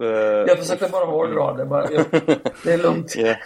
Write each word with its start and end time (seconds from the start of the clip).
Uh, 0.00 0.08
jag 0.46 0.58
försökte 0.58 0.88
bara 0.88 1.04
hårdra 1.04 1.52
det. 1.52 1.64
Bara, 1.64 1.90
jag, 1.90 2.04
det 2.64 2.72
är 2.72 2.78
lugnt. 2.78 3.16
Yeah. 3.18 3.36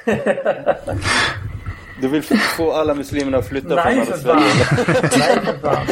Du 2.00 2.08
vill 2.08 2.22
få 2.56 2.72
alla 2.72 2.94
muslimerna 2.94 3.38
att 3.38 3.48
flytta 3.48 3.74
Nej, 3.74 4.06
från 4.06 4.18
Sverige? 4.18 4.52
Nej, 5.02 5.40
för 5.44 5.58
fan. 5.58 5.86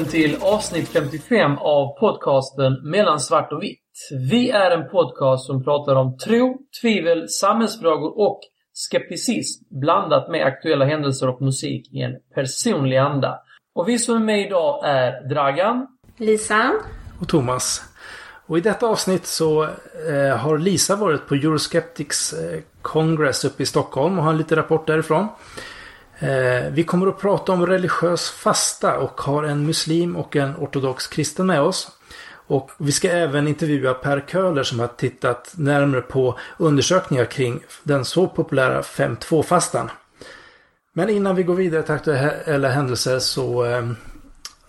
Välkommen 0.00 0.22
till 0.22 0.42
avsnitt 0.42 0.88
55 0.88 1.58
av 1.58 1.98
podcasten 1.98 2.90
Mellan 2.90 3.20
svart 3.20 3.52
och 3.52 3.62
vitt. 3.62 4.08
Vi 4.30 4.50
är 4.50 4.70
en 4.70 4.88
podcast 4.88 5.46
som 5.46 5.64
pratar 5.64 5.94
om 5.94 6.18
tro, 6.18 6.58
tvivel, 6.82 7.28
samhällsfrågor 7.28 8.18
och 8.18 8.40
skepticism 8.72 9.64
blandat 9.80 10.30
med 10.30 10.46
aktuella 10.46 10.84
händelser 10.84 11.28
och 11.28 11.42
musik 11.42 11.92
i 11.92 12.00
en 12.00 12.12
personlig 12.34 12.96
anda. 12.96 13.38
Och 13.74 13.88
vi 13.88 13.98
som 13.98 14.16
är 14.16 14.20
med 14.20 14.40
idag 14.46 14.80
är 14.84 15.28
Dragan, 15.28 15.86
Lisa. 16.16 16.72
och 17.20 17.28
Thomas. 17.28 17.82
Och 18.46 18.58
i 18.58 18.60
detta 18.60 18.86
avsnitt 18.86 19.26
så 19.26 19.62
eh, 19.62 20.36
har 20.36 20.58
Lisa 20.58 20.96
varit 20.96 21.26
på 21.26 21.34
Euroskeptics 21.34 22.32
eh, 22.32 22.60
Congress 22.82 23.44
uppe 23.44 23.62
i 23.62 23.66
Stockholm 23.66 24.18
och 24.18 24.24
har 24.24 24.30
en 24.30 24.38
liten 24.38 24.56
rapport 24.56 24.86
därifrån. 24.86 25.28
Eh, 26.22 26.70
vi 26.70 26.84
kommer 26.84 27.06
att 27.06 27.20
prata 27.20 27.52
om 27.52 27.66
religiös 27.66 28.30
fasta 28.30 28.98
och 28.98 29.20
har 29.20 29.44
en 29.44 29.66
muslim 29.66 30.16
och 30.16 30.36
en 30.36 30.56
ortodox 30.56 31.06
kristen 31.06 31.46
med 31.46 31.60
oss. 31.60 31.90
Och 32.32 32.70
vi 32.78 32.92
ska 32.92 33.08
även 33.08 33.48
intervjua 33.48 33.94
Per 33.94 34.20
Köhler 34.20 34.62
som 34.62 34.80
har 34.80 34.86
tittat 34.86 35.52
närmare 35.56 36.00
på 36.00 36.38
undersökningar 36.58 37.24
kring 37.24 37.62
den 37.82 38.04
så 38.04 38.28
populära 38.28 38.82
5.2-fastan. 38.82 39.90
Men 40.92 41.10
innan 41.10 41.36
vi 41.36 41.42
går 41.42 41.54
vidare 41.54 41.82
till 41.82 41.94
aktuella 41.94 42.68
händelser 42.68 43.18
så, 43.18 43.64
eh, 43.64 43.90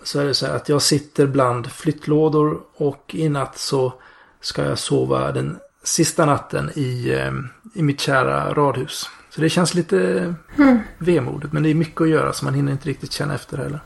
så 0.03 0.19
är 0.19 0.25
det 0.25 0.33
så 0.33 0.45
här 0.45 0.55
att 0.55 0.69
jag 0.69 0.81
sitter 0.81 1.27
bland 1.27 1.71
flyttlådor 1.71 2.61
och 2.75 3.15
i 3.15 3.29
natt 3.29 3.57
så 3.57 3.93
ska 4.41 4.65
jag 4.65 4.79
sova 4.79 5.31
den 5.31 5.59
sista 5.83 6.25
natten 6.25 6.71
i, 6.75 7.11
eh, 7.13 7.31
i 7.73 7.83
mitt 7.83 8.01
kära 8.01 8.53
radhus. 8.53 9.09
Så 9.35 9.41
det 9.41 9.49
känns 9.49 9.73
lite 9.73 10.33
Mm. 10.57 10.79
vemodigt 10.97 11.53
men 11.53 11.63
det 11.63 11.69
är 11.69 11.75
mycket 11.75 12.01
att 12.01 12.09
göra 12.09 12.33
så 12.33 12.45
man 12.45 12.53
hinner 12.53 12.71
inte 12.71 12.89
riktigt 12.89 13.11
känna 13.11 13.35
efter 13.35 13.57
heller. 13.57 13.79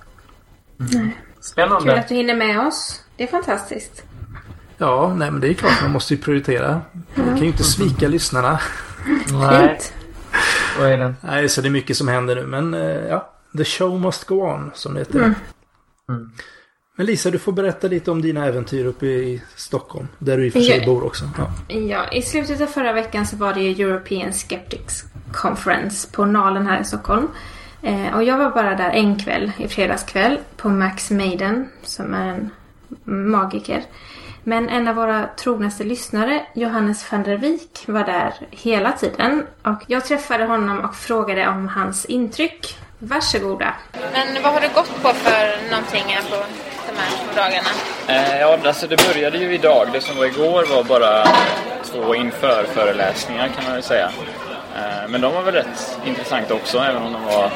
Kul 0.92 1.10
Spännande. 1.42 2.00
att 2.00 2.08
du 2.08 2.16
hinner 2.16 2.36
med 2.36 2.60
oss. 2.68 3.04
Det 3.18 3.24
är 3.24 3.28
fantastiskt. 3.28 4.04
Ja, 4.78 5.14
nej 5.18 5.32
men 5.32 5.42
det 5.42 5.48
är 5.50 5.54
klart 5.54 5.82
man 5.82 5.92
måste 5.92 6.14
ju 6.14 6.22
prioritera. 6.22 6.82
Man 7.16 7.28
kan 7.28 7.38
ju 7.38 7.46
inte 7.48 7.64
svika 7.64 8.08
lyssnarna. 8.08 8.60
Nej, 9.32 9.80
är 10.80 10.98
det. 10.98 11.14
Nej, 11.22 11.50
så 11.50 11.62
det 11.62 11.68
är 11.68 11.72
mycket 11.72 11.98
som 11.98 12.08
händer 12.08 12.36
nu 12.36 12.46
men 12.46 12.74
eh, 12.74 12.82
ja, 12.82 13.34
the 13.58 13.66
show 13.66 14.00
must 14.02 14.24
go 14.26 14.36
on 14.42 14.72
som 14.74 14.94
det 14.94 15.00
heter. 15.00 15.20
Mm. 15.20 15.34
Mm. 16.10 16.32
Men 16.98 17.06
Lisa, 17.06 17.32
du 17.32 17.40
får 17.40 17.52
berätta 17.52 17.88
lite 17.88 18.12
om 18.12 18.22
dina 18.22 18.46
äventyr 18.46 18.86
uppe 18.86 19.06
i 19.06 19.42
Stockholm. 19.56 20.08
Där 20.20 20.38
du 20.38 20.46
i 20.46 20.50
och 20.50 20.54
för 20.54 20.60
sig 20.62 20.78
Ja. 20.80 20.86
bor 20.86 21.04
också. 21.06 21.30
Ja. 21.38 21.76
Ja, 21.76 22.12
i 22.12 22.22
slutet 22.22 22.62
av 22.62 22.66
förra 22.68 22.94
veckan 22.94 23.26
så 23.28 23.36
var 23.38 23.54
det 23.54 23.62
ju 23.62 23.86
European 23.90 24.34
Skeptics 24.34 25.04
Conference 25.36 26.12
på 26.12 26.26
Nalen 26.26 26.68
här 26.68 26.82
i 26.82 26.86
Stockholm. 26.86 27.28
Eh, 27.82 28.16
och 28.16 28.24
jag 28.24 28.38
var 28.38 28.50
bara 28.50 28.76
där 28.76 28.90
en 28.90 29.20
kväll, 29.20 29.52
i 29.58 29.68
fredagskväll, 29.68 30.40
på 30.58 30.70
Max 30.70 31.12
Maiden, 31.12 31.70
som 31.84 32.14
är 32.14 32.28
en 32.28 32.50
magiker. 33.04 33.84
Men 34.44 34.70
en 34.70 34.88
av 34.88 34.96
våra 34.96 35.28
trognaste 35.28 35.84
lyssnare, 35.84 36.46
Johannes 36.54 37.12
van 37.12 37.24
der 37.24 37.38
Wijk, 37.38 37.84
var 37.88 38.04
där 38.04 38.34
hela 38.52 38.92
tiden. 38.92 39.48
Och 39.64 39.82
jag 39.88 40.06
träffade 40.06 40.46
honom 40.46 40.80
och 40.80 40.96
frågade 40.96 41.48
om 41.48 41.68
hans 41.68 42.06
intryck. 42.06 42.78
Varsågoda. 43.00 43.74
Men 44.14 44.44
vad 44.44 44.54
har 44.54 44.62
du 44.62 44.68
gått 44.68 45.02
på 45.02 45.10
för 45.10 45.72
någonting 45.72 46.04
här 46.08 46.22
på 46.22 46.46
de 46.88 46.98
här 46.98 47.10
två 47.10 47.42
dagarna? 47.42 47.70
Eh, 48.08 48.40
ja, 48.40 48.58
alltså 48.66 48.88
det 48.88 49.08
började 49.08 49.38
ju 49.38 49.54
idag. 49.54 49.88
Det 49.94 50.02
som 50.02 50.18
var 50.18 50.26
igår 50.26 50.66
var 50.76 50.84
bara 50.84 51.26
två 51.84 52.16
inför 52.16 52.64
föreläsningar 52.64 53.48
kan 53.48 53.64
man 53.64 53.74
väl 53.74 53.84
säga. 53.84 54.12
Eh, 54.76 55.10
men 55.10 55.22
de 55.22 55.34
var 55.34 55.42
väl 55.42 55.54
rätt 55.54 55.98
intressanta 56.06 56.54
också, 56.54 56.78
även 56.80 57.04
om 57.04 57.14
de 57.14 57.26
var 57.26 57.52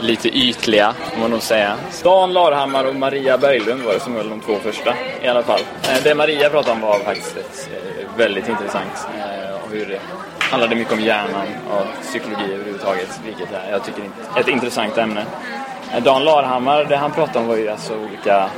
lite 0.00 0.28
ytliga, 0.28 0.94
får 1.12 1.20
man 1.20 1.30
nog 1.30 1.42
säga. 1.42 1.76
Dan 2.02 2.32
Larhammar 2.32 2.84
och 2.84 2.94
Maria 2.94 3.38
Berglund 3.38 3.82
var 3.82 3.92
det 3.92 4.00
som 4.00 4.16
höll 4.16 4.28
de 4.28 4.40
två 4.40 4.56
första 4.56 4.94
i 5.22 5.28
alla 5.28 5.42
fall. 5.42 5.60
Eh, 5.82 6.02
det 6.04 6.14
Maria 6.14 6.50
pratade 6.50 6.72
om 6.72 6.80
var 6.80 6.98
faktiskt 6.98 7.36
ett, 7.36 7.68
eh, 7.72 8.16
väldigt 8.16 8.48
intressant. 8.48 9.06
Och 9.64 9.70
hur 9.70 9.86
det 9.86 10.00
handlade 10.38 10.74
mycket 10.76 10.92
om 10.92 11.00
hjärnan 11.00 11.46
och 11.70 12.02
psykologi 12.02 12.54
överhuvudtaget, 12.54 13.20
vilket 13.24 13.52
är, 13.52 13.70
jag 13.70 13.84
tycker, 13.84 14.02
är 14.36 14.40
ett 14.40 14.48
intressant 14.48 14.98
ämne. 14.98 15.24
Dan 16.04 16.24
Larhammar, 16.24 16.84
det 16.84 16.96
han 16.96 17.12
pratade 17.12 17.38
om 17.38 17.46
var 17.46 17.56
ju 17.56 17.68
alltså 17.68 17.96
olika 17.96 18.50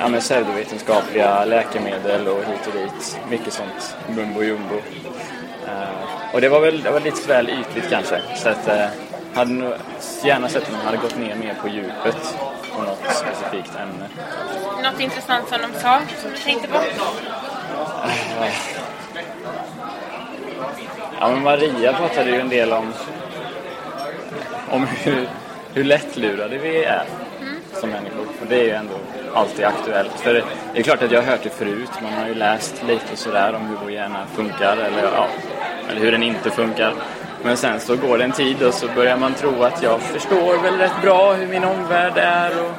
ja, 0.00 0.18
pseudovetenskapliga 0.20 1.44
läkemedel 1.44 2.28
och 2.28 2.38
hit 2.38 2.66
och 2.66 2.72
dit. 2.72 3.18
Mycket 3.30 3.52
sånt 3.52 3.96
mumbo 4.08 4.42
jumbo. 4.42 4.74
Eh, 5.68 6.34
och 6.34 6.40
det 6.40 6.48
var 6.48 6.60
väl 6.60 6.82
det 6.82 6.90
var 6.90 7.00
lite 7.00 7.28
väl 7.28 7.50
ytligt 7.50 7.90
kanske. 7.90 8.20
Så 8.36 8.48
att 8.48 8.68
eh, 8.68 8.86
hade 9.34 9.52
nog 9.52 9.72
gärna 10.24 10.48
sett 10.48 10.62
att 10.62 10.72
man 10.72 10.80
hade 10.80 10.96
gått 10.96 11.18
ner 11.18 11.34
mer 11.34 11.54
på 11.62 11.68
djupet 11.68 12.38
på 12.76 12.82
något 12.82 12.98
specifikt 12.98 13.76
ämne. 13.76 14.08
Något 14.82 15.00
intressant 15.00 15.48
som 15.48 15.58
de 15.62 15.80
sa, 15.80 16.00
som 16.22 16.30
du 16.30 16.36
tänkte 16.36 16.68
på? 16.68 16.78
Ja, 21.20 21.30
men 21.30 21.42
Maria 21.42 21.92
pratade 21.92 22.30
ju 22.30 22.40
en 22.40 22.48
del 22.48 22.72
om, 22.72 22.92
om 24.70 24.86
hur, 24.86 25.28
hur 25.74 25.84
lättlurade 25.84 26.58
vi 26.58 26.84
är 26.84 27.04
som 27.80 27.90
människor. 27.90 28.26
Och 28.40 28.46
det 28.48 28.60
är 28.60 28.64
ju 28.64 28.70
ändå 28.70 28.94
alltid 29.34 29.64
aktuellt. 29.64 30.20
För 30.20 30.34
det 30.74 30.78
är 30.78 30.82
klart 30.82 31.02
att 31.02 31.10
jag 31.10 31.22
har 31.22 31.30
hört 31.30 31.42
det 31.42 31.50
förut. 31.50 31.90
Man 32.02 32.12
har 32.12 32.26
ju 32.26 32.34
läst 32.34 32.82
lite 32.88 33.16
sådär 33.16 33.54
om 33.54 33.66
hur 33.66 33.76
vår 33.82 33.90
hjärna 33.90 34.26
funkar 34.34 34.76
eller, 34.76 35.02
ja, 35.02 35.28
eller 35.90 36.00
hur 36.00 36.12
den 36.12 36.22
inte 36.22 36.50
funkar. 36.50 36.94
Men 37.42 37.56
sen 37.56 37.80
så 37.80 37.96
går 37.96 38.18
det 38.18 38.24
en 38.24 38.32
tid 38.32 38.62
och 38.62 38.74
så 38.74 38.86
börjar 38.94 39.16
man 39.16 39.34
tro 39.34 39.62
att 39.62 39.82
jag 39.82 40.00
förstår 40.00 40.62
väl 40.62 40.74
rätt 40.74 41.02
bra 41.02 41.32
hur 41.32 41.46
min 41.46 41.64
omvärld 41.64 42.16
är 42.16 42.64
och 42.64 42.72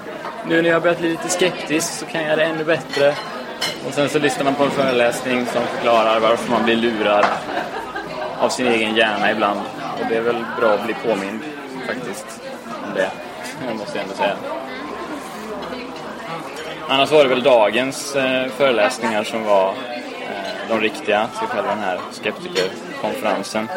nu 0.48 0.62
när 0.62 0.70
jag 0.70 0.82
börjat 0.82 1.00
bli 1.00 1.10
lite 1.10 1.30
skeptisk 1.30 1.94
så 1.94 2.06
kan 2.06 2.24
jag 2.24 2.38
det 2.38 2.44
ännu 2.44 2.64
bättre. 2.64 3.14
Och 3.88 3.94
sen 3.94 4.10
så 4.10 4.20
lyssnar 4.20 4.44
man 4.44 4.56
på 4.56 4.64
en 4.64 4.72
föreläsning 4.72 5.46
som 5.46 5.62
förklarar 5.62 6.20
varför 6.20 6.52
man 6.52 6.64
blir 6.64 6.76
lurad 6.76 7.26
av 8.40 8.50
sin 8.50 8.68
egen 8.68 8.96
hjärna 8.96 9.31
ibland. 9.31 9.60
Och 10.00 10.06
det 10.10 10.16
är 10.16 10.22
väl 10.22 10.46
bra 10.60 10.74
att 10.74 10.86
bli 10.86 10.94
påmind 10.94 11.40
faktiskt 11.88 12.42
om 12.66 12.94
det. 12.96 13.10
Jag 13.68 13.76
måste 13.76 14.00
ändå 14.00 14.14
säga. 14.14 14.36
Annars 16.91 17.11
var 17.11 17.23
det 17.23 17.29
väl 17.29 17.44
dagens 17.44 18.16
eh, 18.16 18.47
föreläsningar 18.47 19.23
som 19.23 19.44
var 19.44 19.67
eh, 19.67 20.69
de 20.69 20.79
riktiga 20.79 21.27
till 21.39 21.47
själva 21.47 21.69
den 21.69 21.79
här 21.79 22.00
skeptikerkonferensen. 22.11 23.67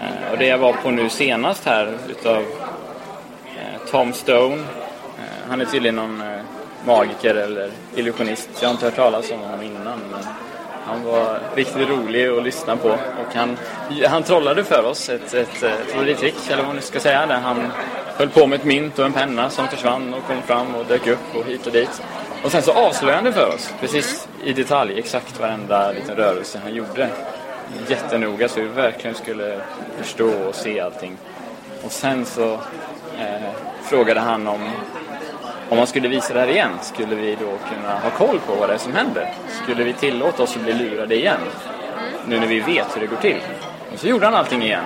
Eh, 0.00 0.32
och 0.32 0.38
det 0.38 0.46
jag 0.46 0.58
var 0.58 0.72
på 0.72 0.90
nu 0.90 1.08
senast 1.08 1.64
här 1.64 1.98
utav 2.08 2.42
eh, 3.56 3.90
Tom 3.90 4.12
Stone. 4.12 4.56
Eh, 5.18 5.48
han 5.48 5.60
är 5.60 5.64
tydligen 5.64 5.96
någon 5.96 6.20
eh, 6.20 6.40
magiker 6.86 7.34
eller 7.34 7.70
illusionist. 7.94 8.48
Jag 8.60 8.68
har 8.68 8.72
inte 8.72 8.84
hört 8.84 8.96
talas 8.96 9.30
om 9.30 9.40
honom 9.40 9.62
innan. 9.62 9.98
Men 10.10 10.24
han 10.86 11.04
var 11.04 11.40
riktigt 11.54 11.88
rolig 11.88 12.28
att 12.28 12.42
lyssna 12.42 12.76
på 12.76 12.88
och 12.88 13.34
han, 13.34 13.56
han 14.08 14.22
trollade 14.22 14.64
för 14.64 14.84
oss 14.84 15.08
ett, 15.08 15.34
ett, 15.34 15.62
ett 15.62 15.92
trolleritrick, 15.92 16.34
eller 16.46 16.56
vad 16.56 16.66
man 16.66 16.76
nu 16.76 16.82
ska 16.82 17.00
säga, 17.00 17.26
där 17.26 17.36
han 17.36 17.72
höll 18.16 18.28
på 18.28 18.46
med 18.46 18.60
ett 18.60 18.64
mynt 18.64 18.98
och 18.98 19.04
en 19.04 19.12
penna 19.12 19.50
som 19.50 19.68
försvann 19.68 20.14
och 20.14 20.26
kom 20.26 20.42
fram 20.42 20.74
och 20.74 20.86
dök 20.86 21.06
upp 21.06 21.34
och 21.34 21.44
hit 21.44 21.66
och 21.66 21.72
dit. 21.72 22.02
Och 22.44 22.52
sen 22.52 22.62
så 22.62 22.72
avslöjade 22.72 23.16
han 23.16 23.24
det 23.24 23.32
för 23.32 23.54
oss, 23.54 23.74
precis 23.80 24.28
i 24.44 24.52
detalj, 24.52 24.98
exakt 24.98 25.40
varenda 25.40 25.92
liten 25.92 26.16
rörelse 26.16 26.60
han 26.62 26.74
gjorde. 26.74 27.08
Jättenoga 27.88 28.48
så 28.48 28.60
vi 28.60 28.66
verkligen 28.66 29.16
skulle 29.16 29.60
förstå 29.98 30.30
och 30.48 30.54
se 30.54 30.80
allting. 30.80 31.16
Och 31.84 31.92
sen 31.92 32.26
så 32.26 32.52
eh, 33.18 33.50
frågade 33.82 34.20
han 34.20 34.46
om 34.46 34.70
om 35.68 35.76
man 35.78 35.86
skulle 35.86 36.08
visa 36.08 36.34
det 36.34 36.40
här 36.40 36.48
igen, 36.48 36.70
skulle 36.82 37.14
vi 37.14 37.34
då 37.40 37.74
kunna 37.74 37.98
ha 37.98 38.10
koll 38.10 38.38
på 38.46 38.54
vad 38.54 38.68
det 38.68 38.74
är 38.74 38.78
som 38.78 38.94
händer? 38.94 39.32
Skulle 39.62 39.84
vi 39.84 39.92
tillåta 39.92 40.42
oss 40.42 40.56
att 40.56 40.62
bli 40.62 40.72
lurade 40.72 41.14
igen? 41.14 41.40
Nu 42.26 42.40
när 42.40 42.46
vi 42.46 42.60
vet 42.60 42.96
hur 42.96 43.00
det 43.00 43.06
går 43.06 43.16
till. 43.16 43.40
Och 43.92 43.98
så 43.98 44.06
gjorde 44.08 44.26
han 44.26 44.34
allting 44.34 44.62
igen. 44.62 44.84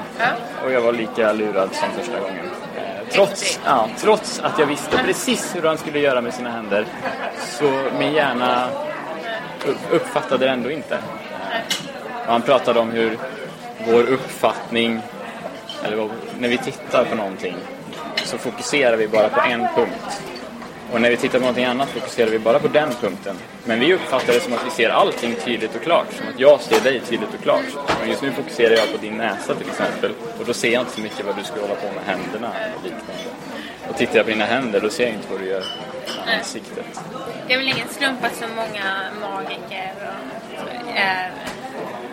Och 0.65 0.73
jag 0.73 0.81
var 0.81 0.93
lika 0.93 1.33
lurad 1.33 1.69
som 1.75 1.89
första 1.99 2.21
gången. 2.21 2.45
Eh, 2.77 3.09
Trots, 3.13 3.61
ja, 3.65 3.89
trots 3.99 4.41
att 4.41 4.59
jag 4.59 4.67
visste 4.67 4.99
precis 4.99 5.57
hur 5.57 5.63
han 5.63 5.79
skulle 5.79 5.99
göra 5.99 6.21
med 6.21 6.35
sina 6.35 6.51
händer 6.51 6.87
så 7.39 7.73
min 7.99 8.13
hjärna 8.13 8.69
upp- 9.67 9.77
uppfattade 9.91 10.45
det 10.45 10.51
ändå 10.51 10.71
inte. 10.71 10.99
Och 12.27 12.33
han 12.33 12.43
pratade 12.43 12.81
om 12.81 12.91
hur 12.91 13.19
vår 13.87 14.03
uppfattning, 14.03 15.01
eller 15.85 16.09
när 16.39 16.49
vi 16.49 16.59
tittar 16.59 17.05
på 17.05 17.15
någonting, 17.17 17.57
så 18.17 18.39
fokuserar 18.39 18.97
vi 18.97 19.09
bara 19.09 19.29
på 19.29 19.41
en 19.41 19.67
punkt. 19.75 20.23
Och 20.93 21.01
när 21.01 21.11
vi 21.11 21.17
tittar 21.17 21.39
på 21.39 21.41
någonting 21.41 21.65
annat 21.65 21.89
fokuserar 21.89 22.31
vi 22.31 22.39
bara 22.39 22.59
på 22.59 22.69
den 22.69 22.91
punkten. 23.01 23.37
Men 23.65 23.81
vi 23.81 23.95
uppfattar 23.95 24.33
det 24.33 24.41
som 24.41 24.53
att 24.53 24.67
vi 24.67 24.71
ser 24.71 24.91
allting 24.91 25.35
tydligt 25.45 25.75
och 25.77 25.83
klart. 25.83 26.07
Som 26.13 26.29
att 26.35 26.41
jag 26.41 26.61
ser 26.61 26.81
dig 26.81 27.01
tydligt 27.01 27.35
och 27.35 27.43
klart. 27.43 27.65
Och 28.01 28.09
just 28.09 28.23
nu 28.23 28.33
fokuserar 28.33 28.75
jag 28.75 28.93
på 28.93 28.99
din 28.99 29.17
näsa 29.17 29.55
till 29.55 29.69
exempel. 29.69 30.13
Och 30.39 30.45
då 30.47 30.53
ser 30.53 30.73
jag 30.73 30.83
inte 30.83 30.93
så 30.93 31.01
mycket 31.01 31.27
vad 31.27 31.37
du 31.37 31.45
ska 31.45 31.61
hålla 31.61 31.75
på 31.75 31.87
med 31.87 32.05
händerna 32.05 32.55
eller 32.55 32.75
liknande. 32.85 33.31
Och 33.89 33.97
tittar 33.97 34.17
jag 34.17 34.25
på 34.27 34.31
dina 34.31 34.45
händer 34.45 34.81
då 34.81 34.91
ser 34.91 35.05
jag 35.05 35.13
inte 35.15 35.27
vad 35.31 35.41
du 35.41 35.47
gör 35.47 35.65
med 36.27 36.39
ansiktet. 36.39 36.85
Det 37.47 37.55
är 37.55 37.59
väl 37.59 37.69
ingen 37.69 37.89
slump 37.89 38.25
att 38.25 38.37
så 38.37 38.45
många 38.57 38.85
magiker 39.21 39.93
är 40.95 41.33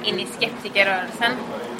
inne 0.03 0.21
i 0.21 0.27
skeptikerrörelsen. 0.37 1.31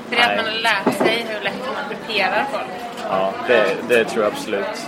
För 0.10 0.16
det 0.16 0.22
är 0.22 0.32
att 0.32 0.38
man 0.38 0.54
har 0.54 0.62
lärt 0.62 0.98
sig 0.98 1.26
hur 1.30 1.44
lätt 1.44 1.60
man 1.66 1.90
duperar 1.90 2.46
folk. 2.52 2.68
Ja, 3.10 3.34
det, 3.48 3.76
det 3.90 4.06
tror 4.06 4.24
jag 4.24 4.34
absolut. 4.34 4.88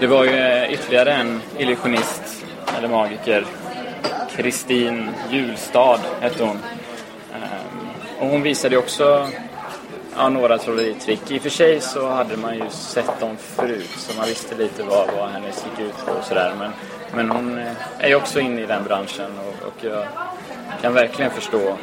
Det 0.00 0.06
var 0.06 0.24
ju 0.24 0.30
eh, 0.30 0.72
ytterligare 0.72 1.12
en 1.12 1.42
illusionist, 1.58 2.44
eller 2.78 2.88
magiker. 2.88 3.46
Kristin 4.36 5.10
Julstad 5.30 6.00
hette 6.20 6.44
hon. 6.44 6.58
Eh, 7.32 8.20
Och 8.20 8.26
hon 8.26 8.42
visade 8.42 8.74
ju 8.74 8.78
också 8.78 9.28
ja, 10.16 10.28
några 10.28 10.58
trolleritrick. 10.58 11.30
I 11.30 11.38
och 11.38 11.42
för 11.42 11.50
sig 11.50 11.80
så 11.80 12.08
hade 12.08 12.36
man 12.36 12.54
ju 12.54 12.70
sett 12.70 13.20
dem 13.20 13.36
förut 13.36 13.90
så 13.96 14.16
man 14.16 14.26
visste 14.26 14.54
lite 14.54 14.82
vad, 14.82 15.08
vad 15.16 15.28
hennes 15.30 15.64
gick 15.64 15.86
ut 15.86 16.06
på 16.06 16.12
och 16.12 16.24
sådär. 16.24 16.52
Men, 16.58 16.70
men 17.14 17.30
hon 17.30 17.58
eh, 17.58 17.72
är 17.98 18.08
ju 18.08 18.14
också 18.14 18.40
inne 18.40 18.62
i 18.62 18.66
den 18.66 18.84
branschen 18.84 19.30
och, 19.38 19.66
och 19.66 19.84
jag 19.84 20.06
kan 20.82 20.94
verkligen 20.94 21.30
förstå 21.30 21.76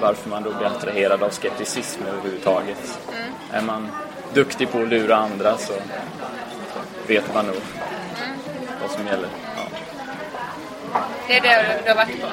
varför 0.00 0.30
man 0.30 0.42
då 0.42 0.50
blir 0.50 0.66
attraherad 0.66 1.22
av 1.22 1.30
skepticism 1.30 2.00
överhuvudtaget. 2.08 2.98
Är 3.52 3.62
man 3.62 3.88
duktig 4.34 4.70
på 4.72 4.78
att 4.78 4.88
lura 4.88 5.16
andra 5.16 5.58
så 5.58 5.72
vet 7.06 7.34
man 7.34 7.46
nog 7.46 7.56
vad 8.82 8.90
som 8.90 9.06
gäller. 9.06 9.28
Ja. 9.56 9.62
Det 11.28 11.36
är 11.36 11.40
det 11.40 11.80
du 11.84 11.88
har 11.88 11.96
varit 11.96 12.20
på. 12.20 12.26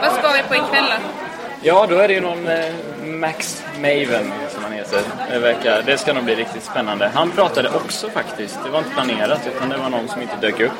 Vad 0.00 0.12
ska 0.12 0.32
vi 0.32 0.42
på 0.42 0.54
ikväll 0.54 0.84
då? 0.84 1.26
Ja, 1.62 1.86
då 1.88 1.98
är 1.98 2.08
det 2.08 2.14
ju 2.14 2.20
någon 2.20 2.46
eh, 2.48 2.74
Max 3.04 3.64
Maven 3.76 4.32
som 4.50 4.62
han 4.62 4.72
heter. 4.72 5.00
Det, 5.30 5.38
verkar, 5.38 5.82
det 5.82 5.98
ska 5.98 6.12
nog 6.12 6.24
bli 6.24 6.34
riktigt 6.34 6.62
spännande. 6.62 7.10
Han 7.14 7.30
pratade 7.30 7.70
också 7.70 8.10
faktiskt. 8.10 8.58
Det 8.64 8.70
var 8.70 8.78
inte 8.78 8.90
planerat 8.90 9.40
utan 9.56 9.68
det 9.68 9.76
var 9.76 9.90
någon 9.90 10.08
som 10.08 10.22
inte 10.22 10.36
dök 10.40 10.60
upp. 10.60 10.72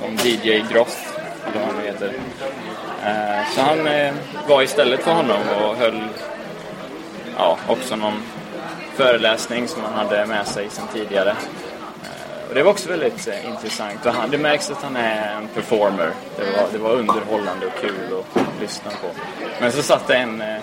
Någon 0.00 0.16
DJ 0.16 0.64
Groth, 0.72 0.96
eller 1.46 1.66
vad 1.66 1.74
han 1.74 1.84
heter. 1.84 2.12
Eh, 3.04 3.54
så 3.54 3.60
han 3.60 3.86
eh, 3.86 4.14
var 4.48 4.62
istället 4.62 5.02
för 5.02 5.12
honom 5.12 5.40
och 5.62 5.76
höll 5.76 6.08
ja, 7.36 7.58
också 7.68 7.96
någon 7.96 8.22
föreläsning 8.94 9.68
som 9.68 9.82
han 9.82 9.94
hade 9.94 10.26
med 10.26 10.46
sig 10.46 10.70
sedan 10.70 10.86
tidigare. 10.92 11.36
Och 12.52 12.58
det 12.58 12.62
var 12.62 12.70
också 12.70 12.88
väldigt 12.88 13.28
eh, 13.28 13.50
intressant. 13.50 14.06
Och 14.06 14.12
han, 14.12 14.30
det 14.30 14.38
märks 14.38 14.70
att 14.70 14.82
han 14.82 14.96
är 14.96 15.36
en 15.36 15.48
performer. 15.48 16.10
Det 16.36 16.44
var, 16.44 16.68
det 16.72 16.78
var 16.78 16.90
underhållande 16.90 17.66
och 17.66 17.72
kul 17.80 18.18
att 18.18 18.60
lyssna 18.60 18.90
på. 18.90 19.06
Men 19.60 19.72
så 19.72 19.82
satt 19.82 20.06
det 20.06 20.16
en, 20.16 20.40
eh, 20.40 20.56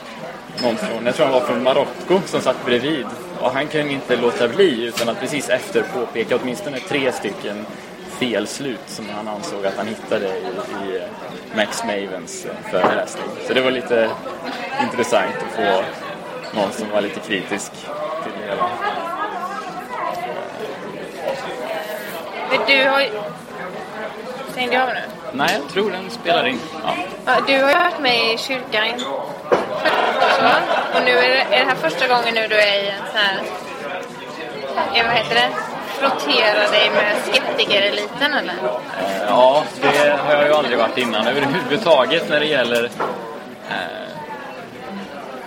någon 0.64 0.76
från, 0.76 1.06
jag 1.06 1.16
tror 1.16 1.26
han 1.26 1.34
var 1.34 1.42
från 1.42 1.64
Marocko, 1.64 2.22
som 2.26 2.42
satt 2.42 2.66
bredvid. 2.66 3.06
Och 3.40 3.52
han 3.52 3.68
kunde 3.68 3.94
inte 3.94 4.16
låta 4.16 4.48
bli 4.48 4.86
utan 4.86 5.10
att 5.10 5.20
precis 5.20 5.50
efter 5.50 5.84
påpeka 5.94 6.36
åtminstone 6.42 6.80
tre 6.80 7.12
stycken 7.12 7.66
felslut 8.20 8.84
som 8.86 9.06
han 9.10 9.28
ansåg 9.28 9.66
att 9.66 9.78
han 9.78 9.88
hittade 9.88 10.28
i, 10.28 10.40
i 10.40 10.98
eh, 10.98 11.04
Max 11.56 11.84
Mavens 11.84 12.46
eh, 12.46 12.72
föreläsning. 12.72 13.26
Så 13.48 13.54
det 13.54 13.62
var 13.62 13.72
lite 13.72 14.10
intressant 14.84 15.36
att 15.48 15.56
få 15.56 15.84
någon 16.60 16.72
som 16.72 16.90
var 16.90 17.02
lite 17.02 17.20
kritisk 17.20 17.72
till 18.24 18.32
det 18.40 18.50
hela. 18.50 18.70
Men 22.50 22.60
du 22.68 22.90
har 22.90 23.02
ju... 23.02 23.10
Stängde 24.52 24.74
jag 24.76 24.84
av 24.84 24.90
nu? 24.90 25.02
Nej, 25.32 25.58
jag 25.62 25.74
tror 25.74 25.92
den 25.92 26.10
spelar 26.10 26.48
in. 26.48 26.60
Ja. 26.84 26.94
Ja, 27.26 27.36
du 27.48 27.54
har 27.64 27.70
ju 27.70 27.76
varit 27.78 28.00
med 28.00 28.34
i 28.34 28.38
kyrkan. 28.38 28.88
Och 30.94 31.02
nu 31.06 31.12
är 31.12 31.30
det, 31.30 31.56
är 31.56 31.60
det 31.60 31.66
här 31.66 31.76
första 31.76 32.08
gången 32.08 32.34
nu 32.34 32.48
du 32.48 32.56
är 32.60 32.84
i 32.84 32.88
en 32.90 32.98
sån 32.98 33.16
här... 33.16 33.40
Ja, 34.94 35.04
vad 35.08 35.14
heter 35.16 35.36
det? 35.36 35.50
Frottera 35.88 36.72
dig 36.72 36.90
med 36.90 37.16
skeptikereliten 37.26 38.34
eller? 38.34 38.54
Eh, 38.54 39.24
Ja, 39.28 39.64
det 39.82 40.18
har 40.26 40.34
jag 40.34 40.48
ju 40.48 40.54
aldrig 40.54 40.78
varit 40.78 40.98
innan 40.98 41.28
överhuvudtaget 41.28 42.30
när 42.30 42.40
det 42.40 42.46
gäller 42.46 42.84
eh, 43.70 44.10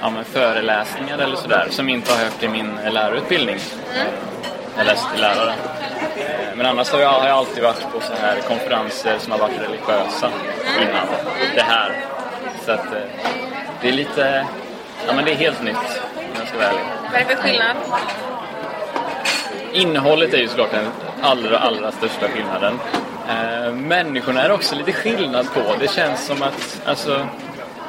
ja, 0.01 0.11
men 0.11 0.25
föreläsningar 0.25 1.19
eller 1.19 1.37
sådär 1.37 1.67
som 1.71 1.89
inte 1.89 2.13
har 2.13 2.19
hört 2.25 2.43
i 2.43 2.49
min 2.49 2.79
lärarutbildning. 2.91 3.59
Jag 4.77 4.87
läste 4.87 5.11
till 5.13 5.21
lärare. 5.21 5.55
Men 6.57 6.67
annars 6.67 6.91
har 6.91 7.01
jag, 7.01 7.09
har 7.09 7.29
jag 7.29 7.37
alltid 7.37 7.63
varit 7.63 7.93
på 7.93 8.01
så 8.01 8.13
här 8.21 8.41
konferenser 8.41 9.19
som 9.19 9.33
har 9.33 9.39
varit 9.39 9.61
religiösa 9.61 10.31
innan 10.81 11.07
det 11.55 11.63
här. 11.63 12.05
Så 12.67 12.73
att 12.73 12.87
eh, 12.87 13.03
det 13.81 13.89
är 13.89 13.93
lite, 13.93 14.47
ja 15.07 15.13
men 15.13 15.25
det 15.25 15.31
är 15.31 15.37
helt 15.37 15.63
nytt 15.63 16.03
om 16.17 16.39
jag 16.39 16.49
ska 16.49 16.59
vara 16.59 16.69
ärlig. 16.69 16.81
Vad 17.13 17.21
är 17.21 17.25
det 17.25 17.37
för 17.37 17.43
skillnad? 17.43 17.77
Innehållet 19.73 20.35
är 20.35 20.39
ju 20.39 20.49
såklart 20.49 20.71
den 20.71 20.87
allra, 21.23 21.59
allra 21.59 21.93
största 21.93 22.29
skillnaden. 22.29 22.79
Eh, 23.29 23.73
människorna 23.73 24.43
är 24.43 24.53
också 24.53 24.77
lite 24.77 24.93
skillnad 24.93 25.53
på. 25.55 25.61
Det 25.81 25.91
känns 25.91 26.27
som 26.27 26.43
att, 26.43 26.81
alltså, 26.85 27.27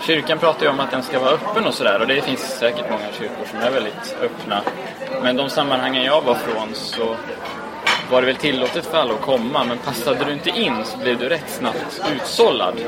kyrkan 0.08 0.40
pratar 0.40 0.64
ju 0.64 0.70
om 0.70 0.80
att 0.80 0.92
den 0.92 1.04
ska 1.04 1.20
vara 1.20 1.32
öppen 1.32 1.66
och 1.66 1.74
sådär 1.74 2.02
och 2.02 2.08
det 2.08 2.22
finns 2.22 2.60
säkert 2.60 2.90
många 2.90 3.12
kyrkor 3.20 3.46
som 3.52 3.60
är 3.60 3.72
väldigt 3.72 4.16
öppna. 4.22 4.62
Men 5.22 5.36
de 5.36 5.50
sammanhangen 5.50 6.04
jag 6.04 6.22
var 6.22 6.36
från 6.36 6.76
så 6.76 7.16
var 8.12 8.22
det 8.22 8.28
väl 8.28 8.36
tillåtet 8.36 8.86
för 8.86 8.98
alla 8.98 9.14
att 9.14 9.22
komma 9.22 9.64
men 9.64 9.78
passade 9.78 10.26
du 10.26 10.34
inte 10.34 10.50
in 10.50 10.76
så 10.86 10.98
blev 10.98 11.18
du 11.18 11.30
rätt 11.30 11.50
snabbt 11.50 12.02
utsållad. 12.16 12.80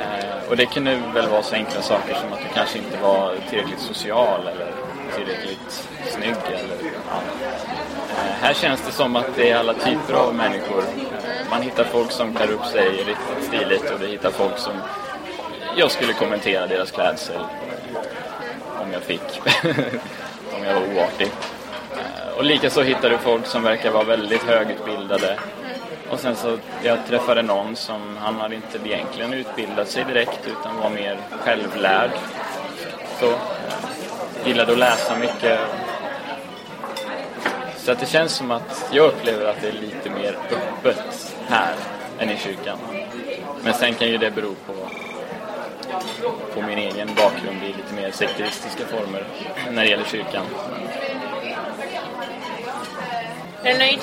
Eh, 0.00 0.48
och 0.50 0.56
det 0.56 0.66
kunde 0.66 0.98
väl 1.14 1.28
vara 1.28 1.42
så 1.42 1.54
enkla 1.54 1.82
saker 1.82 2.14
som 2.14 2.32
att 2.32 2.38
du 2.38 2.54
kanske 2.54 2.78
inte 2.78 2.98
var 3.02 3.34
tillräckligt 3.50 3.80
social 3.80 4.40
eller 4.40 4.72
tillräckligt 5.16 5.88
snygg 6.06 6.34
eller 6.46 6.76
ja. 6.82 7.20
Eh, 8.10 8.32
Här 8.40 8.54
känns 8.54 8.80
det 8.86 8.92
som 8.92 9.16
att 9.16 9.36
det 9.36 9.50
är 9.50 9.56
alla 9.56 9.74
typer 9.74 10.14
av 10.14 10.34
människor. 10.34 10.84
Man 11.50 11.62
hittar 11.62 11.84
folk 11.84 12.10
som 12.10 12.34
klär 12.34 12.50
upp 12.50 12.64
sig 12.66 12.88
riktigt 12.88 13.44
stiligt 13.48 13.90
och 13.90 14.00
du 14.00 14.06
hittar 14.06 14.30
folk 14.30 14.58
som 14.58 14.72
jag 15.76 15.90
skulle 15.90 16.12
kommentera 16.12 16.66
deras 16.66 16.90
klädsel 16.90 17.40
om 18.80 18.92
jag 18.92 19.02
fick. 19.02 19.40
om 20.56 20.64
jag 20.64 20.74
var 20.74 20.82
oartig. 20.96 21.30
Och 22.36 22.44
likaså 22.44 22.82
hittar 22.82 23.10
du 23.10 23.18
folk 23.18 23.46
som 23.46 23.62
verkar 23.62 23.90
vara 23.90 24.04
väldigt 24.04 24.42
högutbildade. 24.42 25.38
Och 26.10 26.20
sen 26.20 26.36
så 26.36 26.58
jag 26.82 27.06
träffade 27.06 27.42
någon 27.42 27.76
som, 27.76 28.16
han 28.16 28.34
hade 28.34 28.54
inte 28.54 28.78
egentligen 28.84 29.34
utbildat 29.34 29.88
sig 29.88 30.04
direkt 30.04 30.40
utan 30.46 30.76
var 30.76 30.90
mer 30.90 31.18
självlärd. 31.30 32.10
Så, 33.20 33.32
gillade 34.44 34.72
att 34.72 34.78
läsa 34.78 35.18
mycket. 35.18 35.60
Så 37.76 37.92
att 37.92 38.00
det 38.00 38.06
känns 38.06 38.32
som 38.32 38.50
att 38.50 38.88
jag 38.92 39.06
upplever 39.06 39.46
att 39.46 39.60
det 39.60 39.68
är 39.68 39.72
lite 39.72 40.10
mer 40.10 40.38
öppet 40.50 41.34
här 41.48 41.74
än 42.18 42.30
i 42.30 42.36
kyrkan. 42.36 42.78
Men 43.62 43.74
sen 43.74 43.94
kan 43.94 44.08
ju 44.08 44.18
det 44.18 44.30
bero 44.30 44.54
på, 44.66 44.72
på 46.54 46.62
min 46.62 46.78
egen 46.78 47.08
bakgrund 47.16 47.62
i 47.62 47.66
lite 47.66 47.94
mer 47.94 48.10
sekteristiska 48.10 48.84
former 48.86 49.24
när 49.70 49.82
det 49.82 49.88
gäller 49.88 50.04
kyrkan. 50.04 50.46
Är 53.64 53.72
du 53.72 53.78
nöjd? 53.78 54.00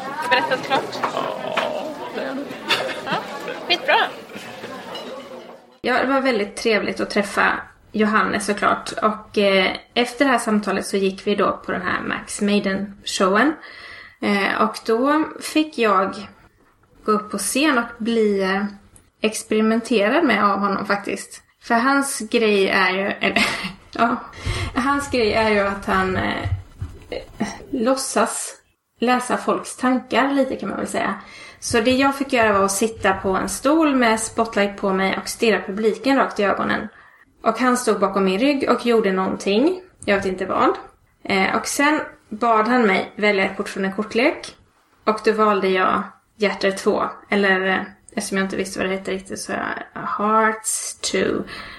Har 0.00 0.30
berättat 0.30 0.66
klart? 0.66 0.98
Ja, 1.02 1.94
det 2.14 2.20
är 2.20 2.36
ja, 3.04 3.12
skitbra. 3.68 3.96
Ja, 5.80 6.02
det 6.02 6.06
var 6.06 6.20
väldigt 6.20 6.56
trevligt 6.56 7.00
att 7.00 7.10
träffa 7.10 7.60
Johannes 7.92 8.46
såklart. 8.46 8.92
Och 9.02 9.38
eh, 9.38 9.76
efter 9.94 10.24
det 10.24 10.30
här 10.30 10.38
samtalet 10.38 10.86
så 10.86 10.96
gick 10.96 11.26
vi 11.26 11.34
då 11.34 11.60
på 11.66 11.72
den 11.72 11.82
här 11.82 12.00
Max 12.00 12.40
Maiden-showen. 12.40 13.52
Eh, 14.20 14.62
och 14.62 14.78
då 14.86 15.28
fick 15.40 15.78
jag 15.78 16.28
gå 17.04 17.12
upp 17.12 17.30
på 17.30 17.38
scen 17.38 17.78
och 17.78 17.84
bli 17.98 18.42
eh, 18.42 18.64
experimenterad 19.20 20.24
med 20.24 20.44
av 20.44 20.58
honom 20.58 20.86
faktiskt. 20.86 21.42
För 21.62 21.74
hans 21.74 22.18
grej 22.18 22.68
är 22.68 22.90
ju, 22.90 23.06
eller 23.20 23.46
ja, 23.92 24.16
hans 24.74 25.10
grej 25.10 25.32
är 25.32 25.50
ju 25.50 25.60
att 25.60 25.86
han 25.86 26.16
eh, 26.16 26.48
låtsas 27.70 28.56
läsa 28.98 29.36
folks 29.36 29.76
tankar 29.76 30.32
lite 30.32 30.56
kan 30.56 30.68
man 30.68 30.78
väl 30.78 30.86
säga. 30.86 31.14
Så 31.60 31.80
det 31.80 31.90
jag 31.90 32.16
fick 32.16 32.32
göra 32.32 32.52
var 32.52 32.64
att 32.64 32.72
sitta 32.72 33.12
på 33.12 33.28
en 33.28 33.48
stol 33.48 33.96
med 33.96 34.20
spotlight 34.20 34.76
på 34.76 34.92
mig 34.92 35.18
och 35.22 35.28
stirra 35.28 35.62
publiken 35.66 36.16
rakt 36.16 36.40
i 36.40 36.44
ögonen. 36.44 36.88
Och 37.42 37.58
han 37.58 37.76
stod 37.76 38.00
bakom 38.00 38.24
min 38.24 38.38
rygg 38.38 38.70
och 38.70 38.86
gjorde 38.86 39.12
någonting. 39.12 39.80
Jag 40.04 40.16
vet 40.16 40.26
inte 40.26 40.46
vad. 40.46 40.76
Eh, 41.24 41.56
och 41.56 41.66
sen 41.66 42.00
bad 42.28 42.68
han 42.68 42.82
mig 42.82 43.12
välja 43.16 43.44
ett 43.44 43.56
kort 43.56 43.68
från 43.68 43.84
en 43.84 43.92
kortlek. 43.92 44.56
Och 45.04 45.20
då 45.24 45.32
valde 45.32 45.68
jag 45.68 46.02
Hjärter 46.36 46.70
2, 46.70 47.02
eller 47.28 47.66
eh, 47.66 47.80
eftersom 48.12 48.38
jag 48.38 48.44
inte 48.44 48.56
visste 48.56 48.78
vad 48.78 48.88
det 48.88 48.96
hette 48.96 49.10
riktigt 49.10 49.40
så 49.40 49.52
jag 49.52 50.02
Hearts 50.02 51.00
2. 51.00 51.18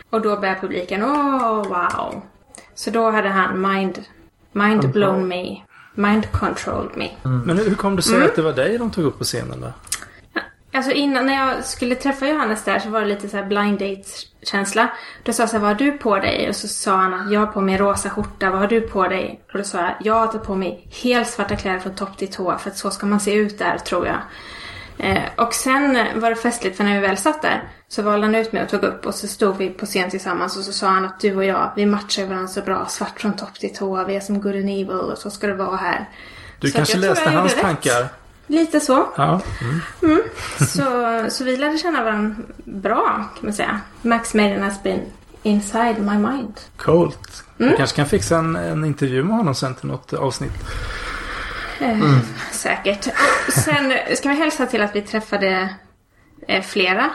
Och 0.10 0.22
då 0.22 0.38
började 0.38 0.60
publiken, 0.60 1.04
åh 1.04 1.68
wow. 1.68 2.22
Så 2.76 2.92
då 2.92 3.12
hade 3.12 3.30
han 3.30 3.62
mind, 3.62 4.06
mind 4.52 4.92
blown 4.92 5.28
me. 5.28 5.62
Mind 5.98 6.32
controlled 6.32 6.98
me. 6.98 7.10
Men 7.46 7.58
hur 7.58 7.76
kom 7.76 7.96
det 7.96 8.02
sig 8.02 8.16
Mm. 8.16 8.28
att 8.28 8.36
det 8.36 8.42
var 8.42 8.54
dig 8.54 8.78
de 8.78 8.92
tog 8.92 9.06
upp 9.06 9.18
på 9.18 9.24
scenen 9.24 9.62
då? 9.62 9.74
Alltså 10.74 10.92
innan, 10.92 11.26
när 11.26 11.34
jag 11.34 11.66
skulle 11.66 11.96
träffa 11.96 12.28
Johannes 12.28 12.64
där 12.64 12.80
så 12.80 12.90
var 12.90 13.02
det 13.02 13.08
lite 13.08 13.30
så 13.30 13.38
här 13.38 13.46
blind 13.46 13.80
date 13.80 14.04
känsla. 14.44 14.90
Då 15.24 15.34
sa 15.34 15.44
jag 15.44 15.50
så 15.50 15.56
här, 15.56 15.62
vad 15.62 15.70
har 15.70 15.76
du 15.76 15.92
på 15.92 16.20
dig? 16.20 16.50
Och 16.50 16.56
så 16.56 16.68
sa 16.68 16.96
han 16.96 17.14
att 17.14 17.32
jag 17.32 17.40
har 17.40 17.48
på 17.48 17.62
mig 17.62 17.78
rosa 17.78 18.10
skjorta, 18.10 18.50
vad 18.50 18.60
har 18.60 18.68
du 18.68 18.82
på 18.82 19.08
dig? 19.08 19.42
Och 19.52 19.58
då 19.58 19.64
sa 19.64 19.78
jag, 19.78 19.94
jag 20.02 20.14
har 20.14 20.28
tagit 20.28 20.44
på 20.48 20.56
mig 20.56 20.88
helt 21.04 21.30
svarta 21.30 21.56
kläder 21.56 21.80
från 21.80 21.96
topp 21.96 22.18
till 22.18 22.28
tå 22.32 22.58
för 22.58 22.70
att 22.70 22.78
så 22.78 22.92
ska 22.92 23.06
man 23.06 23.20
se 23.20 23.34
ut 23.34 23.60
där 23.60 23.78
tror 23.78 24.08
jag. 24.08 24.18
Eh, 24.98 25.22
och 25.36 25.54
sen 25.54 26.00
var 26.16 26.30
det 26.30 26.36
festligt 26.36 26.78
för 26.78 26.84
när 26.84 26.94
vi 27.02 27.08
väl 27.08 27.18
satt 27.18 27.42
där 27.42 27.64
så 27.88 28.02
valde 28.02 28.28
han 28.28 28.36
ut 28.36 28.52
mig 28.52 28.64
och 28.64 28.70
tog 28.70 28.84
upp 28.84 29.06
och 29.06 29.16
så 29.16 29.28
stod 29.28 29.58
vi 29.58 29.70
på 29.70 29.86
scen 29.86 30.10
tillsammans 30.10 30.58
och 30.58 30.64
så 30.64 30.74
sa 30.74 30.88
han 30.88 31.06
att 31.06 31.20
du 31.20 31.36
och 31.36 31.46
jag, 31.46 31.72
vi 31.76 31.86
matchar 31.86 32.26
varandra 32.26 32.48
så 32.48 32.62
bra, 32.62 32.86
svart 32.86 33.20
från 33.20 33.34
topp 33.36 33.54
till 33.60 33.76
tå, 33.76 34.04
vi 34.04 34.16
är 34.16 34.20
som 34.20 34.42
good 34.42 34.56
and 34.56 34.70
evil 34.70 34.90
och 34.92 35.18
så 35.18 35.30
ska 35.30 35.48
det 35.48 35.54
vara 35.54 35.76
här. 35.78 36.10
Du 36.60 36.70
Så 36.70 36.78
kanske 36.78 36.98
läste 36.98 37.30
hans 37.30 37.54
rätt. 37.54 37.62
tankar? 37.62 38.08
Lite 38.48 38.80
så. 38.80 39.08
Ja. 39.18 39.42
Mm. 40.02 40.22
Så, 40.60 41.26
så 41.30 41.44
vi 41.44 41.58
lärde 41.58 41.78
känna 41.78 42.04
varandra 42.04 42.36
bra 42.64 43.06
kan 43.36 43.46
man 43.46 43.54
säga. 43.54 43.82
Max 44.02 44.34
Maiden 44.34 44.64
has 44.64 44.84
been 44.84 45.02
inside 45.44 46.00
my 46.00 46.18
mind. 46.18 46.60
Coolt. 46.78 47.44
Mm. 47.60 47.72
Du 47.72 47.78
kanske 47.78 47.96
kan 47.96 48.06
fixa 48.06 48.38
en, 48.38 48.56
en 48.56 48.86
intervju 48.86 49.24
med 49.24 49.38
honom 49.38 49.56
sen 49.56 49.76
till 49.76 49.88
något 49.88 50.14
avsnitt. 50.14 50.54
Eh, 51.80 52.18
Säkert. 52.52 53.08
Och 53.48 53.54
sen 53.54 53.94
ska 54.16 54.30
vi 54.30 54.36
hälsa 54.36 54.66
till 54.66 54.82
att 54.82 54.96
vi 54.96 55.02
träffade 55.02 55.70
eh, 56.48 56.64
flera 56.64 57.10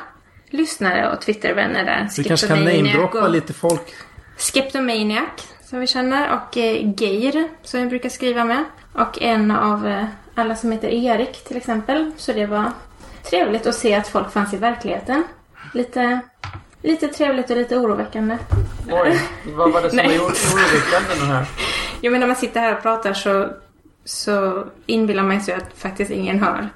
lyssnare 0.51 1.11
och 1.13 1.21
Twittervänner 1.21 1.85
där. 1.85 2.09
Du 2.17 2.25
kanske 2.25 2.47
kan 2.47 2.65
namedroppa 2.65 3.29
lite 3.29 3.53
folk. 3.53 3.95
Skeptomaniac 4.37 5.25
som 5.65 5.81
vi 5.81 5.87
känner 5.87 6.33
och 6.35 6.57
eh, 6.57 6.93
Geir 7.03 7.49
som 7.63 7.81
vi 7.81 7.87
brukar 7.87 8.09
skriva 8.09 8.45
med. 8.45 8.65
Och 8.93 9.23
en 9.23 9.51
av 9.51 9.87
eh, 9.89 10.05
alla 10.35 10.57
som 10.57 10.73
heter 10.73 10.89
Erik 10.89 11.45
till 11.45 11.57
exempel. 11.57 12.13
Så 12.17 12.33
det 12.33 12.47
var 12.47 12.71
trevligt 13.23 13.67
att 13.67 13.75
se 13.75 13.95
att 13.95 14.09
folk 14.09 14.33
fanns 14.33 14.55
i 14.55 14.57
verkligheten. 14.57 15.25
Lite, 15.75 16.21
lite 16.83 17.09
trevligt 17.09 17.51
och 17.51 17.57
lite 17.57 17.77
oroväckande. 17.77 18.39
Oj, 18.91 19.21
vad 19.45 19.73
var 19.73 19.83
det 19.83 19.89
som 19.89 19.97
Nej. 19.97 20.19
var 20.19 20.25
oro- 20.27 20.55
oroväckande 20.55 21.15
den 21.21 21.29
här? 21.37 21.47
Jo 22.01 22.11
men 22.11 22.21
när 22.21 22.27
man 22.27 22.37
sitter 22.37 22.61
här 22.61 22.77
och 22.77 22.83
pratar 22.83 23.13
så, 23.13 23.49
så 24.05 24.65
inbillar 24.87 25.23
man 25.23 25.41
sig 25.41 25.55
att 25.55 25.69
faktiskt 25.77 26.11
ingen 26.11 26.41
hör. 26.41 26.69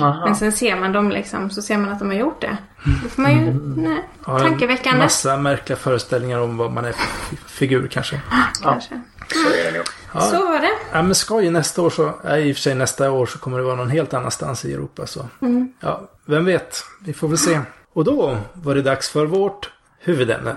Aha. 0.00 0.24
Men 0.26 0.36
sen 0.36 0.52
ser 0.52 0.76
man 0.76 0.92
dem 0.92 1.10
liksom, 1.10 1.50
så 1.50 1.62
ser 1.62 1.78
man 1.78 1.92
att 1.92 1.98
de 1.98 2.08
har 2.08 2.14
gjort 2.16 2.40
det. 2.40 2.56
Då 3.02 3.08
får 3.08 3.22
man 3.22 3.32
ju, 3.32 3.52
nej, 3.76 4.08
Ja, 4.26 4.38
tankeväckande 4.38 4.98
Massa 5.02 5.36
märkliga 5.36 5.76
föreställningar 5.76 6.38
om 6.38 6.56
vad 6.56 6.72
man 6.72 6.84
är 6.84 6.92
för 6.92 7.36
figur 7.48 7.88
kanske. 7.88 8.20
kanske. 8.62 9.00
Så 10.12 10.46
var 10.46 10.60
det. 10.60 10.70
Ja 10.92 11.02
men 11.02 11.14
skoj, 11.14 11.50
nästa 11.50 11.82
år 11.82 11.90
så, 11.90 12.12
ja, 12.24 12.38
i 12.38 12.52
och 12.52 12.56
för 12.56 12.62
sig 12.62 12.74
nästa 12.74 13.10
år 13.10 13.26
så 13.26 13.38
kommer 13.38 13.58
det 13.58 13.64
vara 13.64 13.76
någon 13.76 13.90
helt 13.90 14.14
annanstans 14.14 14.64
i 14.64 14.72
Europa 14.74 15.06
så. 15.06 15.28
Mm. 15.42 15.72
Ja, 15.80 16.00
vem 16.26 16.44
vet. 16.44 16.84
Vi 17.04 17.12
får 17.12 17.28
väl 17.28 17.38
se. 17.38 17.60
Och 17.94 18.04
då 18.04 18.36
var 18.52 18.74
det 18.74 18.82
dags 18.82 19.10
för 19.10 19.26
vårt 19.26 19.70
huvudämne. 19.98 20.56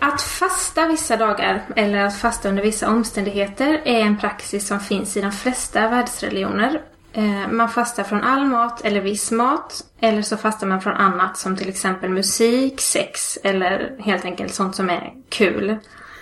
Att 0.00 0.22
fasta 0.22 0.86
vissa 0.86 1.16
dagar 1.16 1.62
eller 1.76 1.98
att 1.98 2.16
fasta 2.18 2.48
under 2.48 2.62
vissa 2.62 2.88
omständigheter 2.90 3.82
är 3.84 4.00
en 4.00 4.18
praxis 4.18 4.66
som 4.66 4.80
finns 4.80 5.16
i 5.16 5.20
de 5.20 5.32
flesta 5.32 5.88
världsreligioner. 5.88 6.80
Eh, 7.12 7.48
Man 7.50 7.68
fastar 7.68 8.04
från 8.04 8.22
all 8.22 8.44
mat 8.46 8.84
eller 8.84 9.00
viss 9.00 9.30
mat 9.30 9.84
eller 10.00 10.22
så 10.22 10.36
fastar 10.36 10.66
man 10.66 10.80
från 10.80 10.94
annat 10.94 11.38
som 11.38 11.56
till 11.56 11.68
exempel 11.68 12.10
musik, 12.10 12.80
sex 12.80 13.38
eller 13.44 13.96
helt 14.00 14.24
enkelt 14.24 14.54
sånt 14.54 14.76
som 14.76 14.90
är 14.90 15.12
kul. 15.28 15.76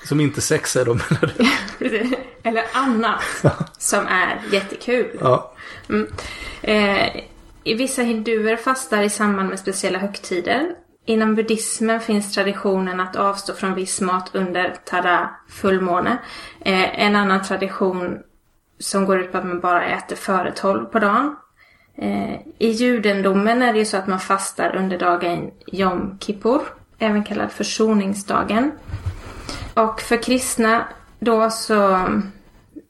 Som 0.05 0.21
inte 0.21 0.41
sex 0.41 0.77
är 0.77 0.85
då 0.85 0.95
menar 0.95 1.35
du? 1.79 2.17
eller 2.43 2.65
annat 2.73 3.23
som 3.79 4.07
är 4.07 4.41
jättekul. 4.53 5.19
Ja. 5.21 5.53
Mm. 5.89 6.07
Eh, 6.63 7.09
vissa 7.77 8.03
hinduer 8.03 8.57
fastar 8.57 9.03
i 9.03 9.11
samband 9.11 9.49
med 9.49 9.59
speciella 9.59 9.99
högtider. 9.99 10.75
Inom 11.09 11.35
buddhismen 11.35 12.01
finns 12.01 12.35
traditionen 12.35 13.01
att 13.01 13.17
avstå 13.17 13.55
från 13.55 13.75
viss 13.75 14.01
mat 14.01 14.31
under 14.33 14.77
tada 14.85 15.31
fullmåne. 15.49 16.19
Eh, 16.61 17.01
en 17.05 17.17
annan 17.17 17.43
tradition 17.43 18.19
som 18.79 19.05
går 19.05 19.19
ut 19.21 19.33
på 19.33 19.39
att 19.39 19.47
man 19.47 19.61
bara 19.61 19.85
äter 19.85 20.17
före 20.17 20.53
tolv 20.53 20.85
på 20.85 20.99
dagen. 20.99 21.37
Eh, 21.97 22.35
I 22.59 22.71
judendomen 22.71 23.63
är 23.63 23.73
det 23.73 23.79
ju 23.79 23.85
så 23.85 23.97
att 23.97 24.07
man 24.07 24.21
fastar 24.21 24.77
under 24.77 24.99
dagen 24.99 25.51
Jom 25.67 26.19
Kippur, 26.21 26.61
även 26.99 27.25
kallad 27.25 27.53
försoningsdagen. 27.53 28.73
Och 29.75 30.01
för 30.01 30.23
kristna 30.23 30.89
då 31.19 31.51
så 31.51 31.91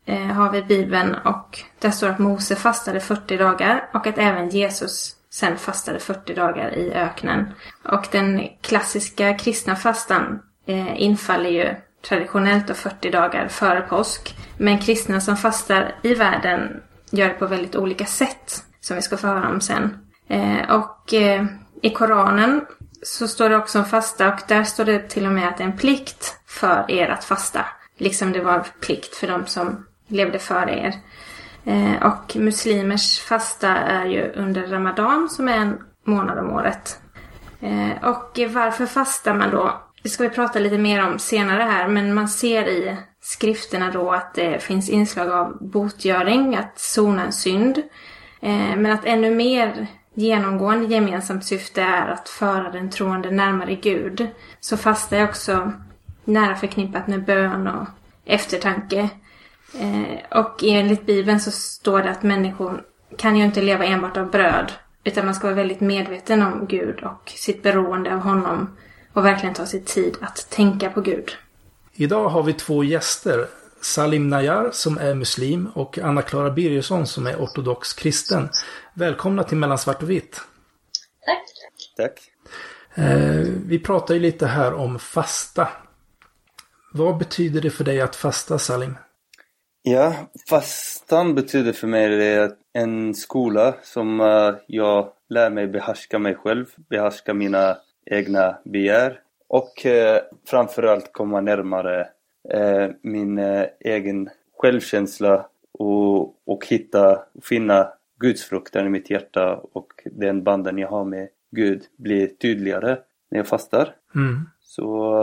eh, 0.07 0.27
har 0.27 0.53
vi 0.53 0.63
Bibeln 0.63 1.15
och 1.15 1.59
där 1.79 1.91
står 1.91 2.09
att 2.09 2.19
Mose 2.19 2.57
fastade 2.57 3.01
40 3.01 3.37
dagar 3.37 3.89
och 3.95 4.07
att 4.07 4.19
även 4.19 4.49
Jesus 4.49 5.18
sen 5.31 5.59
fastade 5.59 5.99
40 5.99 6.35
dagar 6.35 6.75
i 6.75 6.93
öknen. 6.93 7.53
Och 7.85 8.09
den 8.11 8.49
klassiska 8.61 9.35
kristna 9.35 9.77
fastan 9.77 10.43
eh, 10.67 11.03
infaller 11.03 11.51
ju 11.51 11.75
traditionellt 12.09 12.67
då 12.67 12.75
40 12.75 13.11
dagar 13.11 13.49
före 13.49 13.81
påsk. 13.81 14.37
Men 14.59 14.79
kristna 14.79 15.21
som 15.21 15.37
fastar 15.37 15.95
i 16.03 16.15
världen 16.15 16.83
gör 17.11 17.29
det 17.29 17.35
på 17.35 17.47
väldigt 17.47 17.77
olika 17.77 18.07
sätt 18.07 18.65
som 18.81 18.97
vi 18.97 19.03
ska 19.03 19.17
få 19.17 19.27
höra 19.27 19.49
om 19.49 19.61
sen. 19.61 19.99
Eh, 20.29 20.71
och 20.71 21.15
eh, 21.15 21.45
i 21.83 21.91
Koranen 21.91 22.65
så 23.03 23.29
står 23.29 23.49
det 23.49 23.57
också 23.57 23.79
om 23.79 23.85
fasta 23.85 24.29
och 24.29 24.41
där 24.49 24.65
står 24.65 24.85
det 24.85 25.09
till 25.09 25.27
och 25.27 25.33
med 25.33 25.49
att 25.49 25.59
det 25.59 25.65
är 25.65 25.69
en 25.69 25.79
plikt 25.79 26.37
för 26.47 26.85
er 26.89 27.09
att 27.09 27.25
fasta. 27.25 27.65
Liksom 27.99 28.33
det 28.33 28.41
var 28.41 28.55
en 28.55 28.65
plikt 28.81 29.15
för 29.15 29.27
de 29.27 29.47
som 29.47 29.87
levde 30.09 30.39
före 30.39 30.79
er. 30.79 30.95
Eh, 31.69 32.07
och 32.07 32.37
muslimers 32.37 33.21
fasta 33.21 33.69
är 33.77 34.07
ju 34.07 34.33
under 34.33 34.67
Ramadan 34.67 35.29
som 35.29 35.49
är 35.49 35.57
en 35.57 35.79
månad 36.05 36.39
om 36.39 36.51
året. 36.51 37.01
Eh, 37.61 38.09
och 38.09 38.39
varför 38.55 38.87
fastar 38.87 39.35
man 39.35 39.51
då? 39.51 39.83
Det 40.03 40.09
ska 40.09 40.23
vi 40.23 40.31
prata 40.31 40.59
lite 40.59 40.79
mer 40.79 41.07
om 41.07 41.19
senare 41.19 41.63
här, 41.63 41.89
men 41.89 42.15
man 42.15 42.29
ser 42.29 42.69
i 42.69 42.97
skrifterna 43.21 43.91
då 43.91 44.13
att 44.13 44.35
det 44.35 44.63
finns 44.63 44.89
inslag 44.89 45.31
av 45.31 45.59
botgöring, 45.61 46.57
att 46.57 46.79
sona 46.79 47.25
en 47.25 47.33
synd. 47.33 47.79
Eh, 48.41 48.77
men 48.77 48.93
att 48.93 49.05
ännu 49.05 49.35
mer 49.35 49.87
genomgående 50.15 50.87
gemensamt 50.87 51.45
syfte 51.45 51.83
är 51.83 52.09
att 52.09 52.29
föra 52.29 52.71
den 52.71 52.91
troende 52.91 53.31
närmare 53.31 53.75
Gud. 53.75 54.29
Så 54.61 54.77
fasta 54.77 55.17
är 55.17 55.25
också 55.25 55.73
nära 56.25 56.55
förknippat 56.55 57.07
med 57.07 57.25
bön 57.25 57.67
och 57.67 57.87
eftertanke. 58.25 59.09
Eh, 59.75 60.39
och 60.39 60.65
enligt 60.65 61.07
Bibeln 61.07 61.41
så 61.41 61.51
står 61.51 62.03
det 62.03 62.11
att 62.11 62.23
människor 62.23 62.83
kan 63.17 63.37
ju 63.37 63.45
inte 63.45 63.63
leva 63.63 63.85
enbart 63.85 64.17
av 64.17 64.31
bröd. 64.31 64.73
Utan 65.05 65.25
man 65.25 65.35
ska 65.35 65.47
vara 65.47 65.55
väldigt 65.55 65.81
medveten 65.81 66.43
om 66.43 66.67
Gud 66.67 67.01
och 67.01 67.33
sitt 67.37 67.63
beroende 67.63 68.15
av 68.15 68.21
honom. 68.21 68.77
Och 69.13 69.25
verkligen 69.25 69.55
ta 69.55 69.67
sig 69.67 69.85
tid 69.85 70.17
att 70.21 70.51
tänka 70.51 70.91
på 70.91 71.01
Gud. 71.01 71.31
Idag 71.95 72.29
har 72.29 72.43
vi 72.43 72.53
två 72.53 72.85
gäster. 72.85 73.47
Salim 73.81 74.29
Nayar 74.29 74.71
som 74.73 74.99
är 74.99 75.15
muslim 75.15 75.67
och 75.75 75.99
Anna-Klara 75.99 76.51
Birgersson 76.51 77.07
som 77.07 77.27
är 77.27 77.37
ortodox 77.37 77.93
kristen. 77.93 78.49
Välkomna 78.95 79.45
till 79.45 79.57
Mellan 79.57 79.79
svart 79.79 80.03
och 80.03 80.11
vitt. 80.11 80.41
Tack. 81.27 81.45
Tack. 81.97 82.21
Eh, 82.95 83.47
vi 83.67 83.79
pratar 83.79 84.15
ju 84.15 84.21
lite 84.21 84.47
här 84.47 84.75
om 84.75 84.99
fasta. 84.99 85.69
Vad 86.93 87.19
betyder 87.19 87.61
det 87.61 87.71
för 87.71 87.85
dig 87.85 88.01
att 88.01 88.17
fasta 88.17 88.59
Salim? 88.59 88.95
Ja, 89.83 90.15
fastan 90.49 91.35
betyder 91.35 91.73
för 91.73 91.87
mig 91.87 92.09
det 92.09 92.57
en 92.73 93.15
skola 93.15 93.75
som 93.83 94.21
eh, 94.21 94.55
jag 94.67 95.13
lär 95.29 95.51
mig 95.51 95.67
behärska 95.67 96.19
mig 96.19 96.35
själv, 96.35 96.67
behärska 96.91 97.35
mina 97.35 97.77
egna 98.07 98.59
begär 98.65 99.21
och 99.49 99.87
eh, 99.87 100.21
framförallt 100.47 101.13
komma 101.13 101.41
närmare 101.41 102.09
eh, 102.51 102.89
min 103.03 103.39
egen 103.81 104.29
självkänsla 104.59 105.47
och, 105.73 106.21
och 106.47 106.67
hitta, 106.67 107.23
finna 107.43 107.93
gudsfruktan 108.21 108.87
i 108.87 108.91
mitt 108.91 109.11
hjärta 109.11 109.57
och 109.73 109.93
den 110.05 110.45
banden 110.45 110.79
jag 110.79 110.89
har 110.89 111.05
med 111.05 111.29
Gud 111.51 111.83
blir 111.97 112.27
tydligare 112.27 112.99
när 113.31 113.39
jag 113.39 113.47
fastar. 113.47 113.95
Mm. 114.15 114.49
Så 114.61 115.15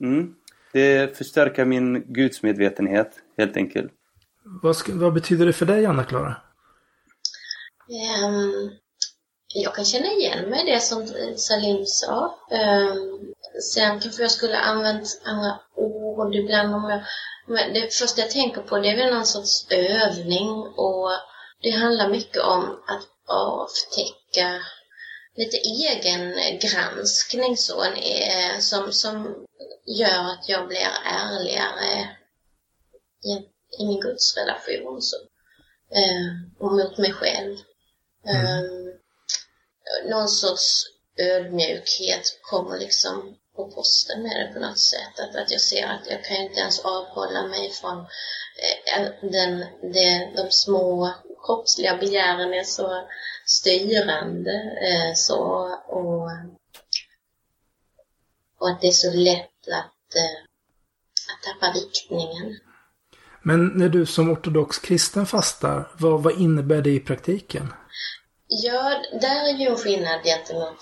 mm, 0.00 0.34
det 0.72 1.18
förstärker 1.18 1.64
min 1.64 2.12
gudsmedvetenhet 2.12 3.12
helt 3.38 3.56
enkelt. 3.56 3.92
Vad, 4.62 4.76
ska, 4.76 4.92
vad 4.94 5.12
betyder 5.12 5.46
det 5.46 5.52
för 5.52 5.66
dig 5.66 5.86
Anna-Klara? 5.86 6.36
Ehm, 7.90 8.70
jag 9.54 9.74
kan 9.74 9.84
känna 9.84 10.12
igen 10.12 10.50
mig 10.50 10.68
i 10.68 10.72
det 10.72 10.80
som 10.80 11.06
Salim 11.36 11.86
sa. 11.86 12.34
Um, 12.50 13.34
sen 13.74 14.00
kanske 14.00 14.22
jag 14.22 14.30
skulle 14.30 14.58
använt 14.58 15.20
andra 15.24 15.58
ord 15.76 16.34
ibland 16.34 16.74
om 16.74 16.90
jag... 16.90 17.00
Men 17.46 17.72
det 17.72 17.94
första 17.94 18.20
jag 18.20 18.30
tänker 18.30 18.60
på 18.60 18.78
det 18.78 18.88
är 18.88 18.96
väl 18.96 19.14
någon 19.14 19.26
sorts 19.26 19.66
övning 19.70 20.50
och 20.76 21.10
det 21.62 21.70
handlar 21.70 22.08
mycket 22.08 22.42
om 22.42 22.82
att 22.86 23.08
avtäcka 23.28 24.60
lite 25.36 25.56
egen 25.56 26.34
granskning 26.58 27.56
så, 27.56 27.82
en, 27.82 28.62
som, 28.62 28.92
som 28.92 29.46
gör 29.86 30.32
att 30.32 30.48
jag 30.48 30.68
blir 30.68 30.88
ärligare 31.04 32.08
i, 33.24 33.32
i 33.82 33.86
min 33.86 34.00
gudsrelation 34.00 35.02
så, 35.02 35.16
eh, 35.96 36.58
och 36.58 36.72
mot 36.72 36.98
mig 36.98 37.12
själv. 37.12 37.56
Mm. 38.26 38.64
Um, 38.64 38.92
någon 40.08 40.28
sorts 40.28 40.86
ödmjukhet 41.18 42.38
kommer 42.42 42.78
liksom 42.78 43.36
på 43.56 43.70
posten 43.70 44.22
med 44.22 44.36
det 44.40 44.52
på 44.54 44.60
något 44.60 44.78
sätt. 44.78 45.20
Att, 45.20 45.36
att 45.36 45.50
jag 45.50 45.60
ser 45.60 45.86
att 45.86 46.10
jag 46.10 46.24
kan 46.24 46.36
inte 46.36 46.60
ens 46.60 46.80
avhålla 46.80 47.46
mig 47.46 47.70
från 47.70 47.98
eh, 48.96 49.08
den, 49.22 49.58
det, 49.92 50.32
de 50.36 50.50
små 50.50 51.14
kroppsliga 51.46 51.96
begären 51.96 52.54
är 52.54 52.64
så 52.64 53.08
styrande 53.46 54.52
eh, 54.82 55.14
så, 55.14 55.38
och, 55.88 56.30
och 58.58 58.70
att 58.70 58.80
det 58.80 58.86
är 58.86 58.92
så 58.92 59.12
lätt 59.12 59.68
att, 59.68 60.16
eh, 60.16 60.38
att 61.32 61.42
tappa 61.42 61.78
riktningen. 61.78 62.58
Men 63.42 63.66
när 63.66 63.88
du 63.88 64.06
som 64.06 64.30
ortodox 64.30 64.78
kristen 64.78 65.26
fastar, 65.26 65.90
vad, 65.98 66.22
vad 66.22 66.40
innebär 66.40 66.82
det 66.82 66.90
i 66.90 67.00
praktiken? 67.00 67.72
Ja, 68.46 69.02
där 69.20 69.48
är 69.48 69.58
ju 69.58 69.66
en 69.66 69.76
skillnad 69.76 70.22
gentemot 70.24 70.78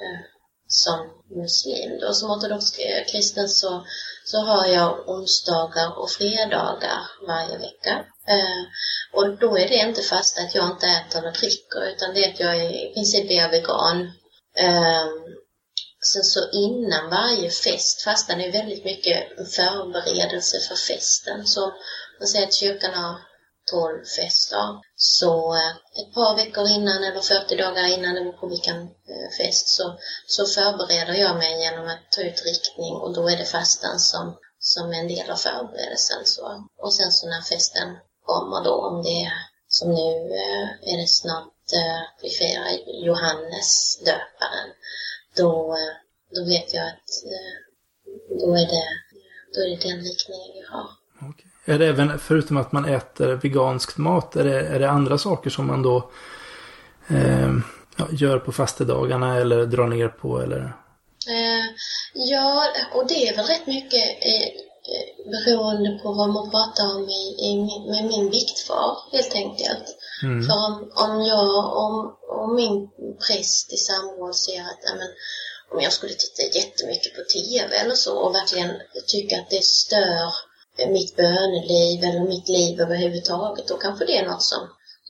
eh, 0.00 0.20
som 0.66 1.10
muslim. 1.36 2.00
Då. 2.00 2.12
Som 2.12 2.30
ortodox 2.30 2.78
eh, 2.78 3.04
kristen 3.12 3.48
så, 3.48 3.84
så 4.24 4.38
har 4.40 4.66
jag 4.66 5.08
onsdagar 5.08 5.98
och 5.98 6.10
fredagar 6.10 7.00
varje 7.26 7.58
vecka. 7.58 8.04
Eh, 8.28 8.62
och 9.12 9.38
då 9.38 9.58
är 9.58 9.68
det 9.68 9.74
inte 9.74 10.02
fast 10.02 10.38
att 10.38 10.54
jag 10.54 10.70
inte 10.70 10.86
äter 10.86 11.18
eller 11.18 11.32
dricker 11.32 11.88
utan 11.88 12.14
det 12.14 12.24
är 12.24 12.32
att 12.32 12.40
jag 12.40 12.56
är, 12.56 12.70
i 12.70 12.94
princip 12.94 13.30
är 13.30 13.50
vegan. 13.50 14.12
Ehm, 14.58 15.36
sen 16.12 16.24
så 16.24 16.50
innan 16.50 17.10
varje 17.10 17.50
fest, 17.50 18.02
fastan 18.02 18.40
är 18.40 18.52
väldigt 18.52 18.84
mycket 18.84 19.54
förberedelse 19.54 20.60
för 20.60 20.74
festen. 20.74 21.46
Så 21.46 21.72
man 22.20 22.28
säger 22.28 22.46
att 22.46 22.54
kyrkan 22.54 22.94
har 22.94 23.16
12 23.70 24.04
fester. 24.04 24.80
Så 24.96 25.54
eh, 25.54 25.70
ett 26.00 26.14
par 26.14 26.36
veckor 26.36 26.68
innan 26.68 27.04
eller 27.04 27.20
40 27.20 27.56
dagar 27.56 27.88
innan, 27.88 28.14
det 28.14 28.20
beror 28.20 28.32
på 28.32 28.46
vilken 28.46 28.76
eh, 28.82 29.30
fest, 29.38 29.68
så, 29.68 29.98
så 30.26 30.46
förbereder 30.46 31.14
jag 31.14 31.36
mig 31.36 31.60
genom 31.60 31.88
att 31.88 32.12
ta 32.12 32.22
ut 32.22 32.44
riktning 32.44 32.94
och 32.94 33.14
då 33.14 33.28
är 33.28 33.36
det 33.36 33.44
fastan 33.44 34.00
som, 34.00 34.38
som 34.58 34.90
är 34.90 35.00
en 35.00 35.08
del 35.08 35.30
av 35.30 35.36
förberedelsen. 35.36 36.26
Så. 36.26 36.68
Och 36.78 36.94
sen 36.94 37.12
så 37.12 37.28
när 37.28 37.42
festen 37.42 37.96
kommer 38.26 38.64
då, 38.64 38.74
om 38.74 39.02
det 39.02 39.32
som 39.68 39.88
nu 39.88 40.10
eh, 40.42 40.92
är 40.92 40.96
det 41.00 41.08
snart 41.08 41.52
vi 42.22 42.28
firar 42.28 42.68
Johannes 43.06 43.98
döparen, 44.04 44.68
då, 45.36 45.76
då 46.34 46.44
vet 46.44 46.74
jag 46.74 46.86
att 46.88 47.10
då 48.40 48.54
är 48.54 48.66
det, 48.66 48.86
då 49.54 49.60
är 49.60 49.70
det 49.70 49.88
den 49.88 50.00
riktningen 50.00 50.50
vi 50.54 50.64
har. 50.70 50.88
Okay. 51.30 51.74
Är 51.74 51.78
det 51.78 51.86
även, 51.86 52.18
förutom 52.18 52.56
att 52.56 52.72
man 52.72 52.84
äter 52.84 53.34
vegansk 53.34 53.96
mat, 53.96 54.36
är 54.36 54.44
det, 54.44 54.60
är 54.60 54.78
det 54.78 54.90
andra 54.90 55.18
saker 55.18 55.50
som 55.50 55.66
man 55.66 55.82
då 55.82 56.10
eh, 57.08 57.52
ja, 57.96 58.08
gör 58.10 58.38
på 58.38 58.52
fastedagarna 58.52 59.36
eller 59.36 59.66
drar 59.66 59.86
ner 59.86 60.08
på 60.08 60.40
eller? 60.40 60.60
Eh, 61.28 61.66
ja, 62.14 62.66
och 62.94 63.08
det 63.08 63.28
är 63.28 63.36
väl 63.36 63.46
rätt 63.46 63.66
mycket 63.66 64.02
eh, 64.02 64.65
beroende 65.24 65.98
på 66.02 66.12
vad 66.12 66.28
man 66.28 66.50
pratar 66.50 66.96
om 66.96 67.08
i, 67.08 67.22
i, 67.38 67.80
med 67.90 68.04
min 68.04 68.30
viktfar 68.30 68.98
helt 69.12 69.34
enkelt. 69.34 69.96
Mm. 70.22 70.46
För 70.46 70.54
om, 70.54 70.92
om 70.94 71.22
jag, 71.22 71.76
om, 71.76 72.16
om 72.28 72.54
min 72.54 72.88
präst 73.26 73.72
i 73.72 73.76
samråd 73.76 74.36
ser 74.36 74.60
att 74.60 74.90
amen, 74.92 75.08
om 75.72 75.80
jag 75.80 75.92
skulle 75.92 76.14
titta 76.14 76.58
jättemycket 76.58 77.16
på 77.16 77.22
TV 77.22 77.76
eller 77.76 77.94
så 77.94 78.16
och 78.16 78.34
verkligen 78.34 78.70
tycka 79.06 79.40
att 79.40 79.50
det 79.50 79.64
stör 79.64 80.32
mitt 80.88 81.16
böneliv 81.16 82.04
eller 82.04 82.20
mitt 82.20 82.48
liv 82.48 82.80
överhuvudtaget. 82.80 83.68
Då 83.68 83.76
kanske 83.76 84.04
det 84.04 84.18
är 84.18 84.26
något 84.26 84.42
som, 84.42 84.60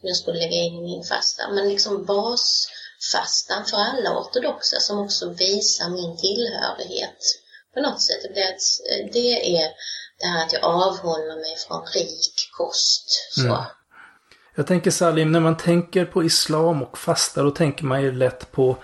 som 0.00 0.08
jag 0.08 0.16
skulle 0.16 0.38
lägga 0.38 0.56
in 0.56 0.74
i 0.74 0.82
min 0.82 1.04
fasta. 1.04 1.48
Men 1.50 1.68
liksom 1.68 2.04
basfastan 2.04 3.64
för 3.66 3.76
alla 3.76 4.18
ortodoxa 4.20 4.80
som 4.80 4.98
också 4.98 5.28
visar 5.28 5.88
min 5.88 6.16
tillhörighet 6.16 7.18
på 7.76 7.82
något 7.82 8.00
sätt. 8.00 8.22
Det, 8.34 8.56
det 9.12 9.56
är 9.56 9.68
det 10.20 10.26
här 10.26 10.44
att 10.44 10.52
jag 10.52 10.64
avhåller 10.64 11.36
mig 11.36 11.56
från 11.68 11.82
rik 11.94 12.50
kost. 12.52 13.08
Så. 13.30 13.46
Mm. 13.46 13.62
Jag 14.54 14.66
tänker 14.66 14.90
Salim, 14.90 15.32
när 15.32 15.40
man 15.40 15.56
tänker 15.56 16.04
på 16.04 16.24
islam 16.24 16.82
och 16.82 16.98
fasta 16.98 17.42
då 17.42 17.50
tänker 17.50 17.84
man 17.84 18.02
ju 18.02 18.12
lätt 18.12 18.52
på 18.52 18.76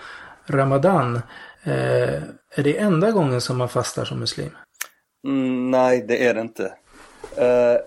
Ramadan. 0.45 1.15
Eh, 1.63 2.23
är 2.55 2.63
det 2.63 2.77
enda 2.77 3.11
gången 3.11 3.41
som 3.41 3.57
man 3.57 3.69
fastar 3.69 4.05
som 4.05 4.19
muslim? 4.19 4.49
Mm, 5.27 5.71
nej, 5.71 6.05
det 6.07 6.25
är 6.25 6.33
det 6.33 6.41
inte. 6.41 6.73
Uh, 7.37 7.77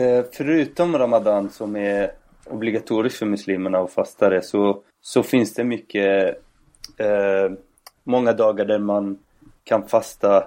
uh, 0.00 0.24
förutom 0.32 0.98
Ramadan 0.98 1.50
som 1.50 1.76
är 1.76 2.12
obligatoriskt 2.44 3.18
för 3.18 3.26
muslimerna 3.26 3.80
och 3.80 3.90
fastare 3.90 4.42
så, 4.42 4.82
så 5.00 5.22
finns 5.22 5.54
det 5.54 5.64
mycket 5.64 6.36
uh, 7.00 7.56
många 8.04 8.32
dagar 8.32 8.64
där 8.64 8.78
man 8.78 9.18
kan 9.68 9.88
fasta 9.88 10.46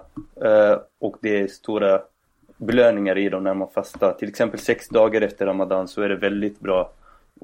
och 1.00 1.18
det 1.22 1.40
är 1.40 1.48
stora 1.48 2.02
belöningar 2.58 3.18
i 3.18 3.30
dem 3.30 3.44
när 3.44 3.54
man 3.54 3.68
fastar. 3.70 4.14
Till 4.14 4.30
exempel 4.30 4.60
sex 4.60 4.90
dagar 4.90 5.22
efter 5.22 5.46
Ramadan 5.46 5.88
så 5.88 6.02
är 6.02 6.10
det 6.10 6.16
väldigt 6.16 6.60
bra 6.60 6.92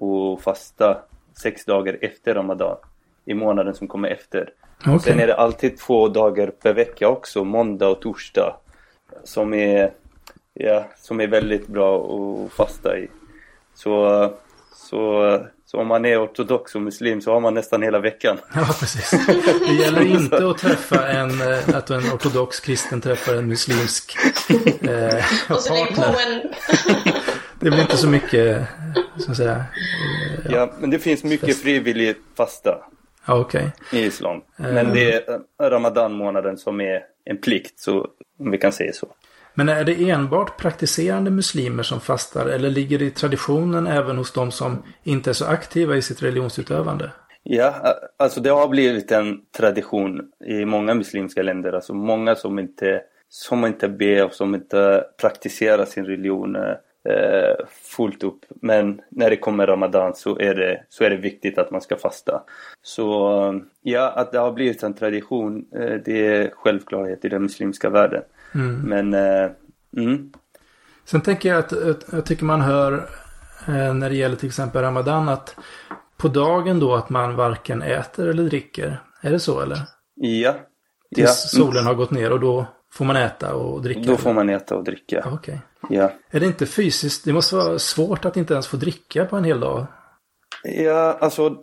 att 0.02 0.44
fasta 0.44 0.98
sex 1.42 1.66
dagar 1.66 1.98
efter 2.02 2.34
Ramadan 2.34 2.78
i 3.26 3.34
månaden 3.34 3.74
som 3.74 3.88
kommer 3.88 4.10
efter. 4.10 4.54
Okay. 4.80 5.00
Sen 5.00 5.20
är 5.20 5.28
det 5.28 5.36
alltid 5.36 5.78
två 5.78 6.08
dagar 6.08 6.48
per 6.48 6.74
vecka 6.74 7.10
också, 7.10 7.44
måndag 7.44 7.88
och 7.88 8.02
torsdag 8.02 8.56
som 9.24 9.54
är, 9.54 9.92
ja, 10.54 10.86
som 10.98 11.22
är 11.22 11.28
väldigt 11.28 11.68
bra 11.68 11.98
att 11.98 12.52
fasta 12.52 12.98
i. 12.98 13.08
Så, 13.74 14.34
så, 14.74 15.40
så 15.72 15.80
om 15.80 15.88
man 15.88 16.06
är 16.06 16.24
ortodox 16.24 16.76
och 16.76 16.82
muslim 16.82 17.22
så 17.22 17.34
har 17.34 17.40
man 17.40 17.54
nästan 17.54 17.84
hela 17.84 18.00
veckan. 18.00 18.38
Ja, 18.56 18.68
precis. 18.80 19.12
Det 19.68 19.74
gäller 19.74 20.02
inte 20.22 20.50
att 20.50 20.58
träffa 20.58 21.08
en, 21.08 21.42
eh, 21.42 21.76
att 21.76 21.90
en 21.90 22.14
ortodox 22.14 22.60
kristen 22.60 23.02
träffar 23.02 23.36
en 23.36 23.48
muslimsk 23.48 24.18
eh, 24.50 25.26
partner. 25.48 26.56
det 27.60 27.70
blir 27.70 27.82
inte 27.82 27.98
så 27.98 28.08
mycket, 28.08 28.68
så 29.18 29.32
att 29.32 29.38
säga. 29.38 29.66
Ja, 30.46 30.52
ja 30.52 30.74
men 30.80 30.90
det 30.90 31.00
finns 31.00 31.24
mycket 31.24 31.58
frivillig 31.58 32.16
fasta. 32.38 32.78
okay. 33.28 33.66
I 33.92 34.06
islam. 34.06 34.42
Men 34.56 34.88
eh. 34.88 34.94
det 34.94 35.14
är 35.14 35.70
Ramadan-månaden 35.70 36.58
som 36.58 36.82
är 36.82 37.02
en 37.26 37.38
plikt, 37.38 37.80
så, 37.80 38.08
om 38.40 38.52
vi 38.52 38.58
kan 38.58 38.72
säga 38.72 38.94
så. 38.94 39.08
Men 39.58 39.70
är 39.70 39.84
det 39.84 40.10
enbart 40.10 40.58
praktiserande 40.58 41.32
muslimer 41.32 41.84
som 41.84 42.00
fastar 42.00 42.46
eller 42.46 42.70
ligger 42.70 43.00
det 43.00 43.06
i 43.06 43.12
traditionen 43.12 43.88
även 43.88 44.18
hos 44.18 44.34
de 44.34 44.52
som 44.52 44.84
inte 45.04 45.30
är 45.30 45.34
så 45.34 45.46
aktiva 45.46 45.96
i 45.96 46.02
sitt 46.02 46.24
religionsutövande? 46.24 47.12
Ja, 47.44 47.74
alltså 48.18 48.42
det 48.42 48.50
har 48.50 48.68
blivit 48.68 49.12
en 49.12 49.42
tradition 49.58 50.22
i 50.46 50.66
många 50.66 50.94
muslimska 50.94 51.44
länder. 51.44 51.74
Alltså 51.74 51.94
många 51.94 52.36
som 52.36 52.60
inte, 52.60 53.02
som 53.30 53.66
inte 53.66 53.88
ber 53.88 54.26
och 54.26 54.34
som 54.34 54.56
inte 54.56 55.04
praktiserar 55.22 55.86
sin 55.86 56.06
religion 56.06 56.56
eh, 56.56 57.66
fullt 57.98 58.24
upp. 58.24 58.46
Men 58.50 59.02
när 59.10 59.30
det 59.30 59.38
kommer 59.38 59.68
Ramadan 59.68 60.16
så 60.16 60.40
är 60.40 60.56
det, 60.56 60.84
så 60.90 61.04
är 61.04 61.10
det 61.10 61.18
viktigt 61.18 61.58
att 61.58 61.72
man 61.72 61.82
ska 61.82 61.96
fasta. 61.96 62.44
Så 62.82 63.62
ja, 63.82 64.10
att 64.10 64.32
det 64.32 64.40
har 64.40 64.52
blivit 64.52 64.84
en 64.84 64.94
tradition, 64.94 65.66
eh, 65.76 65.96
det 66.06 66.28
är 66.28 66.50
självklarhet 66.50 67.26
i 67.26 67.30
den 67.30 67.42
muslimska 67.42 67.90
världen. 67.90 68.22
Mm. 68.56 68.82
Men, 68.82 69.14
eh, 69.14 69.52
mm. 69.98 70.32
Sen 71.06 71.22
tänker 71.22 71.50
jag 71.50 71.60
att, 71.60 71.74
att 71.74 72.06
jag 72.12 72.26
tycker 72.26 72.46
man 72.46 72.62
hör 72.62 73.10
eh, 73.68 73.94
när 73.94 74.10
det 74.10 74.16
gäller 74.16 74.36
till 74.36 74.48
exempel 74.48 74.82
Ramadan 74.82 75.30
att 75.30 75.56
på 76.18 76.28
dagen 76.28 76.80
då 76.80 76.96
att 76.96 77.10
man 77.10 77.36
varken 77.36 77.82
äter 77.82 78.28
eller 78.28 78.44
dricker. 78.44 79.02
Är 79.22 79.32
det 79.32 79.40
så 79.40 79.62
eller? 79.62 79.78
Ja. 80.16 80.56
Tills 81.16 81.54
ja. 81.54 81.60
solen 81.60 81.86
har 81.86 81.94
gått 81.94 82.12
ner 82.12 82.32
och 82.32 82.40
då 82.40 82.66
får 82.92 83.06
man 83.06 83.16
äta 83.16 83.56
och 83.56 83.82
dricka? 83.82 84.12
Då 84.12 84.18
får 84.18 84.34
man 84.34 84.50
äta 84.50 84.76
och 84.76 84.84
dricka. 84.84 85.24
Okej. 85.26 85.62
Okay. 85.82 85.98
Ja. 85.98 86.12
Är 86.30 86.40
det 86.40 86.46
inte 86.46 86.66
fysiskt, 86.66 87.26
det 87.26 87.34
måste 87.34 87.56
vara 87.56 87.80
svårt 87.80 88.26
att 88.26 88.38
inte 88.38 88.54
ens 88.54 88.68
få 88.68 88.78
dricka 88.78 89.26
på 89.26 89.36
en 89.36 89.44
hel 89.44 89.60
dag? 89.60 89.86
Ja, 90.64 91.18
alltså 91.22 91.56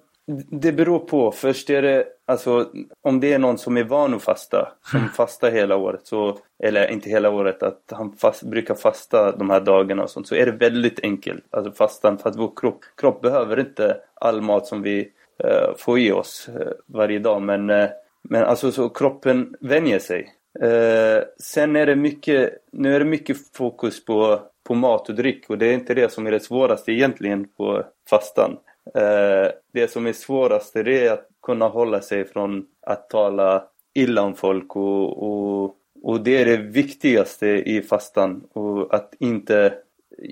det 0.51 0.73
beror 0.73 0.99
på. 0.99 1.33
Först 1.33 1.71
är 1.71 1.83
det, 1.83 2.05
alltså 2.27 2.71
om 3.03 3.21
det 3.21 3.33
är 3.33 3.39
någon 3.39 3.59
som 3.59 3.77
är 3.77 3.85
van 3.85 4.15
att 4.15 4.23
fasta, 4.23 4.73
som 4.91 4.99
mm. 4.99 5.11
fastar 5.11 5.51
hela 5.51 5.77
året, 5.77 6.07
så, 6.07 6.39
eller 6.63 6.91
inte 6.91 7.11
hela 7.11 7.31
året, 7.31 7.63
att 7.63 7.83
han 7.93 8.13
fast, 8.13 8.43
brukar 8.43 8.75
fasta 8.75 9.37
de 9.37 9.51
här 9.51 9.61
dagarna 9.61 10.03
och 10.03 10.11
sånt, 10.11 10.29
så 10.29 10.35
är 10.35 10.47
det 10.47 10.53
väldigt 10.53 11.01
enkelt. 11.03 11.45
Alltså 11.51 11.73
fastan, 11.73 12.19
för 12.19 12.31
att 12.31 12.37
vår 12.37 12.53
kropp, 12.57 12.81
kropp 12.97 13.23
behöver 13.23 13.61
inte 13.61 13.97
all 14.15 14.41
mat 14.41 14.67
som 14.67 14.83
vi 14.83 15.13
eh, 15.45 15.77
få 15.77 15.99
i 15.99 16.13
oss 16.13 16.49
eh, 16.49 16.73
varje 16.87 17.19
dag. 17.19 17.43
Men, 17.43 17.71
eh, 17.71 17.89
men 18.23 18.45
alltså 18.45 18.73
så 18.73 18.89
kroppen 18.89 19.57
vänjer 19.61 19.99
sig. 19.99 20.35
Eh, 20.61 21.25
sen 21.39 21.77
är 21.77 21.87
det 21.87 21.97
mycket, 21.97 22.53
nu 22.73 22.95
är 22.95 22.99
det 22.99 23.05
mycket 23.05 23.37
fokus 23.57 24.05
på, 24.05 24.41
på 24.67 24.75
mat 24.75 25.09
och 25.09 25.15
dryck 25.15 25.51
och 25.51 25.59
det 25.59 25.67
är 25.67 25.73
inte 25.73 25.95
det 25.95 26.13
som 26.13 26.27
är 26.27 26.31
det 26.31 26.41
svåraste 26.41 26.93
egentligen 26.93 27.49
på 27.57 27.85
fastan. 28.11 28.57
Eh, 28.95 29.51
det 29.73 29.91
som 29.91 30.07
är 30.07 30.13
svårast 30.13 30.77
är 30.77 31.13
att 31.13 31.29
kunna 31.45 31.69
hålla 31.69 32.01
sig 32.01 32.25
från 32.25 32.67
att 32.87 33.11
tala 33.11 33.65
illa 33.95 34.23
om 34.23 34.35
folk 34.35 34.77
och, 34.77 35.23
och, 35.23 35.77
och 36.03 36.21
det 36.21 36.37
är 36.37 36.45
det 36.45 36.57
viktigaste 36.57 37.47
i 37.47 37.83
fastan. 37.83 38.45
Och 38.53 38.95
att 38.95 39.15
inte 39.19 39.75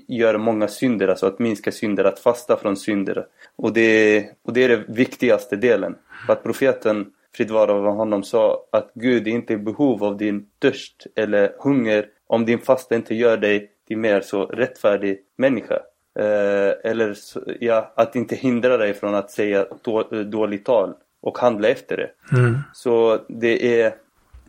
göra 0.07 0.37
många 0.37 0.67
synder, 0.67 1.07
alltså 1.07 1.25
att 1.25 1.39
minska 1.39 1.71
synder, 1.71 2.03
att 2.03 2.19
fasta 2.19 2.57
från 2.57 2.77
synder. 2.77 3.25
Och 3.55 3.73
det, 3.73 4.25
och 4.43 4.53
det 4.53 4.63
är 4.63 4.69
den 4.69 4.85
viktigaste 4.87 5.55
delen. 5.55 5.95
För 6.25 6.33
att 6.33 6.43
profeten, 6.43 7.11
frid 7.35 7.51
vare 7.51 7.71
av 7.71 7.85
honom, 7.85 8.23
sa 8.23 8.67
att 8.71 8.91
Gud 8.93 9.27
är 9.27 9.31
inte 9.31 9.53
i 9.53 9.57
behov 9.57 10.03
av 10.03 10.17
din 10.17 10.49
törst 10.59 11.07
eller 11.15 11.55
hunger 11.59 12.05
om 12.27 12.45
din 12.45 12.59
fasta 12.59 12.95
inte 12.95 13.15
gör 13.15 13.37
dig 13.37 13.71
till 13.87 13.97
mer 13.97 14.21
så 14.21 14.45
rättfärdig 14.45 15.19
människa. 15.35 15.79
Eh, 16.19 16.91
eller 16.91 17.15
ja, 17.59 17.93
att 17.95 18.15
inte 18.15 18.35
hindra 18.35 18.77
dig 18.77 18.93
från 18.93 19.15
att 19.15 19.31
säga 19.31 19.65
då, 19.81 20.03
dåligt 20.23 20.65
tal 20.65 20.93
och 21.23 21.37
handla 21.37 21.67
efter 21.67 21.97
det. 21.97 22.37
Mm. 22.37 22.57
Så 22.73 23.19
det 23.27 23.81
är 23.81 23.93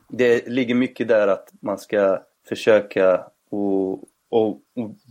det 0.09 0.49
ligger 0.49 0.75
mycket 0.75 1.09
där 1.09 1.29
att 1.29 1.53
man 1.61 1.79
ska 1.79 2.19
försöka 2.49 3.25
och, 3.51 3.93
och, 3.93 4.49
och 4.49 4.61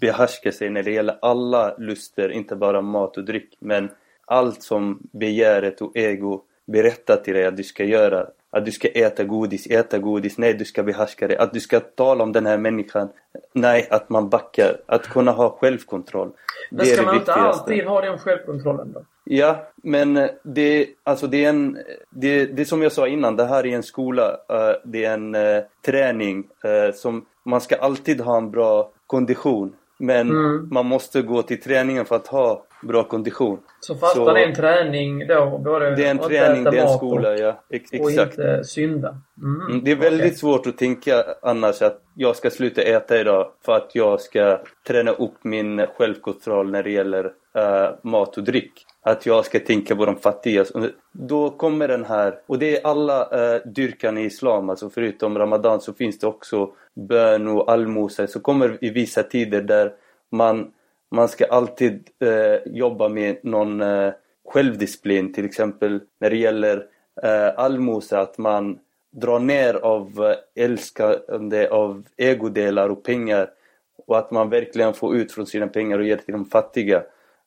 behärska 0.01 0.51
sig 0.51 0.69
när 0.69 0.83
det 0.83 0.91
gäller 0.91 1.17
alla 1.21 1.75
luster, 1.77 2.29
inte 2.29 2.55
bara 2.55 2.81
mat 2.81 3.17
och 3.17 3.23
dryck. 3.23 3.57
Men 3.59 3.89
allt 4.25 4.63
som 4.63 4.99
begäret 5.11 5.81
och 5.81 5.97
ego 5.97 6.41
berättar 6.65 7.17
till 7.17 7.33
dig 7.33 7.45
att 7.45 7.57
du 7.57 7.63
ska 7.63 7.83
göra. 7.83 8.27
Att 8.49 8.65
du 8.65 8.71
ska 8.71 8.87
äta 8.87 9.23
godis, 9.23 9.67
äta 9.67 9.97
godis, 9.97 10.37
nej 10.37 10.53
du 10.53 10.65
ska 10.65 10.83
behärska 10.83 11.27
dig. 11.27 11.37
Att 11.37 11.53
du 11.53 11.59
ska 11.59 11.79
tala 11.79 12.23
om 12.23 12.31
den 12.31 12.45
här 12.45 12.57
människan, 12.57 13.09
nej 13.53 13.87
att 13.89 14.09
man 14.09 14.29
backar. 14.29 14.77
Att 14.85 15.07
kunna 15.07 15.31
ha 15.31 15.49
självkontroll. 15.49 16.31
Men 16.71 16.85
ska 16.85 17.01
man 17.01 17.15
inte 17.15 17.33
alltid 17.33 17.85
ha 17.85 18.01
den 18.01 18.17
självkontrollen 18.17 18.91
då? 18.93 19.03
Ja, 19.23 19.67
men 19.75 20.29
det, 20.43 20.87
alltså 21.03 21.27
det 21.27 21.45
är 21.45 21.49
en, 21.49 21.77
det, 22.09 22.45
det 22.45 22.65
som 22.65 22.81
jag 22.81 22.91
sa 22.91 23.07
innan, 23.07 23.35
det 23.35 23.45
här 23.45 23.65
är 23.65 23.75
en 23.75 23.83
skola, 23.83 24.31
uh, 24.31 24.75
det 24.85 25.05
är 25.05 25.13
en 25.13 25.35
uh, 25.35 25.63
träning 25.85 26.43
som 26.93 27.25
man 27.45 27.61
ska 27.61 27.75
alltid 27.75 28.21
ha 28.21 28.37
en 28.37 28.51
bra 28.51 28.91
kondition. 29.07 29.73
Men 29.97 30.29
mm. 30.29 30.67
man 30.71 30.85
måste 30.85 31.21
gå 31.21 31.41
till 31.41 31.61
träningen 31.61 32.05
för 32.05 32.15
att 32.15 32.27
ha 32.27 32.65
bra 32.83 33.03
kondition. 33.03 33.59
Så 33.79 33.95
fastan 33.95 34.25
så, 34.25 34.31
är 34.31 34.47
en 34.47 34.55
träning 34.55 35.27
då? 35.27 35.61
Både 35.63 35.95
det 35.95 36.05
är 36.05 36.11
en 36.11 36.17
träning, 36.17 36.63
det 36.63 36.77
är 36.77 36.83
en 36.83 36.97
skola, 36.97 37.31
och, 37.31 37.39
ja. 37.39 37.63
Ex 37.69 37.91
och 37.91 38.09
exakt. 38.09 38.37
inte 38.37 38.63
synda? 38.63 39.17
Mm. 39.41 39.61
Mm, 39.61 39.83
det 39.83 39.91
är 39.91 39.95
väldigt 39.95 40.25
okay. 40.25 40.35
svårt 40.35 40.67
att 40.67 40.77
tänka 40.77 41.23
annars 41.41 41.81
att 41.81 42.01
jag 42.15 42.35
ska 42.35 42.49
sluta 42.49 42.81
äta 42.81 43.19
idag 43.19 43.51
för 43.65 43.73
att 43.73 43.95
jag 43.95 44.21
ska 44.21 44.61
träna 44.87 45.11
upp 45.11 45.43
min 45.43 45.85
självkontroll 45.97 46.71
när 46.71 46.83
det 46.83 46.91
gäller 46.91 47.25
uh, 47.25 47.89
mat 48.03 48.37
och 48.37 48.43
dryck. 48.43 48.85
Att 49.05 49.25
jag 49.25 49.45
ska 49.45 49.59
tänka 49.59 49.95
på 49.95 50.05
de 50.05 50.15
fattiga. 50.15 50.65
Då 51.11 51.49
kommer 51.49 51.87
den 51.87 52.05
här, 52.05 52.39
och 52.45 52.59
det 52.59 52.77
är 52.77 52.87
alla 52.87 53.21
eh, 53.21 53.61
dyrkan 53.65 54.17
i 54.17 54.25
Islam, 54.25 54.69
alltså 54.69 54.89
förutom 54.89 55.37
Ramadan 55.37 55.81
så 55.81 55.93
finns 55.93 56.19
det 56.19 56.27
också 56.27 56.69
bön 56.93 57.47
och 57.47 57.71
allmosor 57.71 58.25
Så 58.25 58.39
kommer 58.39 58.77
i 58.81 58.89
vissa 58.89 59.23
tider 59.23 59.61
där 59.61 59.93
man, 60.31 60.71
man 61.11 61.27
ska 61.27 61.45
alltid 61.45 62.09
eh, 62.19 62.73
jobba 62.73 63.09
med 63.09 63.37
någon 63.43 63.81
eh, 63.81 64.13
självdisciplin. 64.45 65.33
Till 65.33 65.45
exempel 65.45 65.99
när 66.19 66.29
det 66.29 66.37
gäller 66.37 66.85
eh, 67.23 67.49
allmosa, 67.59 68.21
att 68.21 68.37
man 68.37 68.79
drar 69.11 69.39
ner 69.39 69.73
av 69.73 70.35
eh, 70.55 70.63
älskande 70.63 71.67
av 71.67 72.03
egodelar 72.17 72.89
och 72.89 73.03
pengar. 73.03 73.49
Och 74.05 74.17
att 74.17 74.31
man 74.31 74.49
verkligen 74.49 74.93
får 74.93 75.15
ut 75.15 75.31
från 75.31 75.45
sina 75.45 75.67
pengar 75.67 75.99
och 75.99 76.05
ger 76.05 76.17
till 76.17 76.33
de 76.33 76.45
fattiga. 76.45 77.03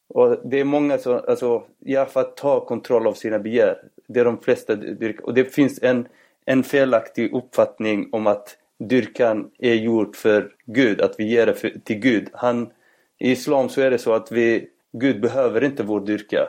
Och 0.09 0.49
det 0.49 0.61
är 0.61 0.64
många 0.64 0.99
som, 0.99 1.21
alltså, 1.29 1.62
ja 1.79 2.07
för 2.07 2.21
att 2.21 2.37
ta 2.37 2.66
kontroll 2.66 3.07
av 3.07 3.12
sina 3.12 3.38
begär. 3.38 3.83
Det 4.07 4.21
är 4.21 4.25
de 4.25 4.38
flesta 4.38 4.75
dyrkar. 4.75 5.27
Och 5.27 5.35
det 5.35 5.55
finns 5.55 5.83
en, 5.83 6.09
en 6.45 6.62
felaktig 6.62 7.35
uppfattning 7.35 8.09
om 8.12 8.27
att 8.27 8.57
dyrkan 8.79 9.51
är 9.59 9.75
gjord 9.75 10.16
för 10.16 10.53
Gud, 10.66 11.01
att 11.01 11.14
vi 11.19 11.25
ger 11.25 11.47
det 11.47 11.55
för, 11.55 11.73
till 11.85 11.99
Gud. 11.99 12.29
Han, 12.33 12.71
I 13.19 13.31
Islam 13.33 13.69
så 13.69 13.81
är 13.81 13.90
det 13.90 13.99
så 13.99 14.12
att 14.12 14.33
vi, 14.33 14.69
Gud 14.92 15.21
behöver 15.21 15.64
inte 15.64 15.83
vår 15.83 16.01
dyrka. 16.01 16.49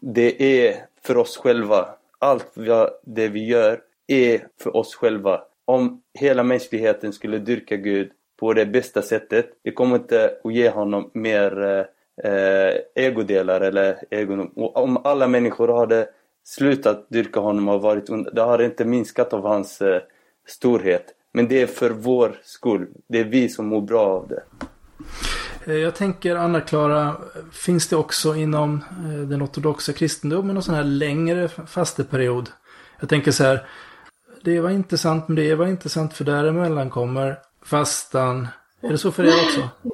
Det 0.00 0.66
är 0.66 0.76
för 1.02 1.16
oss 1.16 1.36
själva. 1.36 1.88
Allt 2.18 2.54
det 3.02 3.28
vi 3.28 3.44
gör 3.46 3.80
är 4.06 4.46
för 4.60 4.76
oss 4.76 4.94
själva. 4.94 5.42
Om 5.64 6.02
hela 6.18 6.42
mänskligheten 6.42 7.12
skulle 7.12 7.38
dyrka 7.38 7.76
Gud 7.76 8.10
på 8.36 8.52
det 8.52 8.66
bästa 8.66 9.02
sättet, 9.02 9.50
det 9.62 9.72
kommer 9.72 9.96
inte 9.96 10.36
att 10.44 10.54
ge 10.54 10.70
honom 10.70 11.10
mer 11.14 11.62
eh, 11.64 11.84
eh, 12.22 13.04
egodelar 13.04 13.60
eller 13.60 13.96
egon. 14.10 14.50
Om 14.56 14.96
alla 15.04 15.28
människor 15.28 15.78
hade 15.78 16.08
slutat 16.44 17.06
dyrka 17.08 17.40
honom 17.40 17.68
och 17.68 17.82
varit 17.82 18.34
det 18.34 18.42
hade 18.42 18.64
inte 18.64 18.84
minskat 18.84 19.32
av 19.32 19.46
hans 19.46 19.80
eh, 19.80 20.02
storhet. 20.46 21.04
Men 21.32 21.48
det 21.48 21.62
är 21.62 21.66
för 21.66 21.90
vår 21.90 22.40
skull. 22.42 22.86
Det 23.08 23.20
är 23.20 23.24
vi 23.24 23.48
som 23.48 23.66
mår 23.66 23.80
bra 23.80 24.06
av 24.06 24.28
det. 24.28 24.42
Eh, 25.66 25.78
jag 25.78 25.94
tänker 25.94 26.36
Anna-Klara, 26.36 27.16
finns 27.52 27.88
det 27.88 27.96
också 27.96 28.34
inom 28.34 28.84
eh, 29.04 29.28
den 29.28 29.42
ortodoxa 29.42 29.92
kristendomen 29.92 30.54
någon 30.54 30.62
sån 30.62 30.74
här 30.74 30.84
längre 30.84 31.48
fasteperiod? 31.48 32.50
Jag 33.00 33.08
tänker 33.08 33.30
så 33.32 33.44
här, 33.44 33.66
det 34.42 34.60
var 34.60 34.70
intressant 34.70 35.28
men 35.28 35.36
det 35.36 35.54
var 35.54 35.66
intressant 35.66 36.14
för 36.14 36.24
däremellan 36.24 36.90
kommer 36.90 37.38
fastan, 37.64 38.48
är 38.80 38.88
det 38.88 38.98
så 38.98 39.12
för 39.12 39.24
er 39.24 39.44
också? 39.46 39.68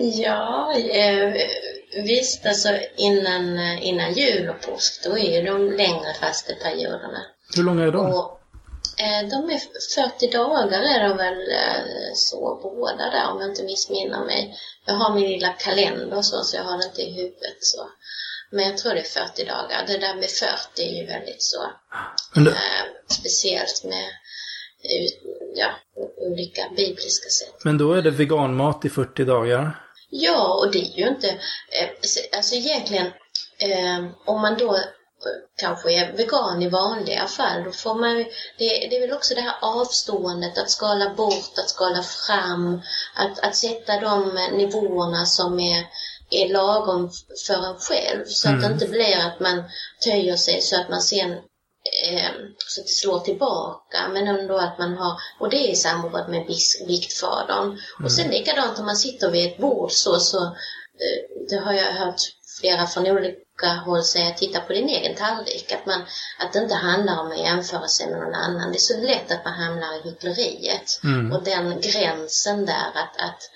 ja, 0.00 0.72
eh, 0.72 1.34
visst 2.04 2.46
alltså 2.46 2.68
innan, 2.96 3.58
innan 3.78 4.12
jul 4.12 4.48
och 4.48 4.60
påsk 4.60 5.04
då 5.04 5.18
är 5.18 5.46
de 5.46 5.70
längre 5.70 6.14
fasteperioderna. 6.20 7.22
Hur 7.56 7.62
långa 7.62 7.84
är 7.84 7.92
de? 7.92 8.06
Och, 8.06 8.40
eh, 8.98 9.28
de 9.28 9.50
är 9.50 9.60
40 9.94 10.30
dagar 10.30 10.82
är 10.82 11.08
de 11.08 11.16
väl 11.16 11.50
eh, 11.52 12.12
så 12.14 12.60
båda 12.62 13.10
där 13.10 13.30
om 13.30 13.40
jag 13.40 13.50
inte 13.50 13.62
missminner 13.62 14.24
mig. 14.24 14.54
Jag 14.86 14.94
har 14.94 15.14
min 15.14 15.30
lilla 15.30 15.48
kalender 15.48 16.22
så, 16.22 16.42
så 16.44 16.56
jag 16.56 16.64
har 16.64 16.78
det 16.78 16.84
inte 16.84 17.02
i 17.02 17.12
huvudet 17.12 17.56
så. 17.60 17.88
Men 18.50 18.64
jag 18.64 18.78
tror 18.78 18.94
det 18.94 19.00
är 19.00 19.26
40 19.26 19.44
dagar. 19.44 19.84
Det 19.86 19.98
där 19.98 20.14
med 20.14 20.30
40 20.30 20.82
är 20.82 21.00
ju 21.00 21.06
väldigt 21.06 21.42
så 21.42 21.58
det... 22.34 22.50
eh, 22.50 22.84
speciellt 23.08 23.84
med 23.84 24.04
ja, 25.54 25.70
olika 26.16 26.62
bibliska 26.76 27.28
sätt. 27.28 27.64
Men 27.64 27.78
då 27.78 27.92
är 27.92 28.02
det 28.02 28.10
veganmat 28.10 28.84
i 28.84 28.88
40 28.88 29.24
dagar? 29.24 29.89
Ja, 30.10 30.54
och 30.54 30.72
det 30.72 30.78
är 30.78 30.98
ju 30.98 31.08
inte... 31.08 31.28
Eh, 31.28 31.88
alltså 32.36 32.54
egentligen, 32.54 33.06
eh, 33.58 34.04
om 34.24 34.40
man 34.40 34.58
då 34.58 34.78
kanske 35.60 35.92
är 35.92 36.12
vegan 36.12 36.62
i 36.62 36.68
vanliga 36.68 37.26
fall, 37.26 37.64
då 37.64 37.72
får 37.72 37.94
man 37.94 38.16
det, 38.58 38.88
det 38.90 38.96
är 38.96 39.00
väl 39.00 39.16
också 39.16 39.34
det 39.34 39.40
här 39.40 39.56
avståendet, 39.60 40.58
att 40.58 40.70
skala 40.70 41.14
bort, 41.14 41.58
att 41.58 41.68
skala 41.68 42.02
fram, 42.02 42.82
att, 43.14 43.38
att 43.38 43.56
sätta 43.56 44.00
de 44.00 44.48
nivåerna 44.52 45.26
som 45.26 45.60
är, 45.60 45.86
är 46.30 46.48
lagom 46.48 47.10
för 47.46 47.66
en 47.66 47.78
själv. 47.78 48.24
Så 48.26 48.48
mm. 48.48 48.60
att 48.60 48.66
det 48.66 48.72
inte 48.72 48.88
blir 48.88 49.26
att 49.26 49.40
man 49.40 49.64
töjer 50.04 50.36
sig 50.36 50.60
så 50.60 50.80
att 50.80 50.88
man 50.88 51.02
sen 51.02 51.36
eh, 52.08 52.30
så 52.66 52.80
att 52.80 52.86
det 52.86 52.92
slår 52.92 53.20
tillbaka 53.20 54.08
men 54.12 54.26
ändå 54.26 54.56
att 54.56 54.78
man 54.78 54.96
har, 54.96 55.12
och 55.40 55.50
det 55.50 55.56
är 55.56 55.72
i 55.72 55.76
samband 55.76 56.30
med 56.30 56.46
viktfadern. 56.86 57.66
Mm. 57.66 57.78
Och 58.04 58.12
sen 58.12 58.30
likadant 58.30 58.78
om 58.78 58.86
man 58.86 58.96
sitter 58.96 59.30
vid 59.30 59.46
ett 59.46 59.58
bord 59.58 59.92
så, 59.92 60.20
så 60.20 60.44
eh, 60.44 61.46
det 61.50 61.56
har 61.56 61.72
jag 61.72 61.92
hört 61.92 62.20
flera 62.60 62.86
från 62.86 63.06
olika 63.06 63.68
håll 63.86 64.02
säga, 64.02 64.30
titta 64.30 64.60
på 64.60 64.72
din 64.72 64.88
egen 64.88 65.16
tallrik. 65.16 65.72
Att, 65.72 65.86
man, 65.86 66.02
att 66.38 66.52
det 66.52 66.58
inte 66.58 66.74
handlar 66.74 67.20
om 67.20 67.32
att 67.32 67.38
jämföra 67.38 67.88
sig 67.88 68.10
med 68.10 68.20
någon 68.20 68.34
annan. 68.34 68.72
Det 68.72 68.76
är 68.76 68.80
så 68.80 69.00
lätt 69.00 69.32
att 69.32 69.44
man 69.44 69.54
hamnar 69.54 69.98
i 69.98 70.08
hyckleriet. 70.08 71.00
Mm. 71.04 71.32
Och 71.32 71.44
den 71.44 71.80
gränsen 71.80 72.66
där 72.66 72.90
att, 72.94 73.16
att, 73.16 73.50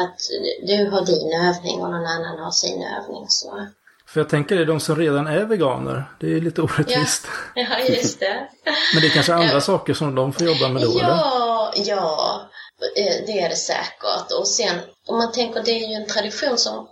att 0.00 0.20
du 0.62 0.90
har 0.90 1.06
din 1.06 1.32
övning 1.32 1.80
och 1.80 1.90
någon 1.90 2.06
annan 2.06 2.38
har 2.38 2.50
sin 2.50 2.82
övning. 2.82 3.26
Så. 3.28 3.66
För 4.12 4.20
jag 4.20 4.28
tänker 4.28 4.56
det 4.56 4.62
är 4.62 4.66
de 4.66 4.80
som 4.80 4.96
redan 4.96 5.26
är 5.26 5.44
veganer. 5.44 6.04
Det 6.20 6.36
är 6.36 6.40
lite 6.40 6.62
orättvist. 6.62 7.26
Ja, 7.54 7.66
ja 7.70 7.94
just 7.94 8.20
det. 8.20 8.48
Men 8.94 9.02
det 9.02 9.08
är 9.08 9.10
kanske 9.10 9.34
andra 9.34 9.54
ja. 9.54 9.60
saker 9.60 9.94
som 9.94 10.14
de 10.14 10.32
får 10.32 10.46
jobba 10.46 10.68
med 10.68 10.82
då? 10.82 10.98
Ja, 11.00 11.72
eller? 11.76 11.86
ja. 11.88 12.50
Eh, 12.96 13.26
det 13.26 13.40
är 13.40 13.48
det 13.48 13.56
säkert. 13.56 14.32
Och 14.40 14.48
sen 14.48 14.78
om 15.08 15.16
man 15.18 15.32
tänker, 15.32 15.62
det 15.62 15.70
är 15.70 15.88
ju 15.88 15.94
en 15.94 16.06
tradition 16.06 16.58
som 16.58 16.88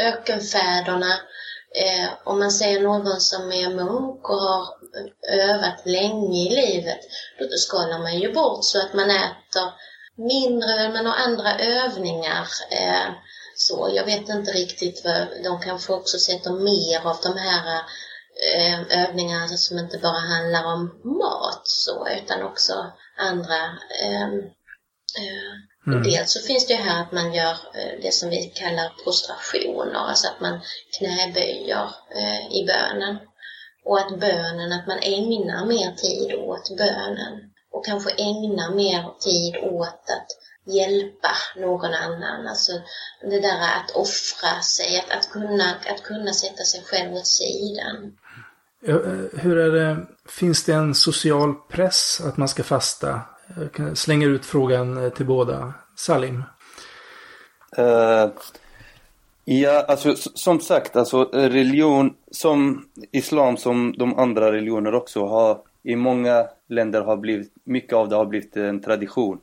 ökenfäderna, 0.00 1.12
eh, 1.74 2.08
om 2.24 2.38
man 2.38 2.50
säger 2.50 2.80
någon 2.80 3.20
som 3.20 3.52
är 3.52 3.74
munk 3.74 4.28
och 4.28 4.40
har 4.40 4.66
övat 5.32 5.82
länge 5.86 6.46
i 6.46 6.50
livet, 6.50 7.00
då 7.38 7.56
skalar 7.56 7.98
man 7.98 8.18
ju 8.18 8.32
bort 8.32 8.64
så 8.64 8.78
att 8.78 8.94
man 8.94 9.10
äter 9.10 9.72
mindre, 10.16 10.88
men 10.92 11.06
har 11.06 11.16
andra 11.16 11.58
övningar. 11.58 12.46
Eh, 12.70 13.10
så 13.60 13.90
jag 13.94 14.04
vet 14.04 14.28
inte 14.28 14.50
riktigt 14.52 15.04
vad, 15.04 15.28
de 15.44 15.60
kanske 15.60 15.92
också 15.92 16.18
sätter 16.18 16.50
mer 16.50 17.06
av 17.06 17.16
de 17.22 17.38
här 17.38 17.82
eh, 18.54 19.04
övningar 19.04 19.46
som 19.46 19.78
inte 19.78 19.98
bara 19.98 20.18
handlar 20.18 20.64
om 20.64 21.00
mat 21.04 21.62
så, 21.64 22.08
utan 22.08 22.42
också 22.42 22.92
andra 23.16 23.64
eh, 24.02 24.28
Mm. 25.86 26.02
Dels 26.02 26.32
så 26.32 26.40
finns 26.40 26.66
det 26.66 26.74
ju 26.74 26.80
här 26.80 27.02
att 27.02 27.12
man 27.12 27.34
gör 27.34 27.56
det 28.02 28.14
som 28.14 28.30
vi 28.30 28.52
kallar 28.54 28.92
prostrationer, 29.04 29.94
alltså 29.94 30.28
att 30.28 30.40
man 30.40 30.60
knäböjer 30.98 31.88
i 32.50 32.66
bönen. 32.66 33.18
Och 33.84 33.98
att 33.98 34.20
bönen, 34.20 34.72
att 34.72 34.86
man 34.86 34.98
ägnar 35.02 35.66
mer 35.66 35.92
tid 35.92 36.34
åt 36.34 36.76
bönen. 36.78 37.50
Och 37.72 37.84
kanske 37.84 38.10
ägnar 38.10 38.74
mer 38.74 39.04
tid 39.20 39.56
åt 39.56 40.10
att 40.10 40.28
hjälpa 40.64 41.30
någon 41.56 41.94
annan. 41.94 42.46
Alltså 42.46 42.72
det 43.20 43.40
där 43.40 43.60
att 43.76 43.90
offra 43.90 44.62
sig, 44.62 44.98
att, 44.98 45.18
att, 45.18 45.30
kunna, 45.30 45.74
att 45.86 46.02
kunna 46.02 46.32
sätta 46.32 46.64
sig 46.64 46.82
själv 46.84 47.14
åt 47.14 47.26
sidan. 47.26 48.16
Hur 49.32 49.58
är 49.58 49.70
det, 49.70 50.06
finns 50.28 50.64
det 50.64 50.74
en 50.74 50.94
social 50.94 51.54
press 51.68 52.20
att 52.24 52.36
man 52.36 52.48
ska 52.48 52.62
fasta? 52.62 53.20
Jag 53.76 53.98
slänger 53.98 54.28
ut 54.28 54.46
frågan 54.46 55.10
till 55.16 55.26
båda. 55.26 55.72
Salim? 55.96 56.44
Uh, 57.78 58.32
ja, 59.44 59.84
alltså 59.88 60.14
som 60.16 60.60
sagt, 60.60 60.96
alltså 60.96 61.24
religion 61.24 62.14
som 62.30 62.88
islam 63.12 63.56
som 63.56 63.94
de 63.98 64.18
andra 64.18 64.52
religioner 64.52 64.94
också 64.94 65.26
har 65.26 65.58
i 65.82 65.96
många 65.96 66.46
länder 66.68 67.00
har 67.00 67.16
blivit, 67.16 67.52
mycket 67.64 67.92
av 67.92 68.08
det 68.08 68.16
har 68.16 68.26
blivit 68.26 68.56
en 68.56 68.82
tradition. 68.82 69.40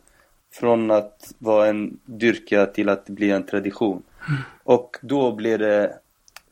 Från 0.59 0.91
att 0.91 1.33
vara 1.37 1.67
en 1.67 1.99
dyrka 2.05 2.65
till 2.65 2.89
att 2.89 3.05
bli 3.05 3.31
en 3.31 3.45
tradition. 3.45 4.03
Mm. 4.27 4.41
Och 4.63 4.97
då 5.01 5.31
blir 5.31 5.57
det 5.57 5.93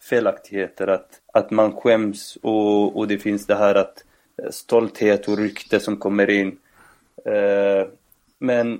felaktigheter 0.10 0.88
att, 0.88 1.22
att 1.34 1.52
man 1.52 1.72
skäms 1.72 2.38
och, 2.41 2.98
och 2.98 3.08
det 3.08 3.18
finns 3.18 3.46
det 3.46 3.56
här 3.56 3.76
att 3.76 4.04
eh, 4.44 4.50
stolthet 4.50 5.28
och 5.28 5.38
rykte 5.38 5.80
som 5.80 5.98
kommer 5.98 6.30
in. 6.30 6.58
Eh, 7.26 7.88
men 8.39 8.80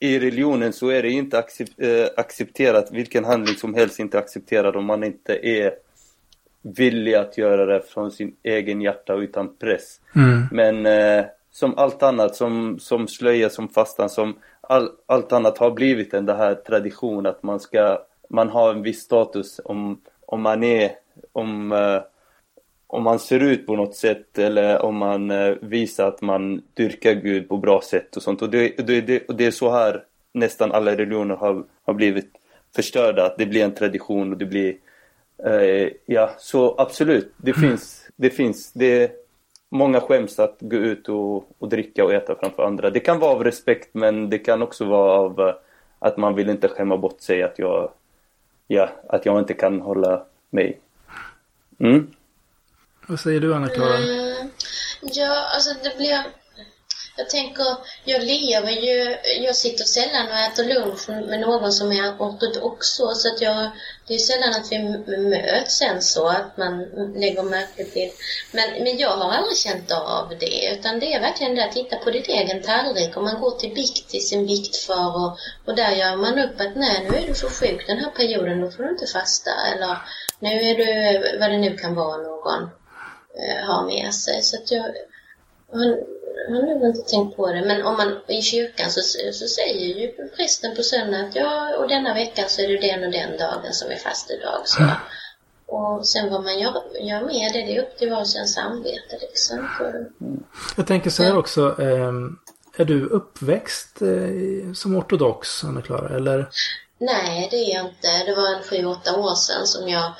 i 0.00 0.18
religionen 0.18 0.72
så 0.72 0.88
är 0.88 1.02
det 1.02 1.10
inte 1.10 1.38
eh, 1.38 2.06
accepterat, 2.16 2.92
vilken 2.92 3.24
handling 3.24 3.54
som 3.54 3.74
helst 3.74 3.98
inte 3.98 4.18
accepterad 4.18 4.76
om 4.76 4.84
man 4.84 5.04
inte 5.04 5.46
är 5.48 5.72
villig 6.62 7.14
att 7.14 7.38
göra 7.38 7.66
det 7.66 7.82
från 7.82 8.10
sin 8.10 8.36
egen 8.42 8.80
hjärta 8.80 9.14
utan 9.14 9.56
press. 9.56 10.00
Mm. 10.16 10.42
Men 10.52 10.86
eh, 10.86 11.24
som 11.50 11.78
allt 11.78 12.02
annat, 12.02 12.36
som, 12.36 12.78
som 12.78 13.08
slöja, 13.08 13.50
som 13.50 13.68
fastan, 13.68 14.10
som 14.10 14.34
all, 14.60 14.90
allt 15.06 15.32
annat 15.32 15.58
har 15.58 15.70
blivit 15.70 16.10
den 16.10 16.28
här 16.28 16.54
tradition 16.54 17.26
att 17.26 17.42
man 17.42 17.60
ska, 17.60 17.98
man 18.28 18.48
har 18.48 18.70
en 18.70 18.82
viss 18.82 19.00
status 19.00 19.60
om, 19.64 20.00
om 20.26 20.42
man 20.42 20.62
är, 20.62 20.92
om, 21.32 21.72
eh, 21.72 22.02
om 22.86 23.02
man 23.02 23.18
ser 23.18 23.40
ut 23.40 23.66
på 23.66 23.76
något 23.76 23.96
sätt 23.96 24.38
eller 24.38 24.82
om 24.82 24.96
man 24.96 25.30
eh, 25.30 25.54
visar 25.60 26.08
att 26.08 26.22
man 26.22 26.62
dyrkar 26.74 27.12
Gud 27.12 27.48
på 27.48 27.56
bra 27.56 27.80
sätt 27.80 28.16
och 28.16 28.22
sånt. 28.22 28.42
Och 28.42 28.50
det, 28.50 28.86
det, 28.86 29.00
det, 29.00 29.26
och 29.28 29.34
det 29.34 29.46
är 29.46 29.50
så 29.50 29.70
här 29.70 30.04
nästan 30.32 30.72
alla 30.72 30.96
religioner 30.96 31.36
har, 31.36 31.64
har 31.82 31.94
blivit 31.94 32.30
förstörda, 32.76 33.26
att 33.26 33.38
det 33.38 33.46
blir 33.46 33.64
en 33.64 33.74
tradition 33.74 34.32
och 34.32 34.38
det 34.38 34.46
blir 34.46 34.76
Uh, 35.46 35.88
ja, 36.06 36.30
så 36.38 36.74
absolut. 36.78 37.32
Det 37.36 37.52
finns, 37.60 38.06
det 38.16 38.30
finns, 38.30 38.72
det 38.72 39.12
många 39.70 40.00
skäms 40.00 40.38
att 40.38 40.56
gå 40.60 40.76
ut 40.76 41.08
och, 41.08 41.48
och, 41.58 41.68
dricka 41.68 42.04
och 42.04 42.12
äta 42.12 42.34
framför 42.40 42.62
andra. 42.62 42.90
Det 42.90 43.00
kan 43.00 43.18
vara 43.18 43.30
av 43.30 43.44
respekt 43.44 43.88
men 43.92 44.30
det 44.30 44.38
kan 44.38 44.62
också 44.62 44.84
vara 44.84 45.12
av 45.12 45.40
uh, 45.40 45.54
att 45.98 46.16
man 46.16 46.34
vill 46.34 46.50
inte 46.50 46.68
skämma 46.68 46.96
bort 46.96 47.20
sig 47.20 47.42
att 47.42 47.58
jag, 47.58 47.92
ja, 48.66 48.90
att 49.08 49.26
jag 49.26 49.38
inte 49.38 49.54
kan 49.54 49.80
hålla 49.80 50.22
mig. 50.50 50.80
Mm. 51.78 52.10
Vad 53.06 53.20
säger 53.20 53.40
du 53.40 53.54
Anna-Klara? 53.54 53.96
Mm, 53.96 54.50
ja, 55.02 55.46
alltså 55.54 55.70
det 55.82 55.96
blir 55.96 56.26
jag 57.20 57.30
tänker, 57.30 57.76
jag 58.04 58.22
lever 58.22 58.70
ju, 58.70 59.16
jag 59.44 59.56
sitter 59.56 59.84
sällan 59.84 60.26
och 60.28 60.38
äter 60.38 60.64
lunch 60.64 61.08
med 61.08 61.40
någon 61.40 61.72
som 61.72 61.92
är 61.92 62.16
ortodox 62.18 62.86
så, 62.86 63.14
så 63.14 63.28
att 63.28 63.40
jag, 63.40 63.70
det 64.06 64.14
är 64.14 64.18
sällan 64.18 64.50
att 64.50 64.72
vi 64.72 64.78
möts 65.18 65.78
sen 65.78 66.02
så 66.02 66.28
att 66.28 66.56
man 66.56 66.84
lägger 67.14 67.42
märke 67.42 67.84
till. 67.84 68.10
Men, 68.52 68.84
men 68.84 68.98
jag 68.98 69.10
har 69.10 69.32
aldrig 69.32 69.56
känt 69.56 69.92
av 69.92 70.32
det, 70.40 70.72
utan 70.72 71.00
det 71.00 71.14
är 71.14 71.20
verkligen 71.20 71.54
det 71.54 71.64
att 71.64 71.72
titta 71.72 71.96
på 71.96 72.10
din 72.10 72.24
egen 72.24 72.62
tallrik. 72.62 73.16
Om 73.16 73.24
man 73.24 73.40
går 73.40 73.50
till 73.50 73.74
bikt, 73.74 74.10
till 74.10 74.26
sin 74.26 74.46
viktfar 74.46 75.24
och, 75.24 75.38
och 75.66 75.76
där 75.76 75.90
gör 75.90 76.16
man 76.16 76.38
upp 76.38 76.60
att 76.60 76.76
nej, 76.76 77.06
nu 77.10 77.16
är 77.16 77.26
du 77.26 77.34
för 77.34 77.48
sjuk 77.48 77.86
den 77.86 77.98
här 77.98 78.10
perioden, 78.10 78.60
då 78.60 78.70
får 78.70 78.82
du 78.82 78.90
inte 78.90 79.06
fasta. 79.06 79.50
Eller 79.74 79.98
nu 80.38 80.48
är 80.48 80.74
du, 80.74 81.38
vad 81.38 81.50
det 81.50 81.58
nu 81.58 81.76
kan 81.76 81.94
vara 81.94 82.16
någon 82.16 82.62
eh, 83.42 83.66
har 83.66 83.86
med 83.86 84.14
sig. 84.14 84.42
Så 84.42 84.56
att 84.56 84.70
jag, 84.70 84.86
jag 85.72 86.19
har 86.48 86.78
nog 86.78 86.88
inte 86.88 87.10
tänkt 87.10 87.36
på 87.36 87.52
det, 87.52 87.62
men 87.66 87.86
om 87.86 87.96
man 87.96 88.20
i 88.28 88.42
kyrkan 88.42 88.90
så, 88.90 89.00
så 89.32 89.46
säger 89.48 90.00
ju 90.00 90.28
prästen 90.36 90.76
på 90.76 90.82
söndag 90.82 91.20
att 91.20 91.36
ja, 91.36 91.76
och 91.76 91.88
denna 91.88 92.14
veckan 92.14 92.44
så 92.48 92.62
är 92.62 92.68
det 92.68 92.78
den 92.78 93.04
och 93.04 93.12
den 93.12 93.38
dagen 93.38 93.72
som 93.72 93.90
är 93.90 93.96
fastedag. 93.96 94.62
Så. 94.64 94.82
Mm. 94.82 94.94
Och 95.66 96.06
sen 96.06 96.30
vad 96.30 96.44
man 96.44 96.58
gör, 96.58 96.82
gör 97.00 97.20
med 97.20 97.52
det, 97.52 97.62
det 97.62 97.76
är 97.76 97.82
upp 97.82 97.98
till 97.98 98.10
var 98.10 98.24
sin 98.24 98.46
samvete 98.46 99.18
liksom. 99.20 99.68
Jag 100.76 100.86
tänker 100.86 101.10
så 101.10 101.22
här 101.22 101.36
också. 101.36 101.82
Eh, 101.82 102.12
är 102.76 102.84
du 102.84 103.06
uppväxt 103.06 104.02
eh, 104.02 104.72
som 104.74 104.96
ortodox, 104.96 105.64
Anna-Klara, 105.64 106.16
eller? 106.16 106.48
Nej, 106.98 107.48
det 107.50 107.56
är 107.56 107.74
jag 107.74 107.86
inte. 107.86 108.24
Det 108.26 108.34
var 108.34 108.54
en 108.54 108.62
sju, 108.62 108.84
åtta 108.84 109.16
år 109.16 109.34
sedan 109.34 109.66
som 109.66 109.88
jag 109.88 110.12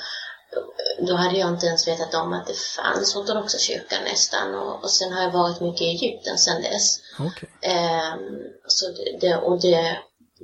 då 0.98 1.14
hade 1.14 1.38
jag 1.38 1.48
inte 1.48 1.66
ens 1.66 1.88
vetat 1.88 2.14
om 2.14 2.32
att 2.32 2.46
det 2.46 2.56
fanns 2.76 3.16
ortodoxa 3.16 3.58
kyrkan 3.58 4.04
nästan. 4.04 4.54
Och, 4.54 4.82
och 4.82 4.90
sen 4.90 5.12
har 5.12 5.22
jag 5.22 5.30
varit 5.30 5.60
mycket 5.60 5.80
i 5.80 5.84
Egypten 5.84 6.38
sen 6.38 6.62
dess. 6.62 7.00
Okay. 7.18 7.48
Um, 8.14 8.38
så 8.66 8.86
det, 9.20 9.36
och 9.36 9.60
det 9.60 9.98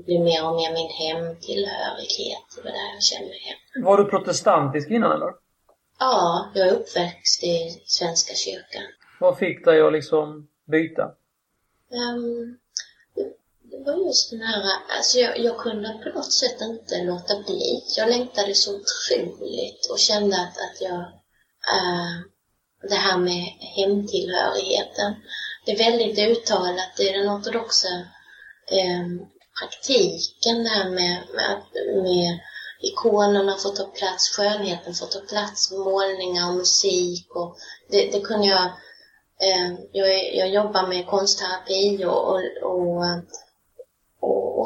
blir 0.07 0.19
mer 0.19 0.47
och 0.47 0.55
mer 0.55 0.73
min 0.73 0.91
hemtillhörighet. 0.91 2.47
Det 2.57 2.63
var 2.65 2.71
där 2.71 2.95
jag 2.95 3.03
kände 3.03 3.29
mig 3.29 3.41
hem. 3.41 3.85
Var 3.85 3.97
du 3.97 4.05
protestantisk 4.05 4.91
innan 4.91 5.13
eller? 5.13 5.33
Ja, 5.99 6.51
jag 6.55 6.69
är 6.69 6.73
uppväxt 6.73 7.45
i 7.45 7.83
Svenska 7.87 8.35
kyrkan. 8.35 8.83
Vad 9.21 9.39
fick 9.39 9.65
dig 9.65 9.81
att 9.83 9.93
liksom 9.93 10.49
byta? 10.67 11.03
Um, 11.91 12.59
det 13.71 13.83
var 13.87 14.07
just 14.07 14.31
den 14.31 14.43
här, 14.43 14.63
alltså 14.97 15.19
jag, 15.19 15.39
jag 15.39 15.59
kunde 15.59 15.89
på 15.93 16.09
något 16.19 16.33
sätt 16.33 16.61
inte 16.61 17.03
låta 17.03 17.43
bli. 17.43 17.85
Jag 17.97 18.09
längtade 18.09 18.55
så 18.55 18.81
otroligt 18.81 19.87
och 19.91 19.99
kände 19.99 20.37
att, 20.37 20.59
att 20.59 20.81
jag, 20.81 21.01
äh, 21.77 22.17
det 22.89 22.95
här 22.95 23.19
med 23.19 23.45
hemtillhörigheten, 23.77 25.15
det 25.65 25.73
är 25.73 25.91
väldigt 25.91 26.19
uttalat 26.19 27.01
i 27.01 27.13
den 27.13 27.29
ortodoxa 27.29 27.89
äh, 28.71 29.07
praktiken, 29.61 30.65
det 30.65 30.69
här 30.69 30.91
med, 30.91 31.23
med, 31.35 31.63
med 32.03 32.41
ikonerna 32.81 33.57
får 33.57 33.71
ta 33.71 33.85
plats, 33.85 34.37
skönheten 34.37 34.95
får 34.95 35.07
ta 35.07 35.21
plats, 35.21 35.71
målningar 35.73 36.49
och 36.49 36.55
musik 36.55 37.37
och 37.37 37.57
det, 37.91 38.11
det 38.13 38.21
kunde 38.21 38.47
jag 38.47 38.65
eh, 39.41 39.75
jag, 39.93 40.35
jag 40.35 40.49
jobbar 40.49 40.87
med 40.87 41.07
konstterapi 41.07 42.05
och, 42.05 42.29
och, 42.29 42.41
och 42.63 43.05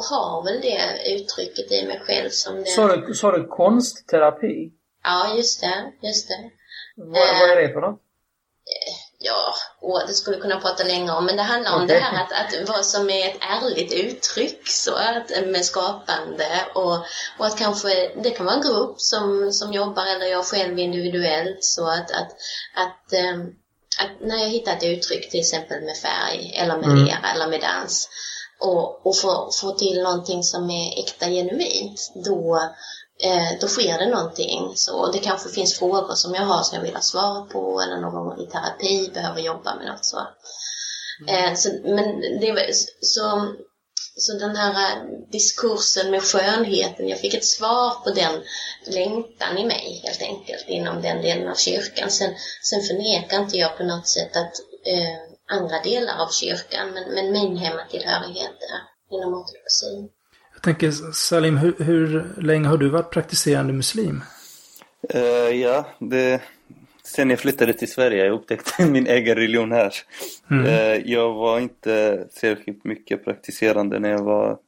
och, 0.01 0.17
har 0.17 0.45
väl 0.45 0.61
det 0.61 1.11
uttrycket 1.15 1.73
i 1.73 1.87
mig 1.87 2.01
själv 2.07 2.31
som 2.31 2.57
det... 2.57 2.67
Sa 2.67 2.97
du, 2.97 3.15
sa 3.15 3.33
du 3.33 3.47
konstterapi? 3.47 4.73
Ja, 5.05 5.37
just 5.37 5.61
det. 5.61 5.93
Just 6.09 6.29
det. 6.29 6.51
Vad, 6.97 7.17
eh, 7.17 7.41
vad 7.41 7.51
är 7.51 7.57
det 7.57 7.73
för 7.73 7.81
något? 7.81 8.01
Eh, 8.71 8.95
ja, 9.19 9.55
och 9.81 10.03
det 10.07 10.15
skulle 10.15 10.37
kunna 10.37 10.61
prata 10.61 10.85
länge 10.85 11.13
om, 11.13 11.27
men 11.27 11.37
det 11.37 11.43
handlar 11.43 11.77
om 11.77 11.85
okay. 11.85 11.97
det 11.97 12.03
här 12.03 12.25
att, 12.25 12.33
att 12.33 12.69
vad 12.69 12.85
som 12.85 13.11
är 13.11 13.29
ett 13.29 13.39
ärligt 13.41 13.93
uttryck 13.93 14.69
så 14.69 14.95
att, 14.95 15.47
med 15.47 15.65
skapande 15.65 16.49
och, 16.75 16.95
och 17.39 17.47
att 17.47 17.59
kanske 17.59 17.89
det 18.23 18.31
kan 18.31 18.47
vara 18.47 18.57
en 18.57 18.63
grupp 18.63 19.01
som, 19.01 19.53
som 19.53 19.73
jobbar 19.73 20.07
eller 20.07 20.27
jag 20.27 20.45
själv 20.45 20.79
individuellt 20.79 21.65
så 21.65 21.87
att, 21.87 22.11
att, 22.11 22.31
att, 22.75 23.13
ähm, 23.13 23.55
att 24.03 24.21
när 24.21 24.39
jag 24.39 24.49
hittar 24.49 24.73
ett 24.73 24.85
uttryck 24.85 25.31
till 25.31 25.41
exempel 25.41 25.85
med 25.85 25.97
färg 25.97 26.55
eller 26.57 26.77
med 26.77 26.85
mm. 26.85 27.05
lera 27.05 27.31
eller 27.35 27.49
med 27.49 27.61
dans 27.61 28.09
och, 28.61 29.07
och 29.07 29.17
få, 29.17 29.51
få 29.61 29.73
till 29.73 30.03
någonting 30.03 30.43
som 30.43 30.71
är 30.71 30.99
äkta 30.99 31.27
genuint, 31.27 32.13
då, 32.25 32.57
eh, 33.25 33.59
då 33.61 33.69
sker 33.69 33.99
det 33.99 34.11
någonting. 34.11 34.73
Så 34.77 35.13
det 35.13 35.19
kanske 35.19 35.49
finns 35.49 35.79
frågor 35.79 36.15
som 36.15 36.35
jag 36.35 36.43
har 36.43 36.63
som 36.63 36.77
jag 36.77 36.83
vill 36.83 36.95
ha 36.95 37.03
svar 37.03 37.47
på 37.53 37.81
eller 37.81 37.97
någon 37.97 38.41
i 38.41 38.47
terapi 38.47 39.11
behöver 39.15 39.41
jobba 39.41 39.77
med 39.77 39.87
något 39.87 40.05
så. 40.05 40.19
Eh, 41.29 41.55
så 41.55 41.69
men 41.85 42.21
det, 42.21 42.75
så, 43.01 43.55
så 44.17 44.33
den 44.33 44.57
här 44.57 45.07
diskursen 45.33 46.11
med 46.11 46.23
skönheten, 46.23 47.09
jag 47.09 47.19
fick 47.19 47.35
ett 47.35 47.45
svar 47.45 47.91
på 48.05 48.11
den 48.11 48.43
längtan 48.87 49.59
i 49.59 49.65
mig 49.65 50.01
helt 50.05 50.23
enkelt 50.23 50.69
inom 50.69 51.03
den 51.03 51.23
delen 51.23 51.49
av 51.49 51.55
kyrkan. 51.55 52.11
Sen, 52.11 52.35
sen 52.63 52.83
förnekar 52.83 53.39
inte 53.39 53.59
jag 53.59 53.77
på 53.77 53.85
något 53.85 54.09
sätt 54.09 54.37
att 54.37 54.53
eh, 54.87 55.30
andra 55.51 55.83
delar 55.83 56.23
av 56.25 56.29
kyrkan, 56.31 56.91
men, 56.95 57.15
men 57.15 57.33
min 57.33 57.57
hemmatillhörighet 57.57 58.57
är 58.73 59.17
inom 59.17 59.35
ortodoxin. 59.35 60.09
Jag 60.53 60.63
tänker 60.63 60.91
Salim, 61.13 61.57
hur, 61.57 61.75
hur 61.79 62.35
länge 62.43 62.69
har 62.69 62.77
du 62.77 62.89
varit 62.89 63.11
praktiserande 63.11 63.73
muslim? 63.73 64.25
Uh, 65.15 65.21
ja, 65.57 65.87
det 65.99 66.41
sen 67.15 67.31
jag 67.31 67.39
flyttade 67.39 67.73
till 67.73 67.93
Sverige, 67.93 68.25
jag 68.25 68.35
upptäckte 68.35 68.87
min 68.91 69.07
egen 69.07 69.35
religion 69.35 69.73
här. 69.73 69.95
Mm. 70.51 70.67
Eh, 70.67 71.13
jag 71.13 71.35
var 71.35 71.61
inte 71.61 72.25
särskilt 72.31 72.85
mycket 72.85 73.25
praktiserande 73.25 73.99
när 73.99 74.11
jag 74.11 74.25
var 74.25 74.59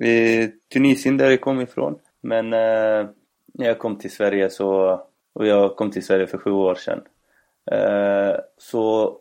i 0.00 0.46
Tunisien 0.72 1.16
där 1.16 1.30
jag 1.30 1.40
kom 1.40 1.60
ifrån. 1.60 1.98
Men 2.20 2.52
eh, 2.52 3.08
när 3.54 3.66
jag 3.66 3.78
kom 3.78 3.98
till 3.98 4.10
Sverige 4.10 4.50
så, 4.50 5.00
och 5.32 5.46
jag 5.46 5.76
kom 5.76 5.90
till 5.90 6.06
Sverige 6.06 6.26
för 6.26 6.38
sju 6.38 6.50
år 6.50 6.74
sedan. 6.74 7.00
Så 8.58 9.16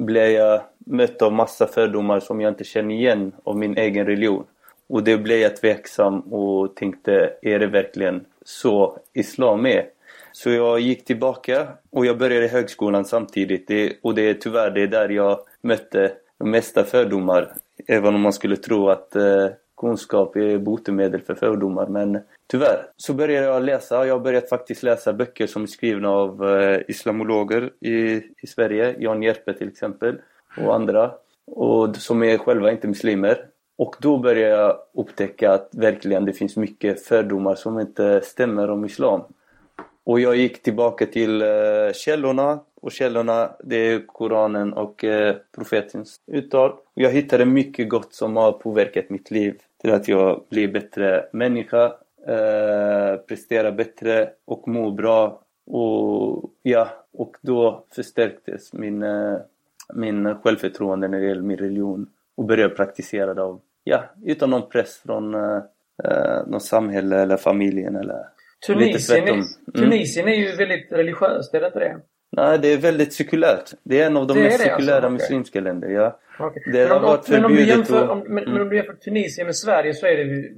blev 0.00 0.30
jag 0.30 0.62
mött 0.78 1.22
av 1.22 1.32
massa 1.32 1.66
fördomar 1.66 2.20
som 2.20 2.40
jag 2.40 2.50
inte 2.50 2.64
känner 2.64 2.94
igen 2.94 3.32
av 3.44 3.56
min 3.56 3.78
egen 3.78 4.06
religion. 4.06 4.44
Och 4.88 5.04
det 5.04 5.18
blev 5.18 5.38
jag 5.38 5.56
tveksam 5.56 6.20
och 6.20 6.76
tänkte, 6.76 7.32
är 7.42 7.58
det 7.58 7.66
verkligen 7.66 8.24
så 8.44 8.98
islam 9.12 9.66
är? 9.66 9.84
Så 10.32 10.50
jag 10.50 10.80
gick 10.80 11.04
tillbaka 11.04 11.68
och 11.90 12.06
jag 12.06 12.18
började 12.18 12.48
högskolan 12.48 13.04
samtidigt. 13.04 13.68
Det, 13.68 13.96
och 14.02 14.14
det 14.14 14.22
är 14.22 14.34
tyvärr 14.34 14.70
det 14.70 14.82
är 14.82 14.86
där 14.86 15.08
jag 15.08 15.40
mötte 15.60 16.12
de 16.38 16.50
mesta 16.50 16.84
fördomar. 16.84 17.52
Även 17.86 18.14
om 18.14 18.20
man 18.20 18.32
skulle 18.32 18.56
tro 18.56 18.88
att 18.88 19.16
eh, 19.16 19.46
kunskap 19.80 20.36
är 20.36 20.58
botemedel 20.58 21.20
för 21.22 21.34
fördomar. 21.34 21.86
Men 21.86 22.18
tyvärr 22.46 22.86
så 22.96 23.14
började 23.14 23.46
jag 23.46 23.62
läsa. 23.62 24.06
Jag 24.06 24.14
har 24.14 24.20
börjat 24.20 24.48
faktiskt 24.48 24.82
läsa 24.82 25.12
böcker 25.12 25.46
som 25.46 25.62
är 25.62 25.66
skrivna 25.66 26.10
av 26.10 26.48
eh, 26.48 26.80
islamologer 26.88 27.70
i, 27.80 28.22
i 28.42 28.46
Sverige. 28.46 28.96
Jan 28.98 29.22
Järpe 29.22 29.54
till 29.54 29.68
exempel 29.68 30.18
och 30.56 30.74
andra. 30.74 31.10
Och 31.46 31.96
som 31.96 32.22
är 32.22 32.38
själva 32.38 32.70
inte 32.70 32.88
muslimer. 32.88 33.46
Och 33.78 33.96
då 34.00 34.18
började 34.18 34.56
jag 34.56 34.76
upptäcka 34.94 35.52
att 35.52 35.70
verkligen 35.72 36.24
det 36.24 36.32
finns 36.32 36.56
mycket 36.56 37.02
fördomar 37.02 37.54
som 37.54 37.80
inte 37.80 38.20
stämmer 38.20 38.70
om 38.70 38.84
islam. 38.84 39.22
Och 40.04 40.20
jag 40.20 40.36
gick 40.36 40.62
tillbaka 40.62 41.06
till 41.06 41.42
eh, 41.42 41.48
källorna 41.94 42.60
och 42.80 42.92
källorna 42.92 43.50
det 43.64 43.76
är 43.76 44.06
Koranen 44.06 44.72
och 44.72 45.04
eh, 45.04 45.36
profetens 45.54 46.20
uttal. 46.26 46.70
Och 46.70 47.02
jag 47.02 47.10
hittade 47.10 47.44
mycket 47.44 47.88
gott 47.88 48.14
som 48.14 48.36
har 48.36 48.52
påverkat 48.52 49.10
mitt 49.10 49.30
liv 49.30 49.58
till 49.80 49.92
att 49.92 50.08
jag 50.08 50.44
blir 50.48 50.68
bättre 50.68 51.26
människa, 51.32 51.84
eh, 52.26 53.16
presterar 53.28 53.72
bättre 53.72 54.30
och 54.44 54.68
mår 54.68 54.90
bra. 54.90 55.42
Och 55.66 56.50
ja, 56.62 56.88
och 57.12 57.36
då 57.40 57.84
förstärktes 57.94 58.72
min, 58.72 59.02
eh, 59.02 59.36
min 59.94 60.34
självförtroende 60.34 61.08
när 61.08 61.20
det 61.20 61.26
gäller 61.26 61.42
min 61.42 61.56
religion 61.56 62.06
och 62.36 62.44
började 62.44 62.74
praktisera 62.74 63.34
det 63.34 63.42
av, 63.42 63.60
ja, 63.84 64.02
utan 64.24 64.50
någon 64.50 64.68
press 64.68 64.98
från 64.98 65.34
eh, 65.34 65.62
eh, 66.04 66.58
samhälle 66.58 67.16
eller 67.20 67.36
familjen 67.36 67.96
eller 67.96 68.26
Tunisien, 68.66 69.24
är. 69.28 69.32
Mm. 69.32 69.44
Tunisien 69.74 70.28
är 70.28 70.34
ju 70.34 70.56
väldigt 70.56 70.92
religiöst, 70.92 71.54
är 71.54 71.60
det 71.60 71.66
inte 71.66 71.78
det? 71.78 71.96
Nej, 72.36 72.58
det 72.58 72.72
är 72.72 72.78
väldigt 72.78 73.12
sekulärt. 73.12 73.70
Det 73.84 74.00
är 74.00 74.06
en 74.06 74.16
av 74.16 74.26
de 74.26 74.34
Det 74.34 74.40
är 74.40 74.44
mest 74.44 74.54
alltså, 74.60 74.68
sekulära 74.70 74.98
okej. 74.98 75.10
muslimska 75.10 75.60
länder, 75.60 75.88
ja. 75.88 76.20
Det 76.72 76.88
men, 76.88 76.90
har 76.90 77.14
om, 77.16 77.18
men, 77.28 77.44
om 77.44 77.54
du 77.54 77.66
jämför, 77.68 78.04
att- 78.04 78.10
om, 78.10 78.18
men, 78.18 78.34
men 78.34 78.48
Mm. 78.48 78.62
om 78.62 78.68
du 78.68 78.76
jämför 78.76 78.92
Tunisien 78.92 79.46
med 79.46 79.56
Sverige 79.56 79.94
så 79.94 80.06
är 80.06 80.16
det 80.16 80.22
ju 80.22 80.54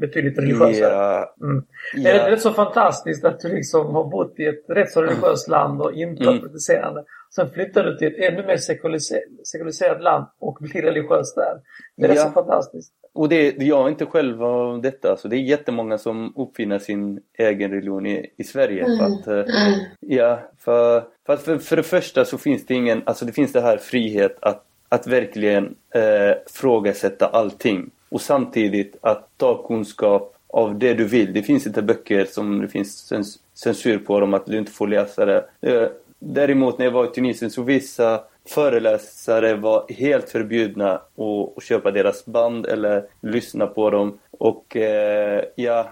betydligt 0.00 0.38
religiösare. 0.38 0.92
Ja, 0.94 1.34
Mm. 1.42 1.64
ja. 1.94 2.10
Är 2.10 2.14
det 2.24 2.30
rätt 2.30 2.40
så 2.42 2.52
fantastiskt 2.52 3.24
att 3.24 3.40
du 3.40 3.48
liksom 3.48 3.86
har 3.94 4.10
bott 4.10 4.34
i 4.38 4.44
ett 4.46 4.64
rätt 4.68 4.90
så 4.90 5.02
religiöst 5.02 5.48
land 5.48 5.80
och 5.80 5.92
inte 5.92 6.22
Mm. 6.24 6.40
praktiserande. 6.40 7.04
Sen 7.34 7.50
flyttar 7.50 7.84
du 7.84 7.96
till 7.96 8.06
ett 8.08 8.32
ännu 8.32 8.46
mer 8.46 8.56
sekulariserat, 8.56 10.02
land 10.02 10.26
och 10.40 10.58
blir 10.60 10.82
religiös 10.82 11.34
där. 11.34 11.54
Det 11.96 12.04
är 12.04 12.08
rätt 12.08 12.16
Ja. 12.18 12.24
så 12.24 12.30
fantastiskt. 12.30 12.92
Och 13.14 13.28
det, 13.28 13.56
jag 13.58 13.84
är 13.86 13.88
inte 13.88 14.06
själv 14.06 14.42
av 14.44 14.82
detta, 14.82 15.16
så 15.16 15.28
det 15.28 15.36
är 15.36 15.40
jättemånga 15.40 15.98
som 15.98 16.32
uppfinner 16.36 16.78
sin 16.78 17.20
egen 17.38 17.70
religion 17.70 18.06
i, 18.06 18.30
i 18.36 18.44
Sverige. 18.44 18.84
För 18.98 19.04
att, 19.04 19.26
eh, 19.26 19.54
Mm. 19.66 19.80
ja, 20.00 20.40
för, 20.58 21.04
för, 21.26 21.36
för, 21.36 21.58
för 21.58 21.76
det 21.76 21.82
första 21.82 22.24
så 22.24 22.38
finns 22.38 22.66
det 22.66 22.74
ingen, 22.74 23.02
alltså 23.06 23.24
det 23.24 23.32
finns 23.32 23.52
det 23.52 23.60
här 23.60 23.76
frihet 23.76 24.36
att, 24.40 24.64
att 24.88 25.06
verkligen 25.06 25.74
eh, 25.94 26.36
frågasätta 26.46 27.26
allting. 27.26 27.90
Och 28.08 28.20
samtidigt 28.20 28.96
att 29.00 29.28
ta 29.36 29.66
kunskap 29.66 30.34
av 30.46 30.78
det 30.78 30.94
du 30.94 31.04
vill. 31.04 31.32
Det 31.32 31.42
finns 31.42 31.66
inte 31.66 31.82
böcker 31.82 32.24
som 32.24 32.60
det 32.60 32.68
finns 32.68 33.12
cens- 33.12 33.38
censur 33.54 33.98
på 33.98 34.20
dem 34.20 34.34
att 34.34 34.46
du 34.46 34.58
inte 34.58 34.72
får 34.72 34.88
läsa 34.88 35.24
det. 35.24 35.44
Eh, 35.60 35.88
Däremot 36.18 36.78
när 36.78 36.84
jag 36.86 36.92
var 36.92 37.04
i 37.04 37.08
Tunisien 37.08 37.50
så 37.50 37.62
vissa 37.62 38.20
föreläsare 38.48 39.54
var 39.54 39.86
helt 39.88 40.30
förbjudna 40.30 40.92
att, 40.92 41.56
att 41.56 41.62
köpa 41.62 41.90
deras 41.90 42.26
band 42.26 42.66
eller 42.66 43.06
lyssna 43.20 43.66
på 43.66 43.90
dem. 43.90 44.18
Och 44.30 44.76
eh, 44.76 45.44
ja, 45.56 45.88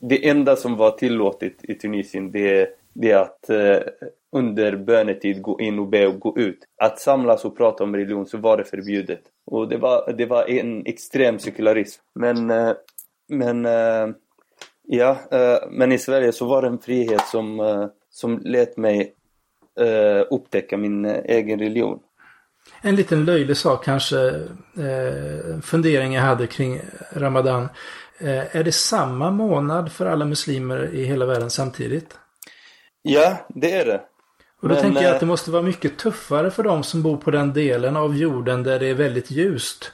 det 0.00 0.28
enda 0.28 0.56
som 0.56 0.76
var 0.76 0.90
tillåtet 0.90 1.64
i 1.64 1.74
Tunisien 1.74 2.30
det, 2.30 2.68
det 2.92 3.10
är 3.10 3.18
att 3.18 3.50
eh, 3.50 3.78
under 4.32 4.76
bönetid 4.76 5.42
gå 5.42 5.60
in 5.60 5.78
och 5.78 5.88
be 5.88 6.06
och 6.06 6.20
gå 6.20 6.38
ut. 6.38 6.58
Att 6.76 7.00
samlas 7.00 7.44
och 7.44 7.56
prata 7.56 7.84
om 7.84 7.96
religion 7.96 8.26
så 8.26 8.38
var 8.38 8.56
det 8.56 8.64
förbjudet. 8.64 9.20
Och 9.46 9.68
det 9.68 9.76
var, 9.76 10.12
det 10.12 10.26
var 10.26 10.50
en 10.50 10.86
extrem 10.86 11.38
sekularism. 11.38 12.02
Men, 12.14 12.50
eh, 12.50 12.72
men 13.28 13.66
eh, 13.66 14.08
ja, 14.82 15.16
eh, 15.30 15.58
men 15.70 15.92
i 15.92 15.98
Sverige 15.98 16.32
så 16.32 16.46
var 16.46 16.62
det 16.62 16.68
en 16.68 16.78
frihet 16.78 17.26
som, 17.26 17.60
eh, 17.60 17.86
som 18.10 18.40
lät 18.44 18.76
mig 18.76 19.14
eh, 19.80 20.26
upptäcka 20.30 20.76
min 20.76 21.04
eh, 21.04 21.20
egen 21.24 21.58
religion. 21.58 21.98
En 22.80 22.96
liten 22.96 23.24
löjlig 23.24 23.56
sak 23.56 23.84
kanske, 23.84 24.26
eh, 24.76 25.60
fundering 25.62 26.14
jag 26.14 26.22
hade 26.22 26.46
kring 26.46 26.80
Ramadan. 27.12 27.68
Eh, 28.18 28.56
är 28.56 28.64
det 28.64 28.72
samma 28.72 29.30
månad 29.30 29.92
för 29.92 30.06
alla 30.06 30.24
muslimer 30.24 30.94
i 30.94 31.04
hela 31.04 31.26
världen 31.26 31.50
samtidigt? 31.50 32.18
Ja, 33.02 33.46
det 33.48 33.72
är 33.72 33.84
det. 33.84 34.00
Och 34.62 34.68
då 34.68 34.74
Men, 34.74 34.82
tänker 34.82 35.02
jag 35.02 35.10
eh, 35.10 35.14
att 35.14 35.20
det 35.20 35.26
måste 35.26 35.50
vara 35.50 35.62
mycket 35.62 35.98
tuffare 35.98 36.50
för 36.50 36.62
de 36.62 36.82
som 36.82 37.02
bor 37.02 37.16
på 37.16 37.30
den 37.30 37.52
delen 37.52 37.96
av 37.96 38.16
jorden 38.16 38.62
där 38.62 38.80
det 38.80 38.86
är 38.86 38.94
väldigt 38.94 39.30
ljust. 39.30 39.92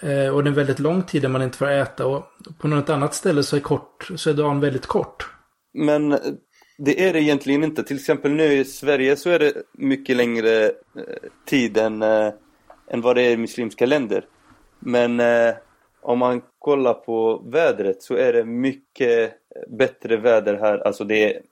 Eh, 0.00 0.34
och 0.34 0.44
det 0.44 0.50
är 0.50 0.54
väldigt 0.54 0.78
lång 0.78 1.02
tid 1.02 1.22
där 1.22 1.28
man 1.28 1.42
inte 1.42 1.58
får 1.58 1.70
äta. 1.70 2.06
Och 2.06 2.24
på 2.58 2.68
något 2.68 2.90
annat 2.90 3.14
ställe 3.14 3.42
så 3.42 3.56
är, 3.56 3.60
kort, 3.60 4.10
så 4.16 4.30
är 4.30 4.34
dagen 4.34 4.60
väldigt 4.60 4.86
kort. 4.86 5.30
Men 5.74 6.12
eh, 6.12 6.18
det 6.76 7.04
är 7.08 7.12
det 7.12 7.22
egentligen 7.22 7.64
inte. 7.64 7.82
Till 7.82 7.96
exempel 7.96 8.32
nu 8.32 8.52
i 8.52 8.64
Sverige 8.64 9.16
så 9.16 9.30
är 9.30 9.38
det 9.38 9.52
mycket 9.72 10.16
längre 10.16 10.64
eh, 10.64 10.72
tid 11.46 11.76
än, 11.76 12.02
eh, 12.02 12.32
än 12.88 13.00
vad 13.00 13.16
det 13.16 13.22
är 13.22 13.30
i 13.30 13.36
muslimska 13.36 13.86
länder. 13.86 14.24
Men 14.78 15.20
eh, 15.20 15.54
om 16.00 16.18
man 16.18 16.42
kollar 16.58 16.94
på 16.94 17.42
vädret 17.46 18.02
så 18.02 18.14
är 18.14 18.32
det 18.32 18.44
mycket 18.44 19.30
eh, 19.30 19.62
bättre 19.68 20.16
väder 20.16 20.54
här. 20.54 20.86
Alltså 20.86 21.04
det 21.04 21.24
är, 21.24 21.42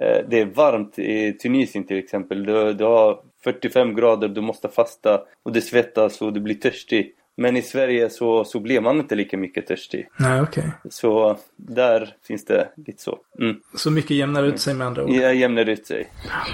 eh, 0.00 0.24
det 0.28 0.40
är 0.40 0.46
varmt 0.46 0.98
i 0.98 1.32
Tunisien 1.32 1.84
till 1.84 1.98
exempel. 1.98 2.46
Du, 2.46 2.72
du 2.72 2.84
har 2.84 3.20
45 3.44 3.94
grader, 3.94 4.28
du 4.28 4.40
måste 4.40 4.68
fasta 4.68 5.24
och 5.42 5.52
det 5.52 5.60
svettas 5.60 6.22
och 6.22 6.32
du 6.32 6.40
blir 6.40 6.54
törstig. 6.54 7.14
Men 7.40 7.56
i 7.56 7.62
Sverige 7.62 8.10
så, 8.10 8.44
så 8.44 8.60
blir 8.60 8.80
man 8.80 8.98
inte 8.98 9.14
lika 9.14 9.36
mycket 9.36 9.66
törstig. 9.66 10.08
Nej, 10.16 10.40
okej. 10.42 10.70
Så 10.90 11.36
där 11.56 12.14
finns 12.26 12.44
det 12.44 12.68
lite 12.86 13.02
så. 13.02 13.18
Mm. 13.40 13.56
Så 13.76 13.90
mycket 13.90 14.10
jämnar 14.10 14.42
ut 14.42 14.60
sig 14.60 14.74
med 14.74 14.86
andra 14.86 15.04
ord. 15.04 15.10
Jag 15.10 15.34
jämnar 15.34 15.68
ut 15.68 15.86
sig. 15.86 16.08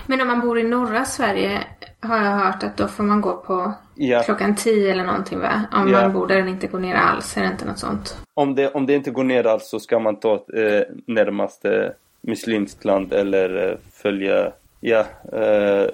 Men 0.07 0.21
om 0.21 0.27
man 0.29 0.41
bor 0.41 0.59
i 0.59 0.63
norra 0.63 1.05
Sverige 1.05 1.61
har 2.01 2.17
jag 2.17 2.33
hört 2.33 2.63
att 2.63 2.77
då 2.77 2.89
får 2.89 3.05
man 3.05 3.21
gå 3.21 3.37
på 3.37 3.73
Ja. 3.95 4.23
klockan 4.23 4.57
10 4.57 4.93
eller 4.93 5.05
någonting 5.05 5.39
va? 5.41 5.63
Om 5.73 5.89
Ja. 5.89 6.01
man 6.03 6.13
bor 6.13 6.27
där 6.27 6.37
den 6.37 6.49
inte 6.49 6.67
går 6.67 6.79
ner 6.79 6.95
alls. 6.95 7.37
Är 7.37 7.41
det 7.43 7.49
inte 7.49 7.65
något 7.67 7.79
sånt? 7.79 8.17
Om 8.35 8.55
det, 8.55 8.71
om 8.71 8.87
det 8.87 8.95
inte 8.95 9.11
går 9.11 9.25
ner 9.25 9.47
alls 9.47 9.69
så 9.69 9.81
ska 9.81 9.99
man 9.99 10.17
ta 10.21 10.33
eh, 10.35 10.83
närmaste 11.07 11.93
muslimskt 12.21 12.85
land 12.85 13.13
eller 13.13 13.69
eh, 13.71 13.77
följa 13.93 14.53
ja, 14.81 15.05
eh, 15.33 15.87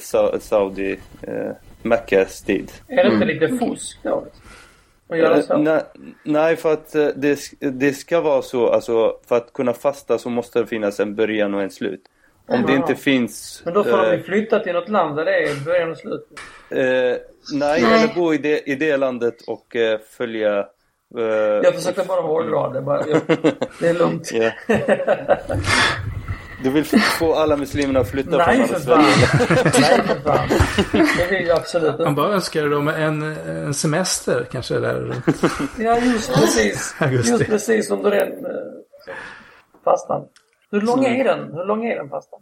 Sa- 0.00 0.38
Saudi, 0.40 0.98
eh, 1.22 1.50
Meckas 1.88 2.42
tid. 2.42 2.72
Är 2.88 3.04
det 3.04 3.14
inte 3.14 3.26
lite 3.26 3.48
fusk 3.48 3.98
då? 4.02 4.26
Att 5.08 5.18
göra 5.18 5.42
så? 5.42 5.56
nej, 5.56 5.82
nej, 6.22 6.56
för 6.56 6.72
att 6.72 6.94
eh, 6.94 7.08
det, 7.16 7.38
det 7.60 7.92
ska 7.92 8.20
vara 8.20 8.42
så, 8.42 8.68
alltså 8.68 9.16
för 9.28 9.36
att 9.36 9.52
kunna 9.52 9.72
fasta 9.72 10.18
så 10.18 10.30
måste 10.30 10.58
det 10.58 10.66
finnas 10.66 11.00
en 11.00 11.14
början 11.14 11.54
och 11.54 11.62
en 11.62 11.70
slut. 11.70 12.00
Om 12.48 12.62
det 12.66 12.74
inte 12.74 12.94
finns... 12.94 13.62
Men 13.64 13.74
då 13.74 13.84
får 13.84 13.96
de 13.96 14.10
eh, 14.10 14.20
flytta 14.20 14.60
till 14.60 14.72
något 14.72 14.88
land 14.88 15.16
där 15.16 15.24
det 15.24 15.42
är 15.42 15.64
början 15.64 15.90
och 15.90 15.96
slut. 15.96 16.40
nej, 16.68 17.20
Nej. 17.52 17.84
eller 17.84 18.14
bo 18.14 18.34
i 18.34 18.38
det, 18.38 18.70
i 18.70 18.74
det 18.74 18.96
landet 18.96 19.42
och 19.46 19.76
följa... 20.10 20.66
Jag 21.62 21.74
försökte 21.74 22.04
bara 22.08 22.20
hårdra 22.20 22.68
det. 22.68 22.80
Bara, 22.80 23.06
jag, 23.08 23.20
det 23.80 23.88
är 23.88 23.94
lugnt. 23.94 24.30
Du 26.62 26.70
vill 26.70 26.84
få 27.18 27.34
alla 27.34 27.56
muslimerna 27.56 28.00
att 28.00 28.10
flytta 28.10 28.36
Nej 28.36 28.56
från 28.56 28.68
för 28.68 28.80
Sverige? 28.80 29.04
fan. 29.06 29.72
Nej 29.80 30.02
för 30.06 30.20
fan. 30.20 30.48
Det 31.18 31.30
vill 31.30 31.46
jag 31.46 31.58
absolut 31.58 31.98
Man 31.98 32.08
inte. 32.08 32.20
bara 32.22 32.32
önskar 32.34 32.66
dem 32.68 32.88
en, 32.88 33.22
en 33.22 33.74
semester 33.74 34.46
kanske 34.52 34.78
där 34.78 34.94
runt. 35.00 35.26
Ja, 35.78 35.98
just 35.98 36.34
precis. 36.34 36.94
Augusti. 37.00 37.30
Just 37.30 37.46
precis 37.46 37.90
under 37.90 38.10
den 38.10 38.28
eh, 38.44 38.50
fastan. 39.84 40.24
Hur 40.70 40.80
lång 40.80 41.04
är 41.04 41.24
den? 41.24 41.52
Hur 41.52 41.64
lång 41.64 41.84
är 41.86 41.96
den 41.96 42.08
fastan? 42.08 42.40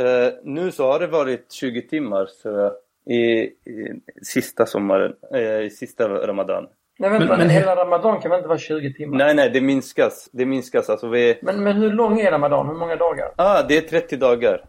Eh, 0.00 0.32
nu 0.44 0.70
så 0.72 0.92
har 0.92 1.00
det 1.00 1.06
varit 1.06 1.52
20 1.52 1.88
timmar 1.88 2.26
så, 2.42 2.72
i, 3.12 3.16
i 3.16 4.00
sista 4.22 4.66
sommaren, 4.66 5.12
eh, 5.34 5.60
i 5.60 5.70
sista 5.70 6.08
ramadan. 6.08 6.66
Nej 6.98 7.10
vänta, 7.10 7.26
Men- 7.26 7.38
men- 7.38 7.50
hela 7.50 7.76
Ramadan 7.76 8.20
kan 8.20 8.30
väl 8.30 8.38
inte 8.38 8.48
vara 8.48 8.58
20 8.58 8.92
timmar? 8.94 9.18
Nej, 9.18 9.34
nej, 9.34 9.50
det 9.50 9.60
minskas. 9.60 10.28
Det 10.32 10.46
minskas. 10.46 10.90
Alltså 10.90 11.08
vi... 11.08 11.38
Men, 11.42 11.64
men 11.64 11.76
hur 11.76 11.92
lång 11.92 12.20
är 12.20 12.30
Ramadan? 12.30 12.66
Hur 12.66 12.74
många 12.74 12.96
dagar? 12.96 13.32
Ah, 13.36 13.62
det 13.62 13.76
är 13.76 13.80
30 13.80 14.16
dagar. 14.16 14.64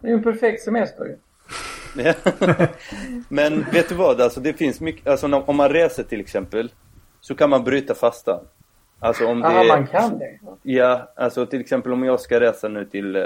Det 0.00 0.06
är 0.06 0.10
ju 0.10 0.16
en 0.16 0.22
perfekt 0.22 0.62
semester. 0.62 1.16
Men 3.28 3.64
vet 3.72 3.88
du 3.88 3.94
vad, 3.94 4.20
alltså 4.20 4.40
det 4.40 4.52
finns 4.52 4.80
mycket, 4.80 5.06
alltså 5.06 5.42
om 5.46 5.56
man 5.56 5.68
reser 5.68 6.02
till 6.02 6.20
exempel 6.20 6.72
så 7.20 7.34
kan 7.34 7.50
man 7.50 7.64
bryta 7.64 7.94
fastan. 7.94 8.40
Alltså 9.00 9.26
om 9.26 9.40
Ja, 9.40 9.62
det, 9.62 9.68
man 9.68 9.86
kan 9.86 10.18
det. 10.18 10.38
Ja, 10.62 11.12
alltså 11.16 11.46
till 11.46 11.60
exempel 11.60 11.92
om 11.92 12.04
jag 12.04 12.20
ska 12.20 12.40
resa 12.40 12.68
nu 12.68 12.84
till, 12.84 13.16
eh, 13.16 13.22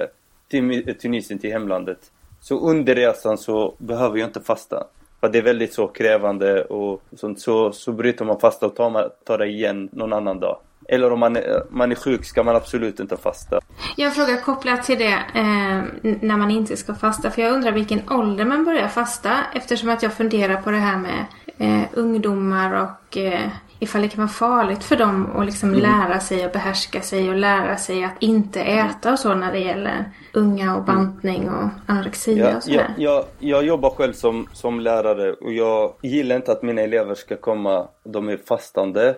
till 0.50 0.94
Tunisien, 0.98 1.38
till 1.38 1.52
hemlandet. 1.52 1.98
Så 2.40 2.60
under 2.60 2.94
resan 2.94 3.38
så 3.38 3.74
behöver 3.78 4.18
jag 4.18 4.28
inte 4.28 4.40
fasta. 4.40 4.86
För 5.22 5.28
det 5.28 5.38
är 5.38 5.42
väldigt 5.42 5.72
så 5.72 5.86
krävande 5.86 6.64
och 6.64 7.02
sånt. 7.16 7.40
Så, 7.40 7.72
så 7.72 7.92
bryter 7.92 8.24
man 8.24 8.40
fasta 8.40 8.66
och 8.66 8.76
tar, 8.76 9.10
tar 9.24 9.38
det 9.38 9.46
igen 9.46 9.88
någon 9.92 10.12
annan 10.12 10.40
dag. 10.40 10.58
Eller 10.88 11.12
om 11.12 11.20
man 11.20 11.36
är, 11.36 11.62
man 11.70 11.92
är 11.92 11.94
sjuk 11.94 12.24
ska 12.24 12.42
man 12.42 12.56
absolut 12.56 13.00
inte 13.00 13.16
fasta. 13.16 13.60
Jag 13.96 14.04
har 14.04 14.10
en 14.10 14.14
fråga 14.14 14.40
kopplat 14.40 14.82
till 14.82 14.98
det 14.98 15.14
eh, 15.34 16.10
när 16.20 16.36
man 16.36 16.50
inte 16.50 16.76
ska 16.76 16.94
fasta. 16.94 17.30
För 17.30 17.42
jag 17.42 17.52
undrar 17.52 17.72
vilken 17.72 18.10
ålder 18.10 18.44
man 18.44 18.64
börjar 18.64 18.88
fasta. 18.88 19.38
Eftersom 19.54 19.88
att 19.88 20.02
jag 20.02 20.12
funderar 20.12 20.56
på 20.62 20.70
det 20.70 20.76
här 20.76 20.98
med 20.98 21.26
eh, 21.58 21.82
ungdomar 21.94 22.82
och 22.82 23.16
eh, 23.16 23.48
ifall 23.78 24.02
det 24.02 24.08
kan 24.08 24.18
vara 24.24 24.28
farligt 24.28 24.84
för 24.84 24.96
dem 24.96 25.30
att 25.36 25.46
liksom 25.46 25.68
Mm. 25.68 25.80
lära 25.82 26.20
sig 26.20 26.46
och 26.46 26.52
behärska 26.52 27.00
sig 27.00 27.28
och 27.30 27.36
lära 27.36 27.76
sig 27.76 28.04
att 28.04 28.14
inte 28.20 28.60
äta 28.60 29.12
och 29.12 29.18
så 29.18 29.34
när 29.34 29.52
det 29.52 29.58
gäller 29.58 30.04
unga 30.32 30.76
och 30.76 30.84
bantning 30.84 31.50
och 31.50 31.68
anorexia 31.86 32.50
Ja, 32.50 32.56
och 32.56 32.62
sådär. 32.62 32.94
jag, 32.96 33.14
jag, 33.14 33.24
jag 33.38 33.64
jobbar 33.64 33.90
själv 33.90 34.12
som, 34.12 34.48
som 34.52 34.80
lärare 34.80 35.32
och 35.32 35.52
jag 35.52 35.92
gillar 36.02 36.36
inte 36.36 36.52
att 36.52 36.62
mina 36.62 36.82
elever 36.82 37.14
ska 37.14 37.36
komma, 37.36 37.88
de 38.04 38.28
är 38.28 38.36
fastande. 38.36 39.14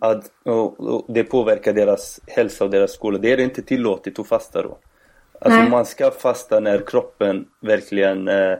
Att, 0.00 0.24
och, 0.44 0.80
och 0.80 1.04
det 1.08 1.24
påverkar 1.24 1.72
deras 1.72 2.20
hälsa 2.26 2.64
och 2.64 2.70
deras 2.70 2.92
skola. 2.92 3.18
Det 3.18 3.32
är 3.32 3.40
inte 3.40 3.62
tillåtet 3.62 4.18
att 4.18 4.28
fasta 4.28 4.62
då. 4.62 4.78
Alltså 5.40 5.60
Nej. 5.60 5.70
man 5.70 5.84
ska 5.86 6.10
fasta 6.10 6.60
när 6.60 6.78
kroppen 6.86 7.44
verkligen 7.60 8.28
eh, 8.28 8.50
eh, 8.50 8.58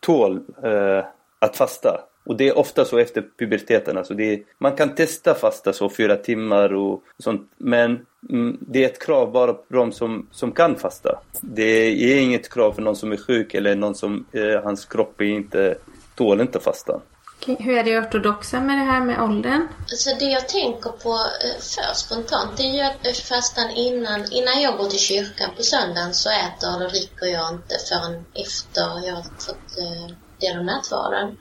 tål 0.00 0.40
eh, 0.64 1.04
att 1.38 1.56
fasta. 1.56 2.00
Och 2.24 2.36
det 2.36 2.48
är 2.48 2.58
ofta 2.58 2.84
så 2.84 2.98
efter 2.98 3.24
puberteten. 3.38 3.98
Alltså 3.98 4.14
det 4.14 4.32
är, 4.32 4.42
man 4.58 4.76
kan 4.76 4.94
testa 4.94 5.34
fasta 5.34 5.72
så 5.72 5.90
fyra 5.90 6.16
timmar 6.16 6.74
och 6.74 7.02
sånt. 7.18 7.50
Men 7.56 8.06
mm, 8.30 8.58
det 8.60 8.84
är 8.84 8.88
ett 8.88 9.02
krav 9.02 9.32
bara 9.32 9.52
på 9.52 9.74
de 9.74 9.92
som, 9.92 10.26
som 10.30 10.52
kan 10.52 10.76
fasta. 10.76 11.18
Det 11.40 11.62
är 11.62 12.20
inget 12.20 12.52
krav 12.52 12.72
för 12.72 12.82
någon 12.82 12.96
som 12.96 13.12
är 13.12 13.16
sjuk 13.16 13.54
eller 13.54 13.74
någon 13.74 13.94
som 13.94 14.26
eh, 14.32 14.62
hans 14.62 14.84
kropp 14.84 15.20
är 15.20 15.24
inte 15.24 15.74
tål 16.14 16.40
inte 16.40 16.60
fasta. 16.60 17.00
Okej, 17.42 17.56
Hur 17.60 17.78
är 17.78 17.84
det 17.84 17.98
ortodoxa 17.98 18.60
med 18.60 18.78
det 18.78 18.84
här 18.84 19.00
med 19.00 19.22
åldern? 19.22 19.68
Alltså 19.90 20.10
det 20.18 20.24
jag 20.24 20.48
tänker 20.48 20.90
på 20.90 21.12
eh, 21.44 21.60
för 21.60 21.94
spontant, 21.94 22.56
det 22.56 22.62
är 22.62 22.72
ju 22.72 22.80
att 22.80 23.06
eh, 23.06 23.12
fastan 23.12 23.70
innan, 23.70 24.32
innan 24.32 24.62
jag 24.62 24.76
går 24.78 24.88
till 24.88 24.98
kyrkan 24.98 25.50
på 25.56 25.62
söndagen 25.62 26.14
så 26.14 26.30
äter 26.30 26.76
eller 26.76 26.88
dricker 26.88 27.26
jag 27.26 27.54
inte 27.54 27.74
förrän 27.88 28.24
efter 28.34 29.06
jag 29.06 29.14
har 29.14 29.22
fått 29.22 29.78
eh, 29.78 30.16
del 30.40 30.58
av 30.58 30.64
nattvarden. 30.64 31.36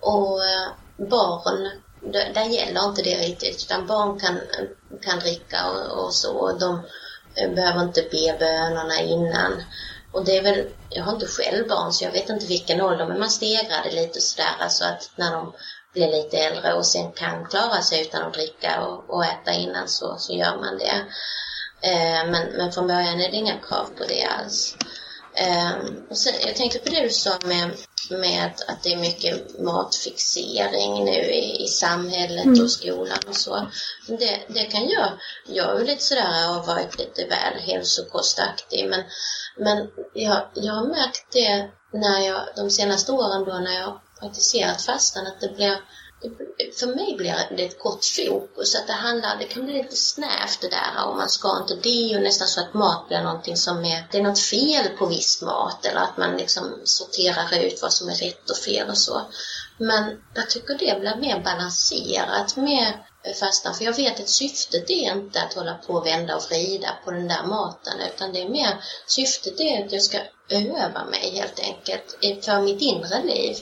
Och 0.00 0.44
eh, 0.44 0.68
barn, 0.96 1.70
där, 2.00 2.32
där 2.34 2.44
gäller 2.44 2.84
inte 2.84 3.02
det 3.02 3.16
riktigt, 3.16 3.64
utan 3.64 3.86
barn 3.86 4.20
kan, 4.20 4.40
kan 5.02 5.18
dricka 5.18 5.70
och, 5.70 6.04
och 6.04 6.14
så. 6.14 6.32
Och 6.36 6.58
de 6.58 6.80
eh, 7.34 7.50
behöver 7.50 7.82
inte 7.82 8.02
be 8.02 8.36
bönorna 8.38 9.00
innan. 9.00 9.62
Och 10.12 10.24
det 10.24 10.36
är 10.36 10.42
väl, 10.42 10.68
jag 10.90 11.04
har 11.04 11.12
inte 11.12 11.26
själv 11.26 11.68
barn 11.68 11.92
så 11.92 12.04
jag 12.04 12.12
vet 12.12 12.30
inte 12.30 12.46
vilken 12.46 12.80
ålder, 12.80 13.06
men 13.06 13.18
man 13.18 13.30
stegrar 13.30 13.82
det 13.84 14.02
lite 14.02 14.20
sådär, 14.20 14.56
alltså 14.60 14.84
att 14.84 15.10
när 15.16 15.32
de 15.32 15.52
blir 15.92 16.08
lite 16.08 16.38
äldre 16.38 16.72
och 16.72 16.86
sen 16.86 17.12
kan 17.12 17.46
klara 17.46 17.82
sig 17.82 18.02
utan 18.02 18.22
att 18.22 18.34
dricka 18.34 18.84
och, 18.84 19.10
och 19.10 19.24
äta 19.24 19.52
innan 19.52 19.88
så, 19.88 20.16
så 20.18 20.32
gör 20.32 20.56
man 20.56 20.78
det. 20.78 21.04
Eh, 21.80 22.30
men, 22.30 22.48
men 22.56 22.72
från 22.72 22.86
början 22.86 23.20
är 23.20 23.30
det 23.30 23.36
inga 23.36 23.58
krav 23.58 23.84
på 23.98 24.04
det 24.08 24.24
alls. 24.24 24.76
Eh, 25.34 25.72
och 26.10 26.18
sen, 26.18 26.34
jag 26.46 26.56
tänkte 26.56 26.78
på 26.78 26.88
det 26.90 27.02
du 27.02 27.10
sa 27.10 27.38
med, 27.44 27.70
med 28.10 28.52
att, 28.68 28.82
det 28.82 28.92
är 28.92 28.96
mycket 28.96 29.60
matfixering 29.60 31.04
nu 31.04 31.20
i, 31.20 31.64
i 31.64 31.66
samhället 31.66 32.62
och 32.62 32.70
skolan 32.70 33.18
och 33.28 33.36
så. 33.36 33.70
Det, 34.06 34.40
det 34.48 34.64
kan 34.64 34.88
jag, 34.88 35.12
jag 35.46 35.80
är 35.80 35.84
lite 35.84 36.02
sådär, 36.02 36.46
har 36.46 36.66
varit 36.66 36.98
lite 36.98 37.24
väl 37.26 37.60
hälsokostaktig 37.60 38.88
men, 38.88 39.04
men 39.56 39.88
jag, 40.14 40.48
jag 40.54 40.72
har 40.72 40.86
märkt 40.86 41.32
det 41.32 41.70
när 41.92 42.20
jag, 42.20 42.40
de 42.56 42.70
senaste 42.70 43.12
åren 43.12 43.44
då 43.44 43.52
när 43.52 43.80
jag 43.80 44.00
praktiserat 44.20 44.82
fastan 44.82 45.26
att 45.26 45.40
det 45.40 45.56
blir 45.56 45.80
för 46.78 46.86
mig 46.86 47.14
blir 47.16 47.56
det 47.56 47.64
ett 47.64 47.78
gott 47.78 48.06
fokus, 48.06 48.74
att 48.74 48.86
det 48.86 48.92
handlar, 48.92 49.36
det 49.38 49.44
kan 49.44 49.64
bli 49.64 49.74
lite 49.74 49.96
snävt 49.96 50.60
det 50.60 50.68
där 50.68 51.08
och 51.08 51.16
man 51.16 51.28
ska 51.28 51.58
inte 51.60 51.88
det 51.88 52.16
och 52.16 52.22
nästan 52.22 52.48
så 52.48 52.60
att 52.60 52.74
mat 52.74 53.08
blir 53.08 53.20
någonting 53.20 53.56
som 53.56 53.84
är, 53.84 54.08
det 54.10 54.18
är 54.18 54.22
något 54.22 54.40
fel 54.40 54.88
på 54.98 55.06
viss 55.06 55.42
mat 55.42 55.86
eller 55.86 56.00
att 56.00 56.16
man 56.16 56.36
liksom 56.36 56.80
sorterar 56.84 57.64
ut 57.64 57.82
vad 57.82 57.92
som 57.92 58.08
är 58.08 58.14
rätt 58.14 58.50
och 58.50 58.56
fel 58.56 58.88
och 58.88 58.98
så. 58.98 59.22
Men 59.78 60.22
jag 60.34 60.50
tycker 60.50 60.78
det 60.78 61.00
blir 61.00 61.16
mer 61.16 61.40
balanserat 61.40 62.56
med 62.56 62.92
fastan, 63.40 63.74
för 63.74 63.84
jag 63.84 63.96
vet 63.96 64.20
att 64.20 64.28
syftet 64.28 64.90
är 64.90 65.12
inte 65.12 65.42
att 65.42 65.54
hålla 65.54 65.74
på 65.74 65.92
och 65.92 66.06
vända 66.06 66.36
och 66.36 66.42
vrida 66.50 66.88
på 67.04 67.10
den 67.10 67.28
där 67.28 67.42
maten, 67.42 68.00
utan 68.14 68.32
det 68.32 68.42
är 68.42 68.48
mer, 68.48 68.84
syftet 69.06 69.60
är 69.60 69.84
att 69.84 69.92
jag 69.92 70.02
ska 70.02 70.18
öva 70.48 71.04
mig 71.04 71.30
helt 71.34 71.58
enkelt 71.58 72.44
för 72.44 72.62
mitt 72.62 72.82
inre 72.82 73.22
liv. 73.22 73.56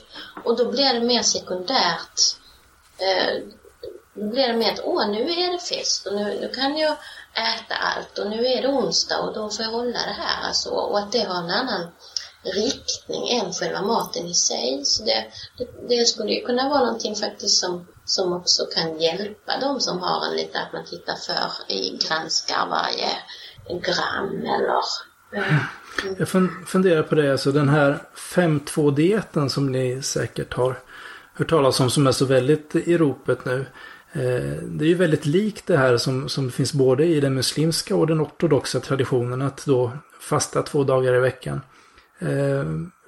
Och 0.45 0.57
då 0.57 0.71
blir 0.71 0.93
det 0.93 1.01
mer 1.01 1.23
sekundärt. 1.23 2.21
Eh, 2.99 3.43
då 4.15 4.27
blir 4.27 4.49
det 4.49 4.57
mer 4.57 4.73
att, 4.73 4.81
åh, 4.85 5.11
nu 5.11 5.23
är 5.23 5.53
det 5.53 5.59
fest 5.59 6.07
och 6.07 6.15
nu, 6.15 6.39
nu 6.41 6.49
kan 6.49 6.77
jag 6.77 6.97
äta 7.33 7.75
allt 7.75 8.19
och 8.19 8.31
nu 8.31 8.47
är 8.47 8.63
det 8.63 8.69
onsdag 8.69 9.19
och 9.19 9.35
då 9.35 9.51
får 9.51 9.65
jag 9.65 9.73
hålla 9.73 9.99
det 9.99 10.17
här. 10.19 10.47
Alltså, 10.47 10.71
och 10.71 10.99
att 10.99 11.13
det 11.13 11.23
har 11.23 11.39
en 11.39 11.51
annan 11.51 11.87
riktning 12.43 13.29
än 13.29 13.53
själva 13.53 13.83
maten 13.83 14.27
i 14.27 14.35
sig. 14.35 14.81
Så 14.85 15.05
det, 15.05 15.25
det, 15.59 15.89
det 15.89 16.05
skulle 16.05 16.33
ju 16.33 16.47
kunna 16.47 16.69
vara 16.69 16.85
någonting 16.85 17.17
faktiskt 17.17 17.61
som, 17.61 17.87
som 18.05 18.33
också 18.33 18.65
kan 18.75 19.01
hjälpa 19.01 19.53
de 19.61 19.81
som 19.81 19.99
har 19.99 20.27
en 20.27 20.37
lite, 20.37 20.61
att 20.61 20.73
man 20.73 20.85
tittar 20.85 21.17
för 21.17 21.73
i 21.73 21.99
granskar 22.09 22.67
varje 22.67 23.11
gram 23.69 24.41
eller 24.41 24.83
mm. 25.33 25.61
Jag 26.19 26.29
funderar 26.67 27.03
på 27.03 27.15
det, 27.15 27.33
alltså 27.33 27.53
den 27.53 27.69
här 27.69 28.03
5-2-dieten 28.35 29.51
som 29.51 29.73
ni 29.73 30.03
säkert 30.03 30.55
har 30.55 30.81
hört 31.35 31.51
talas 31.51 31.81
om 31.81 31.91
som 31.91 32.07
är 32.07 32.13
så 32.13 32.25
väldigt 32.25 32.75
i 32.75 32.99
ropet 32.99 33.45
nu. 33.45 33.67
Eh, 34.13 34.63
Det 34.63 34.85
är 34.85 34.89
ju 34.89 34.95
väldigt 34.95 35.27
likt 35.27 35.67
det 35.67 35.77
här 35.77 35.97
som, 35.97 36.29
som 36.29 36.51
finns 36.51 36.73
både 36.73 37.05
i 37.05 37.21
den 37.21 37.35
muslimska 37.35 37.97
och 37.97 38.07
den 38.07 38.23
ortodoxa 38.23 38.81
traditionen 38.81 39.43
att 39.43 39.65
då 39.67 39.93
fasta 40.21 40.63
två 40.63 40.85
dagar 40.85 41.15
i 41.15 41.19
veckan. 41.21 41.61
Eh, 42.19 42.65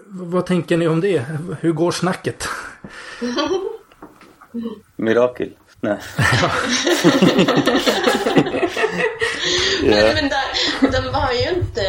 vad 0.08 0.46
tänker 0.46 0.76
ni 0.76 0.88
om 0.88 1.00
det? 1.00 1.24
Hur 1.60 1.72
går 1.72 1.90
snacket? 1.90 2.48
Mirakel. 4.96 5.48
Nej. 5.80 5.98
Men, 9.82 10.14
men 10.14 10.28
där, 10.28 11.00
de 11.02 11.14
har 11.14 11.32
ju 11.32 11.48
inte, 11.48 11.82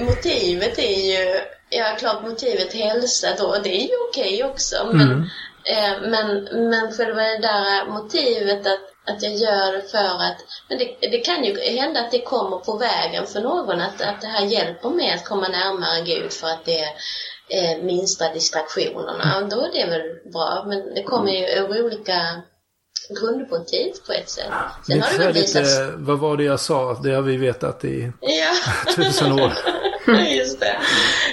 motivet 0.00 0.78
är 0.78 1.12
ju, 1.12 1.40
ja 1.70 1.96
klart 1.98 2.22
motivet 2.22 2.72
hälsa 2.72 3.26
då, 3.38 3.56
det 3.64 3.68
är 3.76 3.82
ju 3.82 3.94
okej 4.10 4.44
också. 4.44 4.76
Men, 4.92 5.30
eh, 5.64 6.10
men, 6.10 6.48
men 6.70 6.92
själva 6.92 7.22
det 7.22 7.38
där 7.38 7.86
motivet 7.86 8.66
att, 8.66 9.14
att 9.14 9.22
jag 9.22 9.34
gör 9.34 9.72
det 9.72 9.90
för 9.90 9.98
att, 9.98 10.36
men 10.68 10.78
det, 10.78 10.96
det 11.00 11.18
kan 11.18 11.44
ju 11.44 11.60
hända 11.60 12.00
att 12.00 12.10
det 12.10 12.20
kommer 12.20 12.58
på 12.58 12.76
vägen 12.76 13.26
för 13.26 13.40
någon, 13.40 13.80
att, 13.80 14.00
att 14.00 14.20
det 14.20 14.26
här 14.26 14.46
hjälper 14.46 14.90
mig 14.90 15.12
att 15.12 15.24
komma 15.24 15.48
närmare 15.48 16.04
Gud 16.04 16.32
för 16.32 16.46
att 16.46 16.64
det 16.64 16.84
eh, 17.48 17.82
minsta 17.82 18.32
distraktionerna. 18.32 19.38
Och 19.42 19.48
då 19.48 19.60
är 19.60 19.72
det 19.72 19.86
väl 19.90 20.32
bra, 20.32 20.64
men 20.66 20.94
det 20.94 21.02
kommer 21.02 21.32
ju 21.32 21.46
ur 21.46 21.84
olika 21.84 22.42
grundmotiv 23.20 23.92
på 24.06 24.12
ett 24.12 24.30
sätt. 24.30 24.52
Sen 24.86 25.02
har 25.02 25.12
det 25.12 25.18
väl 25.18 25.32
visat 25.32 25.62
lite, 25.62 25.92
vad 25.96 26.18
var 26.18 26.36
det 26.36 26.44
jag 26.44 26.60
sa? 26.60 27.00
Det 27.02 27.14
har 27.14 27.22
vi 27.22 27.36
vetat 27.36 27.84
i 27.84 28.12
Ja. 28.20 28.54
tusen 28.94 29.32
år. 29.32 29.52
Just 30.38 30.60
det. 30.60 30.76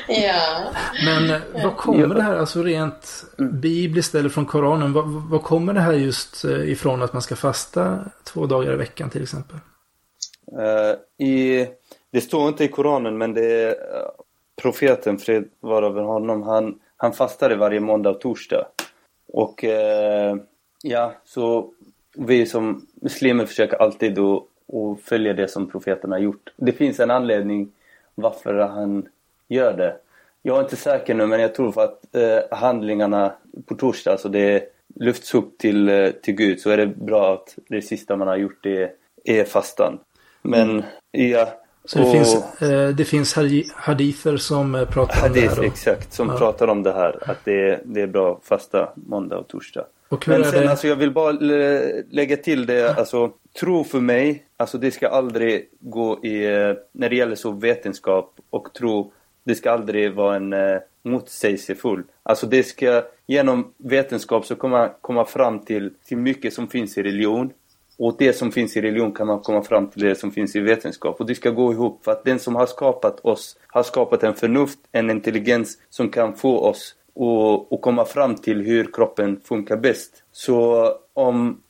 Ja. 0.07 0.71
Men 1.05 1.29
eh, 1.29 1.63
vad 1.63 1.77
kommer 1.77 2.15
det 2.15 2.21
här, 2.21 2.35
alltså 2.35 2.63
rent 2.63 3.25
bibliskt 3.37 4.15
eller 4.15 4.29
från 4.29 4.45
Koranen, 4.45 4.93
vad, 4.93 5.07
vad 5.07 5.43
kommer 5.43 5.73
det 5.73 5.79
här 5.79 5.93
just 5.93 6.45
eh, 6.45 6.71
ifrån 6.71 7.01
att 7.01 7.13
man 7.13 7.21
ska 7.21 7.35
fasta 7.35 7.99
två 8.23 8.45
dagar 8.45 8.73
i 8.73 8.75
veckan 8.75 9.09
till 9.09 9.23
exempel? 9.23 9.57
Eh, 10.59 11.25
i, 11.27 11.67
det 12.11 12.21
står 12.21 12.47
inte 12.47 12.63
i 12.63 12.67
Koranen 12.67 13.17
men 13.17 13.33
det 13.33 13.45
är 13.45 13.69
eh, 13.69 14.09
profeten, 14.61 15.17
fred 15.17 15.49
vare 15.59 15.85
över 15.85 16.01
honom, 16.01 16.43
han, 16.43 16.79
han 16.97 17.13
fastade 17.13 17.55
varje 17.55 17.79
måndag 17.79 18.09
och 18.09 18.21
torsdag. 18.21 18.65
Och 19.27 19.63
eh, 19.63 20.35
ja, 20.83 21.13
så 21.25 21.73
vi 22.17 22.45
som 22.45 22.87
muslimer 23.01 23.45
försöker 23.45 23.77
alltid 23.77 24.19
att, 24.19 24.43
att 24.73 25.01
följa 25.03 25.33
det 25.33 25.47
som 25.47 25.69
profeten 25.69 26.11
har 26.11 26.19
gjort. 26.19 26.53
Det 26.55 26.71
finns 26.71 26.99
en 26.99 27.11
anledning 27.11 27.71
varför 28.21 28.53
han 28.53 29.07
gör 29.47 29.73
det. 29.73 29.95
Jag 30.41 30.57
är 30.57 30.61
inte 30.63 30.75
säker 30.75 31.13
nu 31.13 31.25
men 31.27 31.39
jag 31.39 31.55
tror 31.55 31.71
för 31.71 31.83
att 31.83 32.15
eh, 32.15 32.57
handlingarna 32.57 33.33
på 33.65 33.75
torsdag, 33.75 34.11
alltså 34.11 34.29
det 34.29 34.63
lyfts 34.95 35.33
upp 35.35 35.57
till, 35.57 35.89
eh, 35.89 36.09
till 36.09 36.33
Gud 36.33 36.59
så 36.59 36.69
är 36.69 36.77
det 36.77 36.87
bra 36.87 37.33
att 37.33 37.55
det 37.69 37.81
sista 37.81 38.15
man 38.15 38.27
har 38.27 38.37
gjort 38.37 38.65
är, 38.65 38.91
är 39.23 39.43
fastan. 39.43 39.99
Men 40.41 40.83
ja, 41.11 41.47
Så 41.85 41.97
det 41.99 42.05
Och- 42.05 42.11
finns, 42.11 42.61
eh, 42.61 42.89
det 42.89 43.05
finns 43.05 43.33
hadi- 43.35 43.71
hadither 43.75 44.37
som 44.37 44.75
eh, 44.75 44.85
pratar 44.89 45.27
om 45.27 45.33
det 45.33 45.39
Hadith, 45.39 45.53
här. 45.53 45.59
Och, 45.59 45.65
exakt, 45.65 46.13
som 46.13 46.27
Ja. 46.29 46.37
pratar 46.37 46.67
om 46.67 46.83
det 46.83 46.91
här. 46.93 47.29
Att 47.31 47.37
det 47.45 47.69
är, 47.69 47.79
det 47.85 48.01
är 48.01 48.07
bra 48.07 48.31
att 48.31 48.47
fasta 48.47 48.89
måndag 48.95 49.37
och 49.37 49.47
torsdag. 49.47 49.85
och 50.09 50.27
Men 50.27 50.43
sen 50.43 50.61
det? 50.63 50.69
alltså 50.71 50.87
jag 50.87 50.95
vill 50.95 51.11
bara 51.11 51.31
lä- 51.31 52.03
lägga 52.11 52.37
till 52.37 52.65
det, 52.65 52.97
alltså 52.97 53.31
tro 53.59 53.83
för 53.83 53.99
mig, 53.99 54.45
alltså 54.57 54.77
det 54.77 54.91
ska 54.91 55.07
aldrig 55.07 55.69
gå 55.79 56.25
i, 56.25 56.45
eh, 56.45 56.73
när 56.91 57.09
det 57.09 57.15
gäller 57.15 57.35
så 57.35 57.51
vetenskap 57.51 58.39
och 58.49 58.73
tro, 58.73 59.11
det 59.43 59.55
ska 59.55 59.71
aldrig 59.71 60.13
vara 60.13 60.35
en 60.35 60.53
eh, 60.53 60.79
motsägelsefull. 61.03 62.03
Alltså 62.23 62.47
det 62.47 62.63
ska, 62.63 63.03
genom 63.27 63.73
vetenskap 63.77 64.45
så 64.45 64.55
kommer 64.55 64.77
man 64.77 64.89
komma 65.01 65.25
fram 65.25 65.59
till, 65.59 65.93
till 66.05 66.17
mycket 66.17 66.53
som 66.53 66.67
finns 66.67 66.97
i 66.97 67.03
religion. 67.03 67.53
Och 67.97 68.15
det 68.19 68.33
som 68.33 68.51
finns 68.51 68.77
i 68.77 68.81
religion 68.81 69.11
kan 69.11 69.27
man 69.27 69.39
komma 69.39 69.63
fram 69.63 69.87
till 69.87 70.01
det 70.01 70.15
som 70.15 70.31
finns 70.31 70.55
i 70.55 70.59
vetenskap. 70.59 71.19
Och 71.19 71.25
det 71.25 71.35
ska 71.35 71.49
gå 71.49 71.71
ihop 71.71 72.03
för 72.03 72.11
att 72.11 72.25
den 72.25 72.39
som 72.39 72.55
har 72.55 72.65
skapat 72.65 73.19
oss 73.19 73.57
har 73.67 73.83
skapat 73.83 74.23
en 74.23 74.33
förnuft, 74.33 74.79
en 74.91 75.09
intelligens 75.09 75.77
som 75.89 76.09
kan 76.09 76.35
få 76.35 76.59
oss 76.59 76.95
att 77.71 77.81
komma 77.81 78.05
fram 78.05 78.35
till 78.35 78.61
hur 78.61 78.93
kroppen 78.93 79.39
funkar 79.43 79.77
bäst. 79.77 80.23
Så 80.31 80.87
om... 81.13 81.61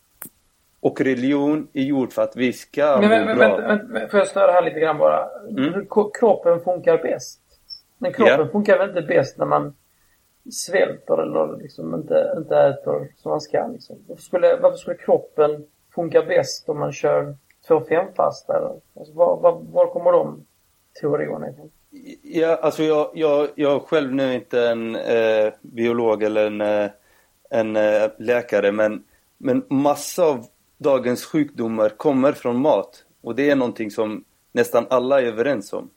Och 0.82 1.02
religion 1.02 1.68
är 1.74 1.84
gjord 1.84 2.14
för 2.14 2.22
att 2.22 2.36
vi 2.36 2.54
ska 2.54 2.98
Men, 3.02 3.10
men, 3.10 3.26
men, 3.26 3.38
bra. 3.38 3.48
vänta, 3.58 3.68
vänta, 3.68 4.08
får 4.08 4.20
jag 4.20 4.28
störa 4.28 4.52
här 4.52 4.62
lite 4.62 4.80
grann 4.80 4.98
bara? 4.98 5.30
Mm. 5.50 5.86
Kroppen 6.20 6.60
funkar 6.60 6.98
bäst. 6.98 7.42
Men 7.98 8.14
kroppen 8.14 8.40
Ja. 8.40 8.48
funkar 8.52 8.78
väl 8.78 8.90
inte 8.90 9.02
bäst 9.02 9.38
när 9.38 9.46
man 9.46 9.74
svälter 10.52 11.18
eller 11.22 11.58
liksom 11.58 11.96
inte, 11.96 12.34
inte 12.38 12.58
äter 12.58 13.08
som 13.18 13.30
man 13.30 13.42
ska. 13.42 13.68
Liksom. 13.68 13.96
Varför, 14.08 14.24
skulle, 14.24 14.56
varför 14.56 14.78
skulle 14.78 14.98
kroppen 14.98 15.66
funka 15.96 16.22
bäst 16.22 16.70
om 16.70 16.80
man 16.80 16.92
kör 16.92 17.36
2-5 17.68 18.14
fasta? 18.16 18.58
Eller? 18.58 18.80
Alltså, 19.00 19.14
var, 19.14 19.38
var, 19.38 19.62
var 19.72 19.88
kommer 19.88 20.12
de 20.12 20.46
teorierna 21.02 21.50
ifrån? 21.50 21.72
Ja, 22.24 22.56
alltså 22.62 22.84
jag, 22.84 23.12
jag, 23.14 23.48
jag 23.56 23.76
är 23.76 23.80
själv 23.80 24.14
nu 24.14 24.34
inte 24.34 24.68
en 24.70 24.96
eh, 24.96 25.54
biolog 25.62 26.24
eller 26.24 26.48
en, 26.48 26.62
eh, 26.62 26.90
en 27.50 27.76
eh, 27.76 28.10
läkare 28.18 28.72
men, 28.72 29.04
men 29.38 29.66
massa 29.70 30.24
av 30.26 30.46
dagens 30.84 31.26
sjukdomar 31.26 31.90
kommer 31.90 32.32
från 32.32 32.62
mat. 32.62 33.04
Och 33.22 33.36
det 33.36 33.50
är 33.50 33.56
någonting 33.56 33.92
som 33.92 34.24
nästan 34.52 34.86
alla 34.90 35.22
är 35.22 35.26
överens 35.26 35.74
om. 35.74 35.90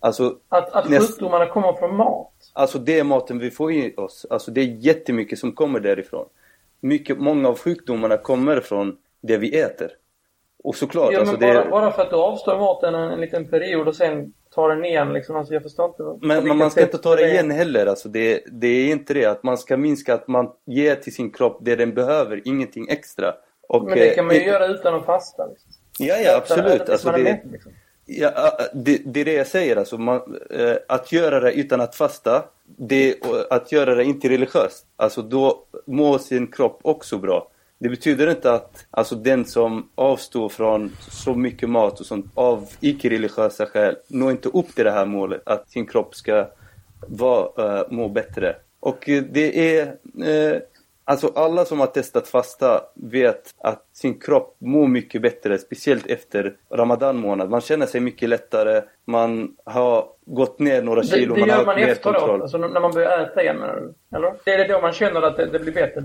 Alltså, 0.00 0.36
Att, 0.48 0.72
att 0.72 0.88
Näst- 0.88 1.06
sjukdomarna 1.08 1.46
kommer 1.46 1.72
från 1.72 1.96
mat? 1.96 2.32
alltså 2.52 2.78
det 2.78 2.98
är 2.98 3.04
maten 3.04 3.38
vi 3.38 3.50
får 3.50 3.72
i 3.72 3.94
oss. 3.96 4.26
Alltså 4.30 4.50
det 4.50 4.60
är 4.60 4.64
jättemycket 4.64 5.38
som 5.38 5.52
kommer 5.52 5.80
därifrån. 5.80 6.26
Mycket, 6.80 7.18
många 7.18 7.48
av 7.48 7.58
sjukdomarna 7.58 8.16
kommer 8.16 8.60
från 8.60 8.96
det 9.20 9.36
vi 9.38 9.60
äter. 9.60 9.90
Och 10.64 10.76
såklart, 10.76 11.12
Ja, 11.12 11.20
alltså 11.20 11.36
bara, 11.36 11.64
är... 11.64 11.70
bara 11.70 11.92
för 11.92 12.02
att 12.02 12.10
du 12.10 12.16
avstår 12.16 12.58
maten 12.58 12.94
en, 12.94 13.10
en 13.10 13.20
liten 13.20 13.48
period 13.48 13.88
och 13.88 13.96
sen 13.96 14.32
tar 14.54 14.68
den 14.68 14.84
igen 14.84 15.12
liksom. 15.12 15.36
Alltså 15.36 15.54
jag 15.54 15.62
förstår 15.62 15.86
inte. 15.88 16.26
Men, 16.26 16.48
men 16.48 16.56
man 16.58 16.70
ska 16.70 16.80
inte 16.82 16.98
ta 16.98 17.16
det 17.16 17.30
igen 17.30 17.50
heller. 17.50 17.86
Alltså 17.86 18.08
det, 18.08 18.40
det 18.52 18.66
är 18.66 18.92
inte 18.92 19.14
det. 19.14 19.24
Att 19.26 19.42
man 19.42 19.58
ska 19.58 19.76
minska 19.76 20.14
att 20.14 20.28
man 20.28 20.50
ger 20.64 20.94
till 20.94 21.14
sin 21.14 21.30
kropp 21.30 21.58
det 21.60 21.76
den 21.76 21.94
behöver, 21.94 22.42
ingenting 22.44 22.88
extra. 22.88 23.34
Och, 23.68 23.84
Men 23.84 23.98
det 23.98 24.14
kan 24.14 24.26
man 24.26 24.34
ju 24.34 24.40
eh, 24.40 24.46
göra 24.46 24.66
utan 24.66 24.94
att 24.94 25.06
fasta. 25.06 25.46
Liksom. 25.46 25.70
Ja, 25.98 26.16
ja 26.16 26.36
absolut. 26.36 26.88
Alltså 26.88 27.12
det, 27.12 27.22
mätt, 27.22 27.42
liksom. 27.52 27.72
ja, 28.06 28.32
ah, 28.36 28.62
det, 28.74 29.02
det 29.04 29.20
är 29.20 29.24
det 29.24 29.32
jag 29.32 29.46
säger. 29.46 29.76
Alltså 29.76 29.98
man, 29.98 30.38
eh, 30.50 30.76
att 30.88 31.12
göra 31.12 31.40
det 31.40 31.52
utan 31.52 31.80
att 31.80 31.94
fasta, 31.94 32.44
det, 32.64 33.14
att 33.50 33.72
göra 33.72 33.94
det 33.94 34.04
inte 34.04 34.28
religiöst. 34.28 34.86
Alltså 34.96 35.22
då 35.22 35.64
mår 35.86 36.18
sin 36.18 36.46
kropp 36.46 36.80
också 36.82 37.18
bra. 37.18 37.48
Det 37.78 37.88
betyder 37.88 38.30
inte 38.30 38.52
att 38.52 38.86
alltså 38.90 39.14
den 39.14 39.44
som 39.44 39.90
avstår 39.94 40.48
från 40.48 40.96
så 41.10 41.34
mycket 41.34 41.68
mat 41.68 42.00
och 42.00 42.06
sånt 42.06 42.26
av 42.34 42.68
icke-religiösa 42.80 43.66
skäl 43.66 43.96
når 44.08 44.30
inte 44.30 44.48
upp 44.48 44.74
till 44.74 44.84
det 44.84 44.90
här 44.90 45.06
målet. 45.06 45.42
Att 45.44 45.70
sin 45.70 45.86
kropp 45.86 46.14
ska 46.14 46.48
vara, 47.08 47.80
uh, 47.80 47.86
må 47.90 48.08
bättre. 48.08 48.56
Och 48.80 49.08
eh, 49.08 49.22
det 49.22 49.78
är... 49.78 49.96
eh, 50.24 50.60
Alltså 51.08 51.32
alla 51.34 51.64
som 51.64 51.80
har 51.80 51.86
testat 51.86 52.28
fasta 52.28 52.82
vet 52.94 53.54
att 53.58 53.84
sin 53.92 54.20
kropp 54.20 54.56
mår 54.58 54.86
mycket 54.88 55.22
bättre, 55.22 55.58
speciellt 55.58 56.06
efter 56.06 56.56
Ramadan 56.72 57.16
månad. 57.16 57.50
Man 57.50 57.60
känner 57.60 57.86
sig 57.86 58.00
mycket 58.00 58.28
lättare, 58.28 58.82
man 59.04 59.56
har 59.64 60.06
gått 60.24 60.58
ner 60.58 60.82
några 60.82 61.00
Det, 61.00 61.06
kilo, 61.06 61.34
det 61.34 61.40
man 61.40 61.48
gör 61.48 61.56
har 61.56 61.64
man 61.66 61.76
mer 61.76 61.88
efteråt, 61.88 62.16
kontroll. 62.16 62.42
alltså 62.42 62.58
när 62.58 62.80
man 62.80 62.92
börjar 62.92 63.18
äta 63.18 63.42
igen 63.42 63.56
menar 63.56 63.74
du? 63.76 64.16
Eller? 64.16 64.34
Det 64.44 64.50
är 64.50 64.58
det 64.58 64.72
då 64.74 64.80
man 64.80 64.92
känner 64.92 65.22
att 65.22 65.36
det, 65.36 65.46
det 65.46 65.58
blir 65.58 65.72
bättre? 65.72 66.00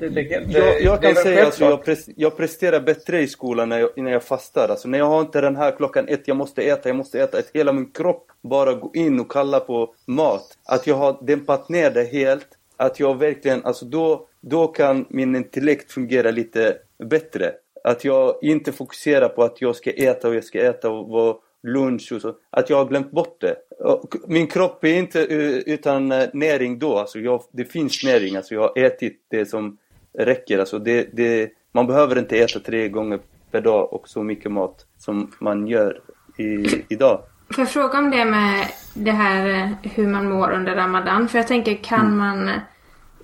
Det, 0.00 0.08
det, 0.08 0.22
det, 0.22 0.58
Jag, 0.58 0.82
jag 0.82 1.00
det 1.00 1.06
kan 1.06 1.14
säga 1.22 1.44
alltså, 1.44 1.60
självklart. 1.64 1.70
jag, 1.70 1.84
pres, 1.84 2.08
jag 2.16 2.36
presterar 2.36 2.80
bättre 2.80 3.20
i 3.20 3.26
skolan 3.28 3.68
när 3.68 3.78
jag, 3.78 3.90
när 3.96 4.12
jag 4.12 4.22
fastar. 4.24 4.68
Alltså 4.68 4.88
när 4.88 4.98
jag 4.98 5.06
har 5.06 5.20
inte 5.20 5.40
den 5.40 5.56
här 5.56 5.70
klockan 5.76 6.08
ett, 6.08 6.28
jag 6.28 6.36
måste 6.36 6.62
äta, 6.62 6.88
jag 6.88 6.96
måste 6.96 7.20
äta. 7.20 7.38
Att 7.38 7.50
hela 7.54 7.72
min 7.72 7.90
kropp 7.92 8.26
bara 8.42 8.72
går 8.74 8.96
in 8.96 9.20
och 9.20 9.30
kallar 9.30 9.60
på 9.60 9.94
mat. 10.06 10.58
Att 10.64 10.86
jag 10.86 10.94
har 10.96 11.18
dämpat 11.20 11.68
ner 11.68 11.90
det 11.90 12.04
helt. 12.04 12.46
Att 12.76 13.00
jag 13.00 13.18
verkligen, 13.18 13.64
alltså 13.64 13.84
då, 13.84 14.26
då 14.50 14.66
kan 14.66 15.06
min 15.10 15.36
intellekt 15.36 15.92
fungera 15.92 16.30
lite 16.30 16.76
bättre. 17.10 17.52
Att 17.84 18.04
jag 18.04 18.34
inte 18.42 18.72
fokuserar 18.72 19.28
på 19.28 19.42
att 19.42 19.60
jag 19.60 19.76
ska 19.76 19.90
äta 19.90 20.28
och 20.28 20.34
jag 20.34 20.44
ska 20.44 20.60
äta 20.60 20.90
och 20.90 21.08
vara 21.08 21.36
lunch 21.62 22.12
och 22.12 22.20
så. 22.20 22.34
Att 22.50 22.70
jag 22.70 22.76
har 22.76 22.84
glömt 22.84 23.10
bort 23.10 23.40
det. 23.40 23.56
Och 23.78 24.14
Min 24.28 24.46
kropp 24.46 24.84
är 24.84 24.94
inte 24.98 25.20
eh, 25.24 25.74
utan 25.74 26.12
eh, 26.12 26.28
näring 26.32 26.78
då. 26.78 26.98
Alltså 26.98 27.18
jag, 27.18 27.42
det 27.52 27.64
finns 27.64 28.04
näring. 28.04 28.36
Alltså 28.36 28.54
jag 28.54 28.60
har 28.60 28.78
ätit 28.78 29.26
det 29.30 29.46
som 29.46 29.76
räcker. 30.18 30.58
Alltså 30.58 30.78
det, 30.78 31.08
det, 31.16 31.50
man 31.72 31.86
behöver 31.86 32.18
inte 32.18 32.38
äta 32.38 32.60
tre 32.60 32.88
gånger 32.88 33.18
per 33.50 33.60
dag 33.60 33.92
och 33.92 34.08
så 34.08 34.22
mycket 34.22 34.52
mat 34.52 34.86
som 34.98 35.32
man 35.40 35.66
gör 35.66 36.00
i, 36.38 36.66
idag. 36.88 37.20
Får 37.54 37.62
jag 37.62 37.70
fråga 37.70 37.98
om 37.98 38.10
det 38.10 38.24
med 38.24 38.66
det 38.94 39.10
här 39.10 39.48
eh, 39.48 39.90
hur 39.94 40.06
man 40.06 40.28
mår 40.28 40.50
under 40.52 40.74
Ramadan? 40.74 41.28
För 41.28 41.38
jag 41.38 41.48
tänker, 41.48 41.74
kan 41.74 42.00
Mm. 42.00 42.16
man 42.18 42.60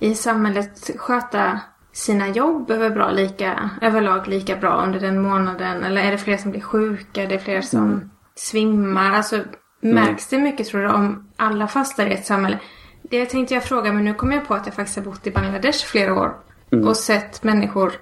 i 0.03 0.15
samhället 0.15 0.91
sköta 0.97 1.61
sina 1.93 2.29
jobb 2.29 2.71
över 2.71 2.91
bra, 2.91 3.11
lika, 3.11 3.71
överlag 3.83 4.29
lika 4.29 4.57
bra 4.57 4.83
under 4.87 5.01
den 5.01 5.23
månaden? 5.23 5.85
Eller 5.85 6.03
är 6.03 6.11
det 6.11 6.19
fler 6.19 6.37
som 6.37 6.51
blir 6.51 6.61
sjuka? 6.61 7.27
Det 7.27 7.35
är 7.35 7.39
fler 7.39 7.61
som 7.61 7.85
Mm. 7.85 8.11
svimmar? 8.35 9.13
Alltså, 9.13 9.41
märks 9.81 10.27
det 10.29 10.39
mycket 10.39 10.67
tror 10.67 10.81
du 10.83 10.89
om 10.89 11.31
alla 11.37 11.69
fastar 11.69 12.07
i 12.07 12.13
ett 12.13 12.27
samhälle? 12.27 12.59
Det 13.03 13.27
tänkte 13.27 13.55
jag 13.55 13.65
fråga, 13.65 13.93
men 13.93 14.05
nu 14.05 14.15
kom 14.15 14.33
jag 14.33 14.49
på 14.49 14.55
att 14.55 14.67
jag 14.67 14.75
faktiskt 14.75 14.97
har 14.99 15.05
bott 15.05 15.27
i 15.27 15.31
Bangladesh 15.31 15.87
flera 15.87 16.15
år 16.15 16.37
Mm. 16.73 16.89
och 16.89 16.97
sett 16.97 17.43
människor 17.43 17.93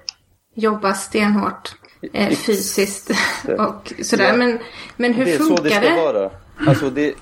jobba 0.55 0.93
stenhårt 0.93 1.75
eh, 2.13 2.29
fysiskt 2.29 3.11
och 3.57 3.93
sådär. 4.03 4.27
Ja. 4.27 4.37
Men, 4.37 4.59
men 4.97 5.13
hur 5.13 5.25
det 5.25 5.33
är 5.33 5.37
funkar 5.37 5.55
så 5.57 5.63
det 5.63 5.69
ska 5.69 5.95
vara. 5.95 6.29
Alltså 6.67 6.89
det, 6.89 7.13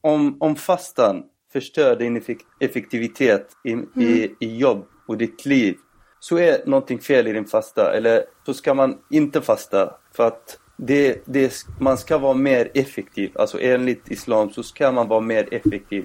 om, 0.00 0.36
om 0.40 0.56
fastan 0.56 1.22
förstör 1.54 1.96
din 1.96 2.20
effek- 2.20 2.46
effektivitet 2.60 3.48
i, 3.64 3.72
i, 4.02 4.34
i 4.40 4.56
jobb 4.56 4.86
och 5.06 5.18
ditt 5.18 5.46
liv 5.46 5.76
så 6.20 6.38
är 6.38 6.66
någonting 6.66 6.98
fel 6.98 7.26
i 7.26 7.32
din 7.32 7.44
fasta. 7.44 7.92
Eller 7.96 8.24
så 8.46 8.54
ska 8.54 8.74
man 8.74 8.98
inte 9.10 9.40
fasta 9.40 9.94
för 10.16 10.26
att 10.26 10.58
det, 10.76 11.22
det, 11.24 11.66
man 11.80 11.98
ska 11.98 12.18
vara 12.18 12.34
mer 12.34 12.70
effektiv. 12.74 13.30
Alltså 13.34 13.60
enligt 13.60 14.10
Islam 14.10 14.50
så 14.50 14.62
ska 14.62 14.92
man 14.92 15.08
vara 15.08 15.20
mer 15.20 15.48
effektiv 15.54 16.04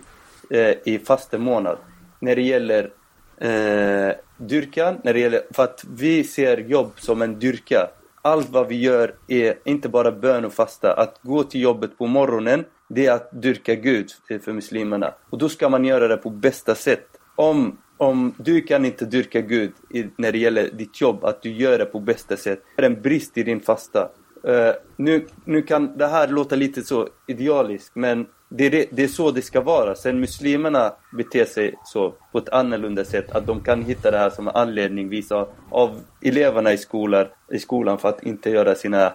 eh, 0.50 0.76
i 0.86 1.00
fastemånad. 1.06 1.78
När 2.20 2.36
det 2.36 2.41
gäller 2.41 2.91
eh, 3.38 4.16
dyrkan, 4.38 5.02
när 5.04 5.14
det 5.14 5.20
gäller, 5.20 5.41
för 5.52 5.64
att 5.64 5.86
vi 5.89 6.24
ser 6.24 6.58
jobb 6.58 6.91
som 6.95 7.22
en 7.22 7.39
dyrka. 7.39 7.89
Allt 8.22 8.50
vad 8.50 8.68
vi 8.68 8.76
gör 8.76 9.16
är 9.28 9.56
inte 9.66 9.89
bara 9.89 10.12
bön 10.12 10.45
och 10.45 10.54
fasta. 10.54 10.93
Att 10.93 11.20
gå 11.22 11.43
till 11.43 11.62
jobbet 11.62 11.97
på 11.97 12.08
morgonen, 12.08 12.66
det 12.90 13.06
är 13.06 13.12
att 13.12 13.42
dyrka 13.42 13.76
Gud 13.76 14.10
för 14.28 14.54
muslimerna. 14.54 15.14
Och 15.30 15.38
då 15.38 15.50
ska 15.50 15.70
man 15.70 15.86
göra 15.86 16.08
det 16.08 16.18
på 16.18 16.30
bästa 16.30 16.76
sätt. 16.76 17.08
Om, 17.36 17.78
om 17.98 18.34
du 18.38 18.62
kan 18.62 18.86
inte 18.86 19.06
dyrka 19.06 19.42
Gud 19.42 19.72
i, 19.94 20.06
när 20.18 20.32
det 20.32 20.38
gäller 20.38 20.70
ditt 20.72 21.02
jobb, 21.02 21.26
att 21.26 21.42
du 21.42 21.52
gör 21.52 21.78
det 21.78 21.86
på 21.86 22.00
bästa 22.00 22.38
sätt. 22.38 22.64
Det 22.76 22.82
är 22.82 22.86
en 22.86 23.02
brist 23.02 23.38
i 23.38 23.44
din 23.44 23.60
fasta. 23.60 24.10
Uh, 24.48 24.72
nu, 24.96 25.28
nu 25.46 25.62
kan 25.62 25.98
det 25.98 26.08
här 26.08 26.28
låta 26.28 26.56
lite 26.56 26.84
så 26.84 27.08
idealiskt, 27.28 27.96
men 27.96 28.28
det 28.50 28.66
är, 28.66 28.72
det, 28.72 28.86
det 28.92 29.04
är 29.04 29.08
så 29.08 29.32
det 29.32 29.42
ska 29.42 29.62
vara. 29.62 29.96
Sen 29.96 30.20
muslimerna 30.20 30.94
beter 31.18 31.46
sig 31.46 31.76
så 31.86 32.14
på 32.32 32.38
ett 32.38 32.50
annorlunda 32.50 33.06
sätt. 33.06 33.32
Att 33.32 33.48
de 33.48 33.64
kan 33.64 33.84
hitta 33.84 34.12
det 34.12 34.18
här 34.18 34.30
som 34.30 34.48
en 34.48 34.56
anledning, 34.56 35.10
visa 35.10 35.48
av 35.70 36.00
eleverna 36.22 36.74
i, 36.74 36.78
skolan, 36.78 37.26
i 37.52 37.60
skolan 37.60 37.98
för 37.98 38.10
att 38.10 38.24
inte 38.24 38.50
göra 38.50 38.76
sina 38.76 39.14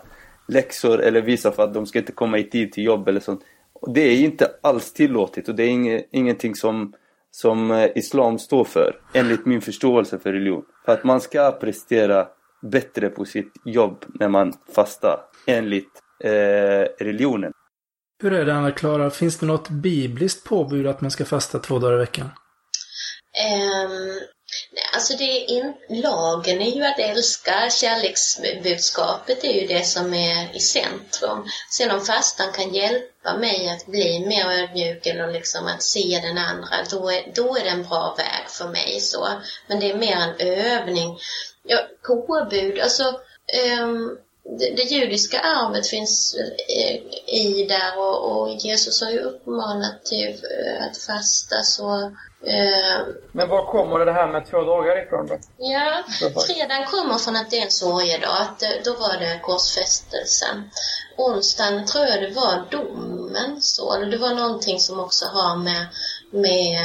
läxor 0.48 1.00
eller 1.00 1.22
visa 1.22 1.52
för 1.52 1.62
att 1.62 1.74
de 1.74 1.86
ska 1.86 1.98
inte 1.98 2.12
komma 2.12 2.38
i 2.38 2.44
tid 2.44 2.72
till 2.72 2.84
jobb 2.84 3.08
eller 3.08 3.20
sånt. 3.20 3.40
Och 3.84 3.92
det 3.92 4.00
är 4.00 4.16
inte 4.16 4.50
alls 4.62 4.92
tillåtet 4.92 5.48
och 5.48 5.54
det 5.54 5.62
är 5.62 5.68
inge, 5.68 6.04
ingenting 6.10 6.54
som, 6.54 6.92
som 7.30 7.70
eh, 7.70 7.90
Islam 7.94 8.38
står 8.38 8.64
för, 8.64 9.00
enligt 9.12 9.46
min 9.46 9.60
förståelse 9.60 10.18
för 10.18 10.32
religion. 10.32 10.64
För 10.84 10.92
att 10.92 11.04
man 11.04 11.20
ska 11.20 11.52
prestera 11.52 12.26
bättre 12.62 13.08
på 13.08 13.24
sitt 13.24 13.52
jobb 13.64 14.04
när 14.14 14.28
man 14.28 14.52
fastar, 14.74 15.20
enligt 15.46 16.02
eh, 16.24 17.04
religionen. 17.04 17.52
Hur 18.22 18.32
är 18.32 18.44
det 18.44 18.54
Anna-Klara? 18.54 19.10
Finns 19.10 19.38
det 19.38 19.46
något 19.46 19.68
bibliskt 19.68 20.48
påbud 20.48 20.86
att 20.86 21.00
man 21.00 21.10
ska 21.10 21.24
fasta 21.24 21.58
två 21.58 21.78
dagar 21.78 21.94
i 21.94 21.98
veckan? 21.98 22.26
Ehm, 23.46 24.18
nej, 24.74 24.84
alltså 24.92 25.16
det 25.16 25.24
är 25.24 25.50
in, 25.50 25.74
lagen 25.88 26.62
är 26.62 26.70
ju 26.70 26.84
att 26.84 26.98
älska. 26.98 27.70
Kärleksbudskapet 27.70 29.44
är 29.44 29.52
ju 29.52 29.66
det 29.66 29.84
som 29.84 30.14
är 30.14 30.56
i 30.56 30.60
centrum. 30.60 31.48
Sen 31.70 31.90
om 31.90 32.00
fastan 32.00 32.52
kan 32.52 32.74
hjälpa 32.74 33.36
mig 33.38 33.68
att 33.68 33.86
bli 33.86 34.26
mer 34.26 34.46
ödmjuk 34.46 35.06
eller 35.06 35.32
liksom 35.32 35.66
att 35.66 35.82
se 35.82 36.20
den 36.22 36.38
andra, 36.38 36.76
då 36.90 37.10
är, 37.10 37.32
då 37.34 37.56
är 37.56 37.64
det 37.64 37.70
en 37.70 37.88
bra 37.88 38.14
väg 38.18 38.48
för 38.48 38.68
mig. 38.68 39.00
så. 39.00 39.28
Men 39.66 39.80
det 39.80 39.90
är 39.90 39.96
mer 39.96 40.16
en 40.16 40.48
övning. 40.48 41.18
Ja, 41.62 41.78
påbud, 42.06 42.80
alltså 42.80 43.20
um, 43.80 44.18
det, 44.58 44.70
det, 44.76 44.82
judiska 44.82 45.40
arvet 45.40 45.86
finns 45.86 46.36
eh, 46.68 46.96
i 47.34 47.66
där 47.68 47.98
och, 47.98 48.32
och, 48.32 48.48
Jesus 48.50 49.02
har 49.02 49.10
ju 49.10 49.18
uppmanat 49.18 50.04
till 50.04 50.44
eh, 50.58 50.86
att 50.86 50.98
fasta 50.98 51.62
så 51.62 52.16
men 53.32 53.48
var 53.48 53.64
kommer 53.66 54.04
det 54.04 54.12
här 54.12 54.28
med 54.32 54.46
två 54.46 54.62
dagar 54.62 55.02
ifrån 55.02 55.26
då? 55.26 55.38
Ja, 55.56 56.02
fredagen 56.46 56.86
kommer 56.86 57.18
från 57.18 57.36
att 57.36 57.50
det 57.50 57.58
är 57.58 57.64
en 57.64 57.70
sorgedag, 57.70 58.36
att 58.40 58.62
då 58.84 58.92
var 58.92 59.18
det 59.20 59.38
korsfästelsen. 59.42 60.70
Onsdagen 61.16 61.86
tror 61.86 62.04
jag 62.04 62.22
det 62.22 62.34
var 62.34 62.64
domen, 62.70 63.60
så. 63.60 63.98
Det 63.98 64.16
var 64.16 64.34
någonting 64.34 64.78
som 64.78 65.00
också 65.00 65.24
har 65.26 65.56
med, 65.56 65.86
med 66.30 66.80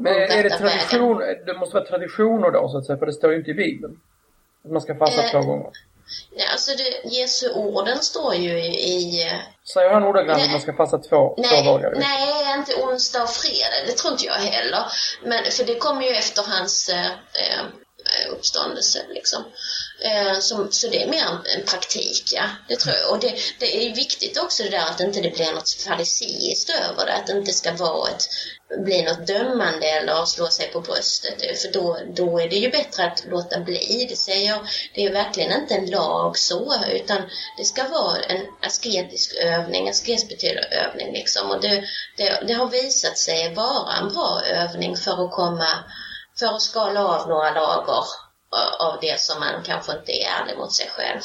Men 0.00 0.14
är 0.14 0.42
det 0.42 0.50
tradition, 0.50 1.18
det 1.46 1.54
måste 1.58 1.74
vara 1.74 1.86
traditioner 1.86 2.50
då 2.50 2.68
så 2.68 2.78
att 2.78 2.86
säga, 2.86 2.98
för 2.98 3.06
det 3.06 3.12
står 3.12 3.30
ju 3.32 3.38
inte 3.38 3.50
i 3.50 3.54
Bibeln. 3.54 4.00
Att 4.64 4.70
man 4.70 4.82
ska 4.82 4.94
fasta 4.94 5.22
eh, 5.24 5.30
två 5.30 5.40
gånger. 5.40 5.70
Nej, 6.36 6.46
alltså 6.52 6.70
det, 6.76 7.08
Jesu 7.10 7.50
orden 7.50 7.98
står 7.98 8.34
ju 8.34 8.58
i... 8.64 9.30
Säger 9.74 9.90
han 9.90 10.04
ordagrant 10.04 10.42
att 10.42 10.50
man 10.50 10.60
ska 10.60 10.72
passa 10.72 10.98
två, 10.98 11.34
nej, 11.38 11.64
två 11.64 11.72
dagar? 11.72 11.94
Nej, 11.96 12.54
inte 12.58 12.74
onsdag 12.74 13.22
och 13.22 13.30
fredag. 13.30 13.86
Det 13.86 13.92
tror 13.92 14.12
inte 14.12 14.24
jag 14.24 14.32
heller. 14.32 14.84
Men, 15.22 15.50
för 15.50 15.64
det 15.64 15.74
kommer 15.74 16.02
ju 16.02 16.10
efter 16.10 16.42
hans 16.42 16.88
eh, 16.88 17.06
eh 17.06 17.64
uppståndelse. 18.30 18.98
Liksom. 19.08 19.44
Eh, 20.00 20.38
som, 20.38 20.72
så 20.72 20.88
det 20.88 21.02
är 21.02 21.08
mer 21.08 21.24
en, 21.24 21.60
en, 21.60 21.66
praktik, 21.66 22.32
ja. 22.34 22.44
Det 22.68 22.76
tror 22.76 22.94
jag. 22.94 23.10
Och 23.10 23.20
det, 23.20 23.34
det 23.58 23.86
är 23.86 23.94
viktigt 23.94 24.38
också 24.38 24.62
det 24.62 24.68
där 24.68 24.90
att 24.90 25.00
inte 25.00 25.20
det 25.20 25.30
blir 25.30 25.52
något 25.52 25.70
fariseiskt 25.70 26.70
över 26.70 27.06
det. 27.06 27.14
Att 27.14 27.26
det 27.26 27.32
inte 27.32 27.52
ska 27.52 27.72
vara 27.72 28.10
ett, 28.10 28.24
bli 28.78 29.02
något 29.02 29.26
dömande 29.26 29.86
eller 29.86 30.24
slå 30.24 30.46
sig 30.46 30.72
på 30.72 30.80
bröstet. 30.80 31.60
För 31.62 31.72
då, 31.72 31.98
då 32.14 32.40
är 32.40 32.48
det 32.48 32.56
ju 32.56 32.70
bättre 32.70 33.04
att 33.04 33.24
låta 33.30 33.60
bli. 33.60 34.06
Det 34.10 34.16
säger 34.16 34.48
jag, 34.48 34.60
det 34.94 35.04
är 35.04 35.12
verkligen 35.12 35.60
inte 35.60 35.74
en 35.74 35.90
lag 35.90 36.38
så, 36.38 36.74
utan 36.92 37.18
det 37.58 37.64
ska 37.64 37.88
vara 37.88 38.18
en 38.18 38.46
asketisk 38.62 39.34
övning. 39.34 39.88
Asketisk 39.88 40.28
betyder 40.28 40.68
övning 40.72 41.12
liksom. 41.12 41.50
Och 41.50 41.60
det, 41.60 41.84
det, 42.16 42.44
det 42.46 42.52
har 42.52 42.70
visat 42.70 43.18
sig 43.18 43.54
vara 43.54 43.96
en 44.02 44.08
bra 44.08 44.40
övning 44.44 44.96
för 44.96 45.24
att 45.24 45.32
komma 45.32 45.68
för 46.38 46.46
att 46.46 46.62
skala 46.62 47.04
av 47.04 47.28
några 47.28 47.50
lager 47.50 48.04
av 48.80 48.98
det 49.00 49.20
som 49.20 49.40
man 49.40 49.62
kanske 49.64 49.92
inte 49.92 50.12
är 50.12 50.26
ärlig 50.40 50.58
mot 50.58 50.72
sig 50.72 50.90
själv. 50.96 51.20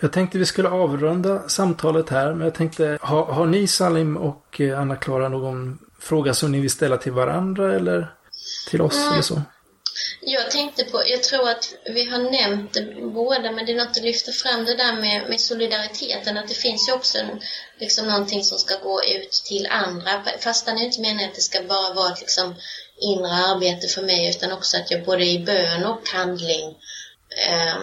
Jag 0.00 0.12
tänkte 0.12 0.38
vi 0.38 0.46
skulle 0.46 0.68
avrunda 0.68 1.48
samtalet 1.48 2.08
här, 2.08 2.34
men 2.34 2.44
jag 2.44 2.54
tänkte, 2.54 2.98
har, 3.00 3.24
har 3.24 3.46
ni 3.46 3.66
Salim 3.66 4.16
och 4.16 4.60
eh, 4.60 4.80
Anna-Klara 4.80 5.28
någon 5.28 5.78
fråga 6.06 6.34
som 6.34 6.52
ni 6.52 6.60
vill 6.60 6.70
ställa 6.70 6.96
till 6.96 7.12
varandra 7.12 7.74
eller 7.74 8.14
till 8.70 8.80
oss 8.80 8.96
mm. 8.96 9.12
eller 9.12 9.22
så? 9.22 9.42
Jag 10.20 10.50
tänkte 10.50 10.84
på, 10.84 11.02
jag 11.06 11.22
tror 11.22 11.50
att 11.50 11.74
vi 11.84 12.04
har 12.04 12.18
nämnt 12.18 12.72
det 12.72 12.94
båda, 13.14 13.52
men 13.52 13.66
det 13.66 13.72
är 13.72 13.76
något 13.76 13.96
att 13.96 14.02
lyfta 14.02 14.32
fram 14.32 14.64
det 14.64 14.74
där 14.74 15.00
med, 15.00 15.28
med 15.28 15.40
solidariteten, 15.40 16.36
att 16.36 16.48
det 16.48 16.54
finns 16.54 16.88
ju 16.88 16.92
också 16.92 17.18
en, 17.18 17.40
liksom 17.78 18.06
någonting 18.06 18.44
som 18.44 18.58
ska 18.58 18.76
gå 18.78 19.04
ut 19.04 19.32
till 19.32 19.66
andra. 19.66 20.22
Fastan 20.40 20.78
är 20.78 20.84
inte 20.84 21.00
meningen 21.00 21.28
att 21.28 21.34
det 21.34 21.40
ska 21.40 21.62
bara 21.62 21.94
vara 21.94 22.12
ett 22.12 22.20
liksom 22.20 22.54
inre 23.00 23.32
arbete 23.32 23.88
för 23.88 24.02
mig, 24.02 24.30
utan 24.30 24.52
också 24.52 24.76
att 24.76 24.90
jag 24.90 25.04
både 25.04 25.24
i 25.24 25.38
bön 25.38 25.84
och 25.84 26.08
handling 26.08 26.76
eh, 27.48 27.76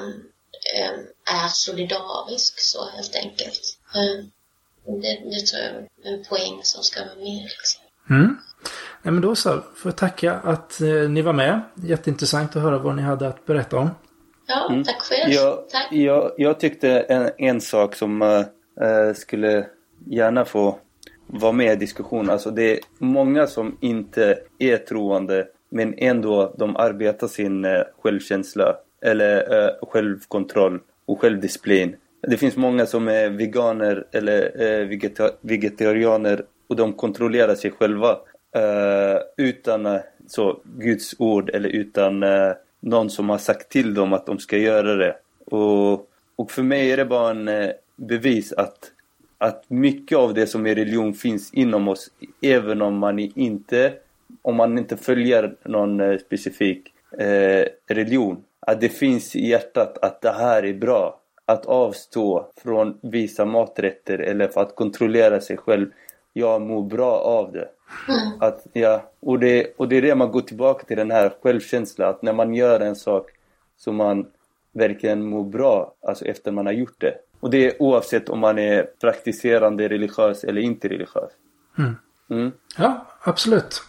eh, 0.75 0.93
är 1.25 1.47
solidarisk 1.47 2.59
så 2.59 2.89
helt 2.89 3.15
enkelt. 3.15 3.61
Eh, 3.95 4.25
det, 5.01 5.21
det 5.29 5.45
tror 5.45 5.61
jag 5.61 5.71
är 5.71 5.87
en 6.13 6.23
poäng 6.23 6.59
som 6.63 6.83
ska 6.83 7.05
vara 7.05 7.15
med. 7.15 7.43
Liksom. 7.43 7.82
Mm. 8.09 8.37
Nej, 9.01 9.13
men 9.13 9.21
då 9.21 9.35
så. 9.35 9.49
Får 9.75 9.89
jag 9.89 9.95
tacka 9.95 10.33
att 10.33 10.81
eh, 10.81 11.09
ni 11.09 11.21
var 11.21 11.33
med. 11.33 11.61
Jätteintressant 11.75 12.55
att 12.55 12.61
höra 12.61 12.77
vad 12.77 12.95
ni 12.95 13.01
hade 13.01 13.27
att 13.27 13.45
berätta 13.45 13.77
om. 13.77 13.89
Ja, 14.47 14.69
mm. 14.69 14.83
tack 14.83 15.01
själv. 15.01 15.33
Jag, 15.33 15.69
tack. 15.69 15.87
Jag, 15.91 16.31
jag 16.37 16.59
tyckte 16.59 16.99
en, 16.99 17.29
en 17.37 17.61
sak 17.61 17.95
som 17.95 18.21
äh, 18.21 19.13
skulle 19.15 19.65
gärna 20.05 20.45
få 20.45 20.79
vara 21.27 21.51
med 21.51 21.73
i 21.73 21.75
diskussionen. 21.75 22.29
Alltså 22.29 22.51
det 22.51 22.71
är 22.71 22.79
många 22.97 23.47
som 23.47 23.77
inte 23.81 24.39
är 24.59 24.77
troende 24.77 25.47
men 25.69 25.93
ändå 25.97 26.55
de 26.57 26.75
arbetar 26.75 27.27
sin 27.27 27.65
äh, 27.65 27.81
självkänsla 28.01 28.75
eller 29.01 29.63
äh, 29.65 29.69
självkontroll 29.81 30.79
och 31.05 31.21
självdisciplin. 31.21 31.95
Det 32.27 32.37
finns 32.37 32.55
många 32.55 32.85
som 32.85 33.07
är 33.07 33.29
veganer 33.29 34.07
eller 34.11 34.85
vegeta 34.85 35.31
vegetarianer 35.41 36.45
och 36.73 36.77
de 36.77 36.93
kontrollerar 36.93 37.55
sig 37.55 37.71
själva 37.71 38.11
eh, 38.55 39.21
utan 39.37 39.85
eh, 39.85 40.01
så 40.27 40.59
Guds 40.63 41.15
ord 41.19 41.49
eller 41.49 41.69
utan 41.69 42.23
eh, 42.23 42.51
någon 42.79 43.09
som 43.09 43.29
har 43.29 43.37
sagt 43.37 43.69
till 43.69 43.93
dem 43.93 44.13
att 44.13 44.25
de 44.25 44.39
ska 44.39 44.57
göra 44.57 44.95
det. 44.95 45.15
Och, 45.45 46.09
och 46.35 46.51
för 46.51 46.63
mig 46.63 46.91
är 46.91 46.97
det 46.97 47.05
bara 47.05 47.29
en 47.29 47.71
bevis 47.95 48.53
att, 48.53 48.91
att 49.37 49.63
mycket 49.67 50.17
av 50.17 50.33
det 50.33 50.47
som 50.47 50.67
är 50.67 50.75
religion 50.75 51.13
finns 51.13 51.53
inom 51.53 51.87
oss 51.87 52.11
även 52.41 52.81
om 52.81 52.97
man 52.97 53.19
inte, 53.19 53.93
om 54.41 54.55
man 54.55 54.77
inte 54.77 54.97
följer 54.97 55.55
någon 55.63 56.19
specifik 56.19 56.93
religion. 57.87 58.43
Att 58.59 58.81
det 58.81 58.89
finns 58.89 59.35
i 59.35 59.47
hjärtat 59.47 59.97
att 60.01 60.21
det 60.21 60.31
här 60.31 60.65
är 60.65 60.73
bra. 60.73 61.19
Att 61.45 61.65
avstå 61.65 62.47
från 62.63 62.97
vissa 63.01 63.45
maträtter 63.45 64.19
eller 64.19 64.47
för 64.47 64.61
att 64.61 64.75
kontrollera 64.75 65.41
sig 65.41 65.57
själv. 65.57 65.87
Jag 66.33 66.61
mår 66.61 66.83
bra 66.83 67.11
av 67.19 67.51
det. 67.51 67.69
Mm. 68.09 68.41
Att, 68.41 68.65
ja, 68.73 69.11
och, 69.19 69.39
det, 69.39 69.73
och 69.77 69.87
det 69.87 69.95
är 69.95 70.01
det 70.01 70.15
man 70.15 70.31
går 70.31 70.41
tillbaka 70.41 70.85
till, 70.85 70.97
den 70.97 71.11
här 71.11 71.33
självkänslan. 71.41 72.09
Att 72.09 72.21
när 72.21 72.33
man 72.33 72.53
gör 72.53 72.79
en 72.79 72.95
sak 72.95 73.31
som 73.77 73.95
man 73.95 74.25
verkligen 74.71 75.25
mår 75.25 75.43
bra 75.43 75.93
alltså 76.07 76.25
efter 76.25 76.51
man 76.51 76.65
har 76.65 76.73
gjort 76.73 77.01
det. 77.01 77.15
Och 77.39 77.49
det 77.49 77.57
är 77.57 77.81
oavsett 77.81 78.29
om 78.29 78.39
man 78.39 78.59
är 78.59 78.83
praktiserande 78.83 79.89
religiös 79.89 80.43
eller 80.43 80.61
inte 80.61 80.87
religiös. 80.87 81.31
Mm. 81.77 81.95
Mm. 82.29 82.51
Ja, 82.77 83.05
absolut. 83.21 83.81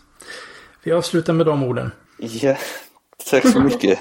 Vi 0.83 0.93
avslutar 0.93 1.33
med 1.33 1.47
de 1.47 1.63
orden. 1.63 1.91
Ja, 2.19 2.57
tack 3.31 3.49
så 3.49 3.61
mycket. 3.61 3.99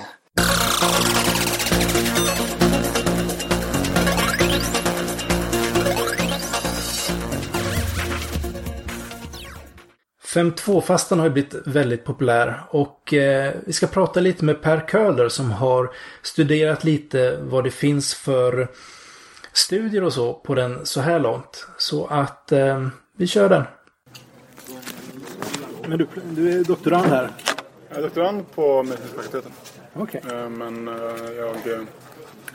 5.2-fastan 10.34 11.20
har 11.20 11.26
ju 11.26 11.34
blivit 11.34 11.56
väldigt 11.66 12.04
populär 12.04 12.64
och 12.70 13.14
eh, 13.14 13.54
vi 13.66 13.74
ska 13.74 13.88
prata 13.88 14.20
lite 14.20 14.46
med 14.46 14.62
Per 14.62 14.88
Köhler 14.92 15.30
som 15.30 15.52
har 15.52 15.92
studerat 16.22 16.84
lite 16.84 17.38
vad 17.42 17.64
det 17.64 17.72
finns 17.72 18.14
för 18.14 18.68
studier 19.54 20.04
och 20.04 20.14
så 20.14 20.34
på 20.34 20.56
den 20.56 20.86
så 20.86 21.02
här 21.02 21.20
långt. 21.20 21.68
Så 21.78 22.06
att 22.06 22.52
eh, 22.52 22.88
vi 23.18 23.28
kör 23.28 23.50
den. 23.50 23.64
Men 25.88 25.98
du, 25.98 26.08
du 26.32 26.60
är 26.60 26.64
doktorand 26.64 27.06
här? 27.06 27.30
Jag 27.90 27.98
är 27.98 28.02
doktorand 28.02 28.52
på 28.56 28.84
medicinska 28.84 29.18
fakulteten. 29.18 29.52
Okej. 29.94 30.22
Okay. 30.26 30.40
Eh, 30.40 30.50
men 30.50 30.88
eh, 30.88 31.32
jag 31.38 31.56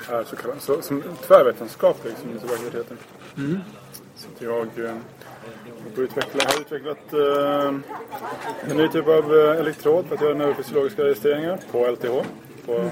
är 0.09 0.25
så 0.25 0.37
kallad, 0.37 0.61
så, 0.61 0.83
som 0.83 1.03
tvärvetenskaplig 1.27 2.15
som 2.23 2.49
fakulteten. 2.49 2.97
Mm. 3.37 3.59
Så 4.17 4.45
jag 4.45 4.69
jag 5.99 6.05
utveckla, 6.05 6.45
har 6.45 6.61
utvecklat 6.61 7.13
eh, 7.13 7.75
en 8.71 8.77
ny 8.77 8.89
typ 8.89 9.09
av 9.09 9.37
eh, 9.37 9.61
elektrod 9.61 10.07
för 10.07 10.15
att 10.15 10.21
göra 10.21 10.35
neurofysiologiska 10.35 11.05
registreringar 11.05 11.61
på 11.73 11.87
LTH. 11.87 12.27
På 12.67 12.91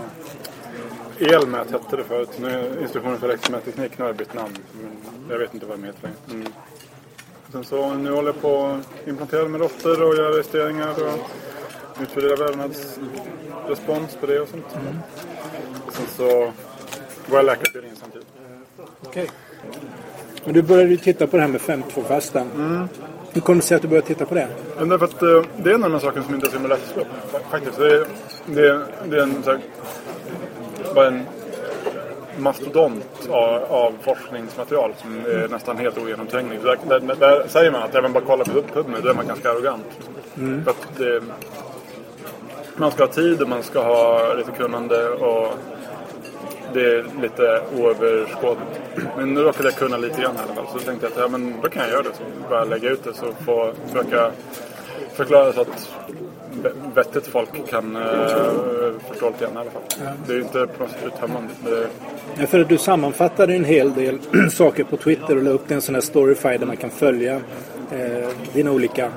Elmät 1.19 1.71
hette 1.71 1.97
det 1.97 2.05
förut. 2.05 2.31
Nu 2.41 2.49
är 2.49 2.83
Institutionen 2.83 3.19
för 3.19 3.29
elektromätteknik, 3.29 3.99
nu 3.99 4.05
har 4.05 4.09
jag 4.09 4.17
bytt 4.17 4.35
namn. 4.35 4.59
Men 4.73 5.31
jag 5.31 5.39
vet 5.39 5.55
inte 5.55 5.67
vad 5.67 5.79
de 5.79 5.85
heter 5.85 6.03
längre. 6.03 6.17
Mm. 6.31 6.53
Sen 7.53 7.65
så 7.65 7.95
nu 7.95 8.11
håller 8.11 8.29
jag 8.29 8.41
på 8.41 8.67
att 8.67 9.09
implantera 9.09 9.49
med 9.49 9.61
råttor 9.61 10.03
och 10.03 10.17
göra 10.17 10.31
registreringar 10.31 10.91
och 10.91 11.31
utvärdera 12.03 12.47
vävnadsrespons 12.47 14.17
på 14.21 14.27
det 14.27 14.41
och 14.41 14.49
sånt. 14.49 14.75
Mm. 14.75 14.97
Sen 15.93 16.07
så 16.07 16.53
går 17.29 17.39
jag 17.39 17.45
läkarutbildningen 17.45 17.97
samtidigt. 17.97 18.29
Okej. 19.03 19.23
Okay. 19.23 19.29
Men 20.47 20.55
du 20.55 20.63
började 20.63 20.91
ju 20.91 20.97
titta 20.97 21.27
på 21.27 21.37
det 21.37 21.43
här 21.43 21.49
med 21.49 21.61
5-2-fastan. 21.61 22.51
Mm. 22.57 22.89
Hur 23.33 23.41
kom 23.41 23.57
det 23.57 23.63
sig 23.63 23.75
att 23.75 23.83
du 23.83 23.89
började 23.89 24.07
titta 24.07 24.27
på 24.27 24.35
det? 24.35 24.49
Ja, 24.79 24.85
därför 24.85 25.05
att 25.05 25.23
uh, 25.23 25.45
det 25.57 25.71
är 25.71 25.75
en 25.75 25.85
av 25.85 25.91
de 25.91 26.01
sakerna 26.01 26.25
som 26.25 26.35
inte 26.35 26.47
är 26.47 26.51
så 26.51 26.57
himla 26.57 26.75
lätt. 26.75 27.07
Faktiskt. 27.51 27.79
Det 27.79 27.95
är, 27.95 28.07
det 28.47 28.69
är, 28.69 28.81
det 29.11 29.17
är 29.17 29.23
en, 29.23 29.43
så 29.43 29.51
här, 29.51 29.61
bara 30.95 31.07
en 31.07 31.23
mastodont 32.39 33.29
av, 33.29 33.65
av, 33.65 33.95
forskningsmaterial 34.01 34.93
som 35.03 35.17
är 35.27 35.49
nästan 35.49 35.77
helt 35.77 35.99
ogenomträngligt. 35.99 36.63
Där, 36.63 37.01
där, 37.01 37.15
där, 37.21 37.49
säger 37.49 37.71
man 37.71 37.83
att 37.83 37.95
även 37.95 38.13
bara 38.13 38.25
kolla 38.27 38.45
på 38.45 38.63
PubMed, 38.63 39.03
då 39.03 39.09
är 39.09 39.15
man 39.15 39.27
ganska 39.27 39.51
arrogant. 39.51 39.87
Mm. 40.37 40.65
För 40.65 40.71
att 40.71 40.89
det, 40.97 41.23
man 42.77 42.91
ska 42.91 43.03
ha 43.03 43.13
tid 43.13 43.43
och 43.43 43.49
man 43.49 43.63
ska 43.63 43.83
ha 43.83 44.35
lite 44.35 44.51
kunnande 44.51 45.09
och 45.09 45.55
det 46.77 46.97
är 46.97 47.05
lite 47.23 47.63
oöverskådligt. 47.79 48.81
Men 49.17 49.35
nu 49.35 49.41
råkade 49.41 49.69
jag 49.69 49.79
kunna 49.79 49.97
lite 49.97 50.21
grann 50.23 50.37
i 50.37 50.39
alla 50.39 50.55
fall. 50.55 50.67
Så 50.73 50.79
tänkte 50.79 51.07
jag 51.07 51.13
att 51.13 51.19
ja, 51.19 51.29
men 51.29 51.55
då 51.63 51.69
kan 51.69 51.83
jag 51.83 51.91
göra 51.91 52.03
det. 52.03 52.15
Så 52.15 52.23
bara 52.51 52.65
lägga 52.65 52.91
ut 52.91 53.05
det 53.05 53.15
så 53.15 53.33
få 53.45 53.73
försöka 53.87 54.31
förklara 55.15 55.53
så 55.53 55.61
att 55.61 55.91
vettigt 56.95 57.27
folk 57.27 57.69
kan 57.69 57.97
uh, 57.97 58.03
förstå 59.09 59.31
lite 59.31 59.45
grann 59.45 59.55
i 59.55 59.59
alla 59.59 59.71
fall. 59.71 59.83
Det 60.27 60.33
är 60.33 60.37
ju 60.37 60.43
inte 60.43 60.67
på 60.67 60.83
något 60.83 60.93
sätt 60.93 61.07
uttömmande. 61.07 61.53
Det, 61.65 61.87
Ja, 62.39 62.47
för 62.47 62.61
att 62.61 62.69
du 62.69 62.79
sammanfattade 62.79 63.55
en 63.55 63.65
hel 63.65 63.95
del 63.95 64.19
saker 64.51 64.85
på 64.85 64.97
Twitter 64.97 65.37
och 65.37 65.43
la 65.43 65.51
upp 65.51 65.71
en 65.71 65.81
sån 65.81 65.95
här 65.95 66.03
storyfy 66.03 66.57
där 66.59 66.67
man 66.67 66.77
kan 66.77 66.91
följa 66.91 67.35
eh, 67.93 68.29
dina 68.53 68.73
olika 68.73 69.11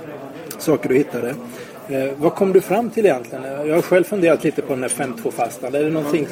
saker 0.57 0.89
du 0.89 0.95
hittade. 0.95 1.35
Eh, 1.89 2.09
vad 2.17 2.35
kom 2.35 2.53
du 2.53 2.61
fram 2.61 2.89
till 2.89 3.05
egentligen? 3.05 3.43
Jag 3.67 3.75
har 3.75 3.81
själv 3.81 4.03
funderat 4.03 4.43
lite 4.43 4.61
på 4.61 4.73
den 4.73 4.83
här 4.83 4.89
5.2-fastan. 4.89 5.75
Är 5.75 5.83
det 5.83 5.89
någonting... 5.89 6.27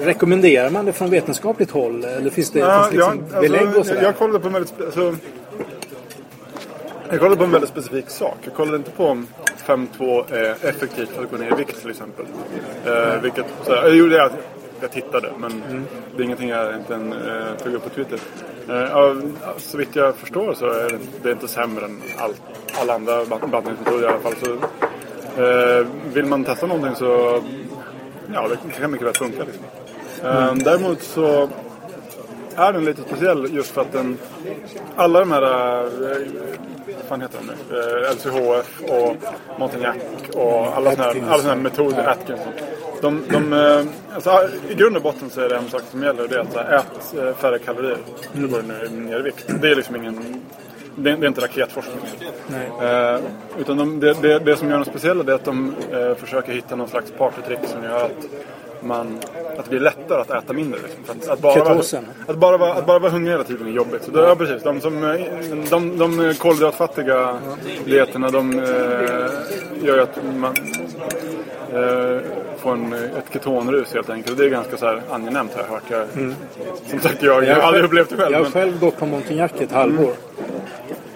Rekommenderar 0.00 0.70
man 0.70 0.84
det 0.84 0.92
från 0.92 1.10
vetenskapligt 1.10 1.70
håll? 1.70 2.04
Eller 2.04 2.30
finns 2.30 2.50
det, 2.50 2.58
Ja, 2.58 2.82
finns 2.90 2.90
det 2.90 2.96
liksom 3.14 3.24
jag, 3.32 3.40
belägg 3.42 3.62
och 3.62 3.68
alltså, 3.68 3.84
sådär? 3.84 4.02
jag, 4.02 4.16
kollade 4.16 4.40
på 4.40 4.46
en 4.46 4.52
väldigt 4.52 4.80
alltså, 4.80 5.16
Jag 7.10 7.18
kollade 7.18 7.36
på 7.36 7.44
en 7.44 7.50
väldigt 7.50 7.70
specifik 7.70 8.10
sak. 8.10 8.36
Jag 8.42 8.54
kollade 8.54 8.76
inte 8.76 8.90
på 8.90 9.06
om 9.06 9.26
5-2 9.66 10.24
är 10.34 10.50
effektivt 10.68 11.08
för 11.08 11.22
att 11.24 11.30
gå 11.30 11.36
ner 11.36 11.52
i 11.52 11.54
vikt 11.54 11.80
till 11.80 11.90
exempel. 11.90 12.26
Eh, 12.86 13.20
vilket, 13.22 13.46
så, 13.64 13.72
jag 13.72 13.96
gjorde 13.96 14.16
jag, 14.16 14.30
jag 14.80 14.90
tittade 14.92 15.28
men 15.38 15.62
det 16.16 16.22
är 16.22 16.24
ingenting 16.24 16.48
jag 16.48 16.74
inte 16.76 16.94
eh, 16.94 17.64
tog 17.64 17.74
upp 17.74 17.82
på 17.84 17.88
Twitter. 17.90 18.18
Eh, 18.68 19.14
så 19.58 19.78
vitt 19.78 19.96
jag 19.96 20.16
förstår 20.16 20.54
så 20.54 20.66
är 20.66 20.90
det, 20.90 20.98
det 21.22 21.28
är 21.28 21.32
inte 21.32 21.48
sämre 21.48 21.84
än 21.84 22.02
all, 22.18 22.32
alla 22.80 22.94
andra 22.94 23.24
bant- 23.24 23.50
bantningsmetoder 23.50 24.04
i 24.04 24.06
alla 24.08 24.18
fall. 24.18 24.34
Så, 24.44 24.52
eh, 25.42 25.86
vill 26.12 26.24
man 26.24 26.44
testa 26.44 26.66
någonting 26.66 26.94
så 26.94 27.42
ja, 28.34 28.48
det 28.48 28.80
kan 28.80 28.90
mycket 28.90 29.06
väl 29.06 29.14
funka. 29.14 29.44
Liksom. 29.44 29.64
Eh, 30.26 30.54
däremot 30.54 31.02
så 31.02 31.48
är 32.56 32.72
den 32.72 32.84
lite 32.84 33.02
speciell 33.02 33.54
just 33.54 33.70
för 33.70 33.80
att 33.80 33.92
den... 33.92 34.18
Alla 34.96 35.20
de 35.20 35.30
här... 35.32 35.42
eh, 35.42 36.18
Vad 36.96 37.04
fan 37.08 37.20
heter 37.20 37.38
de 37.38 37.46
nu? 37.46 37.78
Eh, 37.78 38.12
LCHF 38.12 38.80
och 38.90 39.16
Montagnac 39.58 39.96
och 40.34 40.76
alla 40.76 40.90
såna 40.92 41.04
här, 41.04 41.22
alla 41.28 41.38
såna 41.38 41.54
här 41.54 41.60
metoder, 41.60 42.08
Atkinson. 42.08 42.52
De, 43.00 43.22
de, 43.30 43.52
eh, 43.52 43.80
alltså, 44.14 44.48
I 44.70 44.74
grund 44.74 44.96
och 44.96 45.02
botten 45.02 45.30
så 45.30 45.40
är 45.40 45.48
det 45.48 45.56
en 45.56 45.68
sak 45.70 45.82
som 45.90 46.02
gäller 46.02 46.22
och 46.22 46.28
det 46.28 46.34
är 46.36 46.40
att 46.40 46.52
så 46.52 46.58
här, 46.58 46.76
ät 47.30 47.36
färre 47.38 47.58
kalorier. 47.58 47.98
Så 48.34 48.40
går 48.46 48.62
du 48.62 48.96
ner, 48.96 49.18
i 49.18 49.22
vikt. 49.22 49.46
Det 49.62 49.70
är 49.70 49.74
liksom 49.76 49.96
ingen... 49.96 50.42
Det 50.98 51.10
är, 51.10 51.16
det 51.16 51.26
är 51.26 51.28
inte 51.28 51.40
raketforskning. 51.40 51.96
Eh, 52.82 53.18
utan 53.58 53.76
de, 53.76 54.00
det, 54.00 54.14
det, 54.22 54.38
det 54.38 54.56
som 54.56 54.68
gör 54.68 54.76
dem 54.76 54.84
speciella 54.84 55.32
är 55.32 55.34
att 55.36 55.44
de 55.44 55.74
eh, 55.92 56.14
försöker 56.14 56.52
hitta 56.52 56.76
någon 56.76 56.88
slags 56.88 57.10
partytrick 57.10 57.58
som 57.64 57.84
gör 57.84 58.04
att 58.04 58.26
man, 58.86 59.18
att 59.58 59.64
det 59.64 59.70
blir 59.70 59.80
lättare 59.80 60.20
att 60.20 60.30
äta 60.30 60.52
mindre. 60.52 60.80
Liksom. 60.82 61.16
Att, 61.22 61.28
att, 61.28 61.38
bara 61.40 61.54
vara, 61.64 61.68
Ketosen. 61.74 62.04
att, 62.26 62.36
bara 62.36 62.56
vara, 62.56 62.74
att 62.74 62.86
bara 62.86 62.98
vara 62.98 63.12
hungrig 63.12 63.32
hela 63.32 63.44
tiden 63.44 63.66
är 63.66 63.70
jobbigt. 63.70 64.04
Så 64.04 64.10
då, 64.10 64.20
ja, 64.20 64.34
precis. 64.36 64.62
De, 64.62 64.80
som, 64.80 65.04
eh, 65.04 65.20
de, 65.70 65.98
de 65.98 66.34
kolhydratfattiga 66.34 67.38
dieterna 67.84 68.30
de 68.30 68.58
eh, 68.58 68.64
gör 69.86 69.94
ju 69.96 70.00
att 70.00 70.18
man 70.36 70.54
eh, 71.72 72.20
får 72.58 72.72
en, 72.72 72.92
ett 72.92 73.32
ketonrus 73.32 73.94
helt 73.94 74.10
enkelt. 74.10 74.30
Och 74.30 74.36
det 74.36 74.44
är 74.44 74.50
ganska 74.50 74.76
så 74.76 74.86
här 74.86 75.02
angenämt 75.10 75.54
har 75.54 75.62
jag 75.62 75.68
hört. 75.68 75.82
Jag, 75.90 76.28
Som 76.90 77.00
sagt, 77.00 77.22
jag, 77.22 77.44
jag 77.44 77.54
har 77.54 77.62
aldrig 77.62 77.84
upplevt 77.84 78.08
det 78.10 78.16
själv. 78.16 78.32
Jag 78.32 78.38
har 78.38 78.42
men- 78.42 78.52
själv 78.52 78.80
gått 78.80 78.98
på 78.98 79.06
Montagnac 79.06 79.50
ett 79.60 79.72
halvår. 79.72 80.12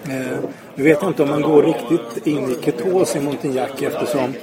Eh, 0.09 0.37
nu 0.75 0.83
vet 0.83 0.97
jag 1.01 1.09
inte 1.09 1.23
om 1.23 1.29
man 1.29 1.41
går 1.41 1.63
riktigt 1.63 2.27
in 2.27 2.49
i 2.49 2.57
ketos 2.65 3.15
i 3.15 3.19
Montagnac 3.19 3.69
eftersom 3.81 4.33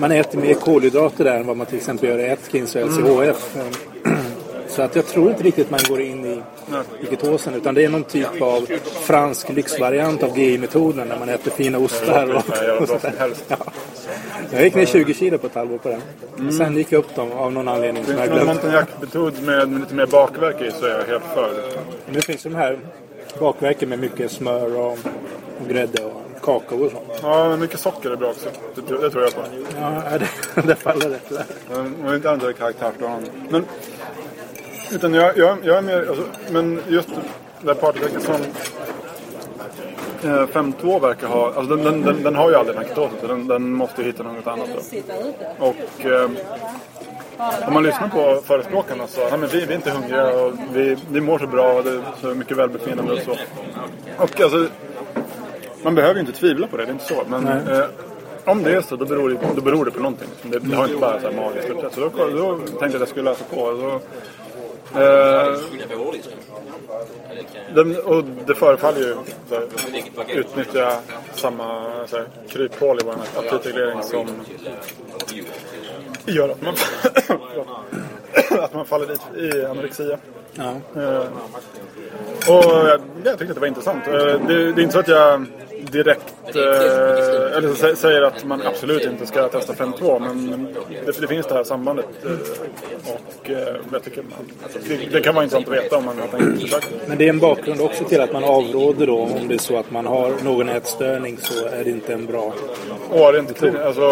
man 0.00 0.12
äter 0.12 0.38
mer 0.38 0.54
kolhydrater 0.54 1.24
där 1.24 1.36
än 1.36 1.46
vad 1.46 1.56
man 1.56 1.66
till 1.66 1.76
exempel 1.76 2.08
gör 2.08 2.18
i 2.18 2.30
Atkins 2.30 2.76
och 2.76 2.82
LCHF. 2.86 3.56
Eh, 3.56 4.12
Så 4.68 4.82
att 4.82 4.96
jag 4.96 5.06
tror 5.06 5.30
inte 5.30 5.42
riktigt 5.42 5.70
man 5.70 5.80
går 5.88 6.00
in 6.00 6.24
i, 6.24 6.42
i 7.00 7.06
ketosen 7.10 7.54
utan 7.54 7.74
det 7.74 7.84
är 7.84 7.88
någon 7.88 8.04
typ 8.04 8.42
av 8.42 8.66
fransk 9.02 9.48
lyxvariant 9.48 10.22
av 10.22 10.38
GI-metoden 10.38 11.08
där 11.08 11.18
man 11.18 11.28
äter 11.28 11.50
fina 11.50 11.78
ostar 11.78 12.34
och, 12.34 12.90
och 12.90 13.02
helst. 13.18 13.44
Ja. 13.48 13.56
Jag 14.52 14.64
gick 14.64 14.74
ner 14.74 14.86
20 14.86 15.14
kilo 15.14 15.38
på 15.38 15.46
ett 15.46 15.54
halvår 15.54 15.78
på 15.78 15.88
den. 15.88 16.52
Sen 16.52 16.76
gick 16.76 16.92
jag 16.92 16.98
upp 16.98 17.14
dem 17.14 17.32
av 17.32 17.52
någon 17.52 17.68
anledning 17.68 18.04
Finns 18.04 18.18
det 18.18 18.26
någon. 18.26 18.46
Montagnac-metod 18.46 19.42
med, 19.42 19.68
med 19.68 19.80
lite 19.80 19.94
mer 19.94 20.06
bakverk 20.06 20.60
i 20.60 20.70
så 20.70 20.86
är 20.86 20.90
jag 20.90 21.04
helt 21.04 21.24
för. 21.34 21.50
Nu 22.12 22.20
finns 22.20 22.42
de 22.42 22.54
här 22.54 22.78
bakverken 23.38 23.88
med 23.88 23.98
mycket 23.98 24.30
smör 24.30 24.76
och, 24.76 24.92
och 25.60 25.68
grädde 25.68 26.04
och 26.04 26.19
kakao 26.58 26.84
och 26.84 26.90
sånt. 26.90 27.04
Ja, 27.22 27.48
men 27.48 27.60
mycket 27.60 27.80
socker 27.80 28.10
är 28.10 28.16
bra 28.16 28.28
också. 28.30 28.48
Det, 28.74 28.82
tror- 28.82 28.98
det 29.02 29.10
tror 29.10 29.22
jag 29.24 29.34
på. 29.34 29.40
Ja, 29.80 30.02
det, 30.18 30.62
det 30.66 30.74
faller 30.74 31.08
rätt 31.10 31.28
där. 31.28 31.44
Men 32.02 32.14
inte 32.14 32.30
ändra 32.30 32.52
karaktärsdragen. 32.52 33.26
Men, 33.48 33.64
utan 34.92 35.14
jag, 35.14 35.38
jag, 35.38 35.58
jag 35.62 35.76
är 35.76 35.82
mer, 35.82 36.06
alltså, 36.08 36.24
men 36.50 36.80
just 36.88 37.08
det 37.60 37.66
här 37.68 37.74
partyverket 37.74 38.22
som 38.22 38.34
eh, 40.30 40.46
5.2 40.46 41.00
verkar 41.00 41.26
ha, 41.26 41.46
alltså 41.46 41.76
den, 41.76 41.84
den, 41.84 42.02
den, 42.02 42.22
den 42.22 42.34
har 42.34 42.50
ju 42.50 42.56
aldrig 42.56 42.76
så 43.20 43.26
den, 43.26 43.46
den 43.46 43.72
måste 43.72 44.02
ju 44.02 44.06
hitta 44.06 44.22
något 44.22 44.46
annat 44.46 44.68
då. 44.74 44.96
Och 45.66 46.06
eh, 46.06 46.30
om 47.66 47.74
man 47.74 47.82
lyssnar 47.82 48.08
på 48.08 48.40
förespråkarna 48.46 49.06
så, 49.06 49.20
nej 49.20 49.38
men 49.38 49.48
vi, 49.48 49.58
vi 49.66 49.72
är 49.72 49.76
inte 49.76 49.90
hungriga 49.90 50.26
och 50.40 50.52
vi, 50.72 50.96
vi 51.10 51.20
mår 51.20 51.38
så 51.38 51.46
bra 51.46 51.72
och 51.72 51.84
det 51.84 51.90
är 51.90 52.02
så 52.20 52.26
mycket 52.26 52.56
välbefinnande 52.56 53.12
och 53.12 53.18
så. 53.18 53.36
Och 54.16 54.40
alltså, 54.40 54.66
man 55.82 55.94
behöver 55.94 56.14
ju 56.14 56.20
inte 56.20 56.32
tvivla 56.32 56.66
på 56.66 56.76
det, 56.76 56.84
det 56.84 56.90
är 56.90 56.92
inte 56.92 57.04
så. 57.04 57.22
Men 57.28 57.48
eh, 57.48 57.84
om 58.44 58.62
det 58.62 58.72
är 58.72 58.80
så, 58.80 58.96
då 58.96 59.04
beror 59.04 59.30
det, 59.30 59.38
då 59.54 59.60
beror 59.60 59.84
det 59.84 59.90
på 59.90 60.00
någonting. 60.00 60.28
Det, 60.42 60.58
det 60.58 60.76
har 60.76 60.84
inte 60.84 61.00
bara 61.00 61.20
så 61.20 61.30
här 61.30 61.36
magiskt 61.36 61.70
uppträtt. 61.70 61.94
Så 61.94 62.00
då, 62.00 62.08
då 62.16 62.56
tänkte 62.56 62.76
jag 62.78 62.86
att 62.86 63.00
jag 63.00 63.08
skulle 63.08 63.30
läsa 63.30 63.44
på. 63.44 63.56
Så, 63.56 64.00
eh, 65.00 65.58
den, 67.74 67.96
och 67.96 68.24
det 68.46 68.54
förefaller 68.54 68.98
ju 68.98 69.16
här, 69.50 69.66
utnyttja 70.28 70.92
samma 71.34 71.90
så 72.06 72.16
här, 72.16 72.26
kryphål 72.48 72.98
i 73.00 73.04
vår 73.04 73.14
aptitreglering 73.36 74.02
som 74.02 74.26
gör 76.26 76.48
att 76.48 76.62
man, 76.62 76.74
att 78.64 78.74
man 78.74 78.86
faller 78.86 79.06
dit 79.06 79.20
i 79.36 79.64
anorexia. 79.64 80.18
Ja. 80.54 80.74
Eh, 80.96 81.26
och 82.48 82.88
jag, 82.88 83.00
jag 83.24 83.38
tyckte 83.38 83.44
att 83.44 83.54
det 83.54 83.60
var 83.60 83.66
intressant. 83.66 84.06
Eh, 84.06 84.12
det, 84.14 84.72
det 84.72 84.80
är 84.80 84.82
inte 84.82 84.92
så 84.92 84.98
att 84.98 85.08
jag 85.08 85.46
direkt 85.92 86.34
eh, 86.56 87.56
eller 87.56 87.68
sä- 87.68 87.94
säger 87.94 88.22
att 88.22 88.44
man 88.44 88.62
absolut 88.66 89.02
inte 89.04 89.26
ska 89.26 89.48
testa 89.48 89.72
5.2 89.72 90.18
men 90.20 90.66
det, 91.06 91.20
det 91.20 91.26
finns 91.26 91.46
det 91.46 91.54
här 91.54 91.64
sambandet. 91.64 92.06
Eh, 92.24 92.30
och 93.14 93.50
eh, 93.50 93.74
jag 93.92 94.02
tycker 94.04 94.22
man, 94.22 94.32
det, 94.88 95.12
det 95.12 95.20
kan 95.20 95.34
vara 95.34 95.44
intressant 95.44 95.68
att 95.68 95.74
veta 95.74 95.96
om 95.96 96.04
man 96.04 96.18
har 96.18 96.38
tänkt 96.38 96.62
försöka. 96.62 96.86
Men 97.06 97.18
det 97.18 97.24
är 97.24 97.28
en 97.30 97.38
bakgrund 97.38 97.80
också 97.80 98.04
till 98.04 98.20
att 98.20 98.32
man 98.32 98.44
avråder 98.44 99.06
då 99.06 99.18
om 99.18 99.48
det 99.48 99.54
är 99.54 99.58
så 99.58 99.76
att 99.78 99.90
man 99.90 100.06
har 100.06 100.32
någon 100.44 100.68
ätstörning 100.68 101.36
så 101.40 101.66
är 101.66 101.84
det 101.84 101.90
inte 101.90 102.12
en 102.12 102.26
bra... 102.26 102.52
Och 103.10 103.32
rent 103.32 103.56
kliniskt, 103.58 103.82
alltså 103.84 104.02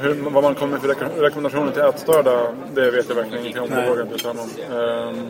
hur, 0.00 0.30
vad 0.30 0.42
man 0.42 0.54
kommer 0.54 0.72
med 0.72 0.80
för 0.80 0.88
reko- 0.88 1.20
rekommendationer 1.20 1.72
till 1.72 1.82
ätstörda, 1.82 2.40
det 2.74 2.90
vet 2.90 3.08
jag 3.08 3.16
verkligen 3.16 3.40
ingenting 3.46 3.62
om. 3.62 3.70
Det 3.70 3.88
vågar 3.90 4.02
inte 4.02 4.14
uttala 4.14 4.40
om. 4.42 4.50
Ehm, 4.78 5.26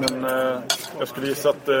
Men 0.00 0.24
eh, 0.24 0.58
jag 0.98 1.08
skulle 1.08 1.26
gissa 1.26 1.48
att 1.50 1.68
eh, 1.68 1.74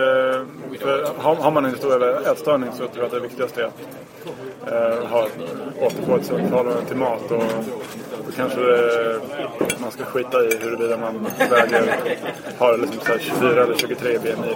för 0.80 1.08
har, 1.16 1.34
har 1.34 1.50
man 1.50 1.64
en 1.64 1.70
historia 1.70 2.20
ätstörning 2.52 2.70
så 2.72 2.78
tror 2.78 2.90
jag 2.96 3.04
att 3.04 3.12
det 3.12 3.20
viktigaste 3.20 3.62
är 3.62 3.66
att 3.66 5.02
eh, 5.02 5.06
ha, 5.08 5.28
återfå 5.80 6.16
ett 6.16 6.26
sunt 6.26 6.48
förhållande 6.48 6.84
till 6.84 6.96
mat. 6.96 7.30
Och 7.30 7.44
då 8.26 8.32
kanske 8.36 8.60
det, 8.60 9.20
man 9.80 9.90
ska 9.90 10.04
skita 10.04 10.44
i 10.44 10.58
huruvida 10.60 10.96
man 10.96 11.26
väger, 11.50 11.96
har 12.58 12.78
liksom 12.78 13.00
så 13.00 13.12
här 13.12 13.18
24 13.18 13.62
eller 13.62 13.76
23 13.76 14.18
BMI. 14.18 14.54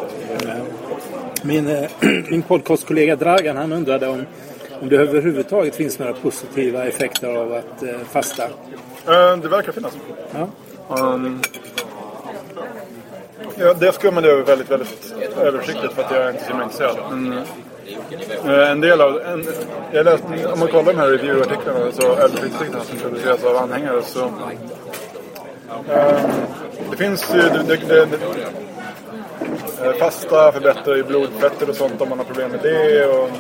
Min, 1.43 1.69
eh, 1.69 1.91
min 2.31 2.43
podcastkollega 2.43 3.17
Dragan 3.17 3.57
han 3.57 3.73
undrade 3.73 4.09
om, 4.09 4.27
om 4.81 4.89
det 4.89 4.97
överhuvudtaget 4.97 5.75
finns 5.75 5.99
några 5.99 6.13
positiva 6.13 6.85
effekter 6.85 7.37
av 7.37 7.53
att 7.53 7.83
eh, 7.83 7.99
fasta. 8.11 8.45
Eh, 8.45 9.37
Det 9.37 9.49
verkar 9.49 9.73
finnas. 9.73 9.97
Ja. 10.35 10.49
Um, 10.89 11.43
ja, 13.59 13.75
det 13.75 13.93
skummade 13.93 14.29
jag 14.29 14.45
väldigt, 14.45 14.71
väldigt 14.71 15.15
översiktligt 15.41 15.93
för 15.93 16.03
att 16.03 16.11
jag 16.11 16.23
är 16.23 16.31
inte 16.31 16.45
så 16.45 16.63
intresserad. 16.63 16.97
Men, 17.11 17.33
eh, 17.33 17.43
Eh, 18.45 18.71
en 18.71 18.81
del 18.81 19.01
av... 19.01 19.21
En, 19.21 19.45
jag 19.93 20.05
läste, 20.05 20.27
om 20.53 20.59
man 20.59 20.69
kollar 20.69 20.93
de 20.93 20.99
här 20.99 21.09
review-artiklarna, 21.09 21.93
så, 21.93 22.13
eller 22.13 22.25
artiklarna 22.25 22.85
som 22.85 22.99
publiceras 22.99 23.45
av 23.45 23.57
anhängare 23.57 24.03
så... 24.03 24.25
eh, 25.89 26.21
det 26.91 26.97
finns 26.97 27.35
ju... 27.35 27.41
Det, 27.41 27.63
det, 27.69 27.77
det, 27.77 28.07
det, 28.07 28.17
eh, 29.87 29.93
fasta 29.93 30.53
förbättrar 30.53 30.97
ju 30.97 31.05
blodfetter 31.05 31.71
och 31.71 31.77
sånt 31.77 32.01
om 32.01 32.09
man 32.09 32.19
har 32.19 32.25
problem 32.25 32.51
med 32.51 32.61
det. 32.63 33.07
Och, 33.07 33.31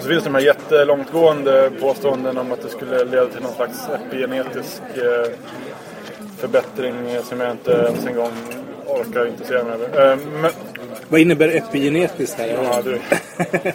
så 0.00 0.08
finns 0.08 0.24
det 0.24 0.30
de 0.30 0.34
här 0.34 0.42
jättelångtgående 0.42 1.70
påståenden 1.80 2.38
om 2.38 2.52
att 2.52 2.62
det 2.62 2.68
skulle 2.68 3.04
leda 3.04 3.26
till 3.26 3.42
någon 3.42 3.52
slags 3.52 3.88
epigenetisk 3.88 4.82
eh, 4.96 5.30
förbättring 6.38 6.94
som 7.24 7.40
jag 7.40 7.50
inte 7.50 7.72
ens 7.72 8.06
en 8.06 8.14
gång 8.14 8.32
orkar 8.86 9.26
intressera 9.26 9.64
mig 9.64 9.74
över. 9.74 10.12
Eh, 10.12 10.18
men, 10.42 10.50
vad 11.08 11.20
innebär 11.20 11.56
epigenetiskt 11.56 12.38
här? 12.38 12.46
ja, 12.46 12.82
du. 12.84 12.98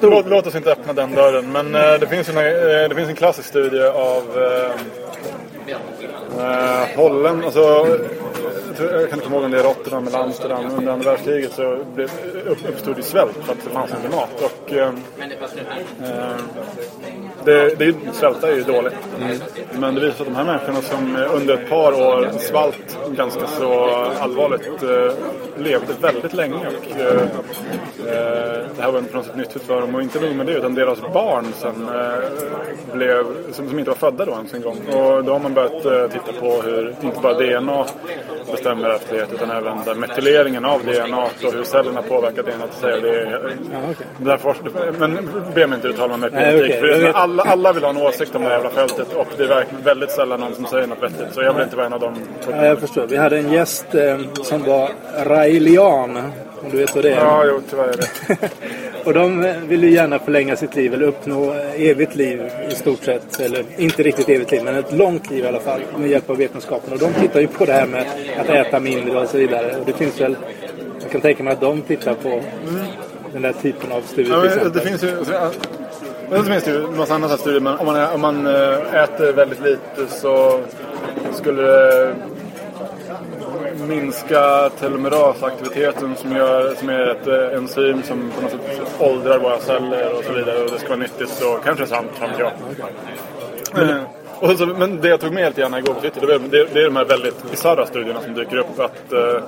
Låt, 0.00 0.26
låt 0.26 0.46
oss 0.46 0.54
inte 0.54 0.72
öppna 0.72 0.92
den 0.92 1.14
dörren. 1.14 1.52
Men 1.52 1.74
eh, 1.74 1.94
det, 2.00 2.06
finns 2.06 2.28
en, 2.28 2.36
eh, 2.36 2.88
det 2.88 2.94
finns 2.96 3.08
en 3.08 3.14
klassisk 3.14 3.48
studie 3.48 3.82
av 3.82 4.22
eh, 4.36 4.70
eh, 6.38 6.96
Holland. 6.96 7.44
Alltså, 7.44 7.86
jag, 8.78 9.10
kan 9.10 9.18
inte 9.18 9.24
komma 9.24 9.36
ihåg 9.36 9.44
om 9.44 9.50
det 9.50 9.58
är 9.58 9.62
Rotterdam 9.62 10.06
eller 10.06 10.18
Amsterdam. 10.18 10.64
Under 10.78 10.92
andra 10.92 11.10
världskriget 11.10 11.52
så 11.52 11.84
blev, 11.94 12.10
upp, 12.46 12.58
uppstod 12.68 12.96
det 12.96 13.02
svält 13.02 13.36
för 13.42 13.52
att 13.52 13.64
det 13.64 13.70
fanns 13.70 13.90
inte 13.90 14.16
mat. 14.16 14.42
Och, 14.42 14.72
eh, 14.72 14.92
det, 17.44 17.78
det, 17.78 17.94
svälta 18.12 18.50
är 18.50 18.54
ju 18.54 18.62
dåligt. 18.62 18.94
Men 19.72 19.94
det 19.94 20.00
visar 20.00 20.16
sig 20.16 20.26
att 20.26 20.32
de 20.32 20.36
här 20.36 20.44
människorna 20.44 20.82
som 20.82 21.16
under 21.34 21.54
ett 21.54 21.68
par 21.68 21.92
år 21.92 22.30
svalt 22.38 22.98
ganska 23.16 23.46
så 23.46 23.84
allvarligt 24.20 24.82
eh, 24.82 25.12
levde 25.56 25.92
väldigt 26.00 26.34
länge. 26.34 26.66
Och, 26.66 27.00
eh, 27.00 27.22
eh, 28.06 28.64
det 28.76 28.82
här 28.82 28.90
var 28.92 29.02
på 29.02 29.16
något 29.16 29.26
sätt 29.26 29.36
nyttigt 29.36 29.62
för 29.62 29.80
dem. 29.80 29.94
Och 29.94 30.02
inte 30.02 30.20
nog 30.20 30.36
med 30.36 30.46
det, 30.46 30.52
utan 30.52 30.74
deras 30.74 31.00
barn 31.00 31.46
sen 31.56 31.88
eh, 31.88 32.94
blev, 32.94 33.24
som, 33.52 33.68
som 33.68 33.78
inte 33.78 33.90
var 33.90 33.96
födda 33.96 34.24
då 34.24 34.32
ens 34.32 34.54
en 34.54 34.62
gång. 34.62 34.78
Och 34.86 35.24
då 35.24 35.32
har 35.32 35.40
man 35.40 35.54
börjat 35.54 35.84
eh, 35.84 36.06
titta 36.08 36.40
på 36.40 36.62
hur 36.62 36.94
inte 37.02 37.20
bara 37.20 37.34
DNA 37.34 37.86
bestämmer 38.64 38.88
ärftlighet 38.88 39.28
utan 39.32 39.50
även 39.50 39.84
där 39.84 39.94
metyleringen 39.94 40.64
av 40.64 40.80
DNA 40.84 41.22
och 41.22 41.52
hur 41.52 41.64
cellerna 41.64 42.02
påverkar 42.02 42.42
DNA. 42.42 42.66
Det, 42.80 43.08
är- 43.20 43.52
det 44.18 44.30
här 44.30 44.36
forsk- 44.38 44.92
men 44.98 45.28
be 45.54 45.66
mig 45.66 45.76
inte 45.76 45.88
uttala 45.88 46.16
mig 46.16 46.30
Nej, 46.32 46.52
politik. 46.58 46.80
för 46.80 47.00
vet. 47.00 47.14
alla, 47.14 47.42
alla 47.42 47.72
vill 47.72 47.82
ha 47.82 47.90
en 47.90 47.96
åsikt 47.96 48.34
om 48.34 48.42
det 48.42 48.48
här 48.48 48.54
jävla 48.54 48.70
fältet 48.70 49.08
och 49.16 49.26
det 49.36 49.44
är 49.44 49.66
väldigt 49.84 50.10
sällan 50.10 50.40
någon 50.40 50.54
som 50.54 50.66
säger 50.66 50.86
något 50.86 51.02
vettigt. 51.02 51.34
Så 51.34 51.42
jag 51.42 51.54
vill 51.54 51.62
inte 51.62 51.76
vara 51.76 51.86
en 51.86 51.92
av 51.92 52.00
dem. 52.00 52.14
Ja, 52.50 52.64
jag 52.66 52.78
förstår. 52.78 53.06
Vi 53.06 53.16
hade 53.16 53.36
en 53.38 53.52
gäst 53.52 53.94
eh, 53.94 54.18
som 54.42 54.62
var 54.62 54.90
raelian. 55.24 56.16
Om 56.62 56.70
du 56.70 56.76
vet 56.76 56.94
vad 56.94 57.04
det 57.04 57.10
är. 57.10 57.16
Ja, 57.24 57.44
jo, 57.46 57.60
tyvärr 57.70 57.88
är 57.88 57.96
det. 57.96 58.38
Och 59.04 59.14
de 59.14 59.54
vill 59.68 59.82
ju 59.84 59.90
gärna 59.90 60.18
förlänga 60.18 60.56
sitt 60.56 60.76
liv 60.76 60.94
eller 60.94 61.06
uppnå 61.06 61.54
evigt 61.76 62.14
liv 62.14 62.42
i 62.70 62.74
stort 62.74 63.04
sett. 63.04 63.40
Eller 63.40 63.64
inte 63.76 64.02
riktigt 64.02 64.28
evigt 64.28 64.52
liv, 64.52 64.60
men 64.64 64.76
ett 64.76 64.92
långt 64.92 65.30
liv 65.30 65.44
i 65.44 65.48
alla 65.48 65.60
fall. 65.60 65.80
Med 65.98 66.10
hjälp 66.10 66.30
av 66.30 66.36
vetenskapen. 66.36 66.92
Och 66.92 66.98
de 66.98 67.12
tittar 67.12 67.40
ju 67.40 67.46
på 67.46 67.64
det 67.64 67.72
här 67.72 67.86
med 67.86 68.04
att 68.38 68.48
äta 68.48 68.80
mindre 68.80 69.20
och 69.20 69.28
så 69.28 69.38
vidare. 69.38 69.76
Och 69.80 69.86
det 69.86 69.92
finns 69.92 70.20
väl... 70.20 70.36
Jag 71.02 71.10
kan 71.10 71.20
tänka 71.20 71.42
mig 71.42 71.52
att 71.52 71.60
de 71.60 71.82
tittar 71.82 72.14
på 72.14 72.40
den 73.32 73.42
där 73.42 73.52
typen 73.52 73.92
av 73.92 74.00
studier 74.00 74.34
Ja, 74.34 74.40
till 74.40 74.48
exempel. 74.48 74.72
det 74.72 74.80
finns 74.80 75.04
ju... 75.04 75.24
Så 76.30 76.42
finns 76.42 76.64
det 76.64 76.70
ju 76.70 76.84
en 76.84 76.96
massa 76.96 77.14
andra 77.14 77.28
studier. 77.28 77.60
Men 77.60 77.78
om 77.78 77.86
man, 77.86 78.12
om 78.14 78.20
man 78.20 78.46
eh, 78.46 79.02
äter 79.02 79.32
väldigt 79.32 79.60
lite 79.60 80.06
så 80.08 80.60
skulle 81.32 81.62
det 81.62 82.14
minska 83.88 84.70
telomerasaktiviteten 84.80 86.16
som, 86.16 86.36
gör, 86.36 86.74
som 86.74 86.88
är 86.88 87.06
ett 87.06 87.26
eh, 87.26 87.58
enzym 87.58 88.02
som 88.02 88.30
på 88.30 88.40
något 88.42 88.50
sätt 88.50 88.94
åldrar 88.98 89.38
våra 89.38 89.58
celler 89.58 90.18
och 90.18 90.24
så 90.24 90.32
vidare. 90.32 90.58
Och 90.64 90.70
det 90.70 90.78
ska 90.78 90.88
vara 90.88 90.98
nyttigt 90.98 91.30
så 91.30 91.58
kanske 91.64 91.86
sant, 91.86 92.10
vet 92.20 92.38
jag. 92.38 92.52
Eh, 93.82 94.02
och 94.40 94.58
så, 94.58 94.66
men 94.66 95.00
det 95.00 95.08
jag 95.08 95.20
tog 95.20 95.32
med 95.32 95.48
lite 95.48 95.60
grann 95.60 95.74
igår 95.74 95.94
på 95.94 96.00
Twitter, 96.00 96.26
det, 96.26 96.38
det, 96.38 96.68
det 96.72 96.80
är 96.80 96.84
de 96.84 96.96
här 96.96 97.04
väldigt 97.04 97.50
bisarra 97.50 97.86
studierna 97.86 98.20
som 98.20 98.34
dyker 98.34 98.56
upp. 98.56 98.80
Att 98.80 99.12
eh, 99.12 99.42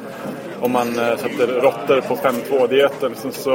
om 0.61 0.73
man 0.73 0.99
eh, 0.99 1.17
sätter 1.17 1.47
råttor 1.47 2.01
på 2.01 2.17
5-2-dieten 2.17 3.15
så, 3.15 3.31
så 3.31 3.51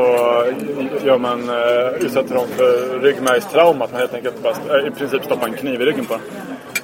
gör 1.05 1.17
man, 1.17 1.49
eh, 1.49 2.05
utsätter 2.05 2.35
dem 2.35 2.47
för 2.57 2.99
ryggmärgstrauma. 2.99 3.85
Att 3.85 3.91
man 3.91 3.99
helt 3.99 4.13
enkelt 4.13 4.43
bara, 4.43 4.79
eh, 4.79 4.87
i 4.87 4.91
princip 4.91 5.23
stoppar 5.23 5.47
en 5.47 5.53
kniv 5.53 5.81
i 5.81 5.85
ryggen 5.85 6.05
på 6.05 6.13
dem. 6.13 6.21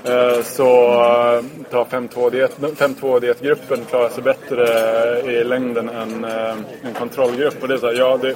Eh, 0.04 0.42
Så 0.44 0.92
eh, 0.94 1.44
tar 1.72 1.86
5-2-diet 1.86 2.58
5-2-dietgruppen 2.60 3.86
klarar 3.90 4.10
sig 4.10 4.24
bättre 4.24 4.68
eh, 5.24 5.30
i 5.34 5.44
längden 5.44 5.90
än 5.90 6.26
en 6.84 6.94
kontrollgrupp. 6.94 7.62
Och 7.62 7.68
det 7.68 7.74
är 7.74 7.78
så 7.78 7.88
här, 7.88 7.94
ja, 7.94 8.18
det, 8.22 8.36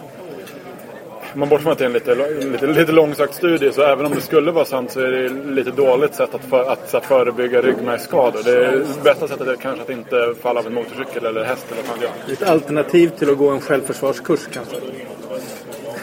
man 1.33 1.49
bortser 1.49 1.63
från 1.63 1.71
att 1.71 1.77
det 1.77 1.83
är 1.83 1.87
en 1.87 1.93
lite, 1.93 2.15
lite, 2.45 2.67
lite 2.67 2.91
långsökt 2.91 3.33
studie 3.35 3.71
så 3.71 3.81
även 3.81 4.05
om 4.05 4.11
det 4.15 4.21
skulle 4.21 4.51
vara 4.51 4.65
sant 4.65 4.91
så 4.91 4.99
är 4.99 5.11
det 5.11 5.29
lite 5.29 5.71
dåligt 5.71 6.15
sätt 6.15 6.35
att, 6.35 6.43
för, 6.45 6.71
att 6.71 6.93
här, 6.93 6.99
förebygga 6.99 7.61
ryggmärgsskador. 7.61 8.41
Det 8.43 8.65
är, 8.65 8.83
bästa 9.03 9.27
sättet 9.27 9.47
är 9.47 9.55
kanske 9.55 9.81
att 9.81 9.89
inte 9.89 10.33
falla 10.41 10.59
av 10.59 10.67
en 10.67 10.73
motorcykel 10.73 11.25
eller 11.25 11.43
häst 11.43 11.65
eller 11.71 11.81
vad 11.81 11.85
fan 11.85 11.99
det 12.27 12.31
är. 12.31 12.33
Ett 12.33 12.49
alternativ 12.49 13.09
till 13.09 13.31
att 13.31 13.37
gå 13.37 13.49
en 13.49 13.61
självförsvarskurs 13.61 14.47
kanske. 14.53 14.75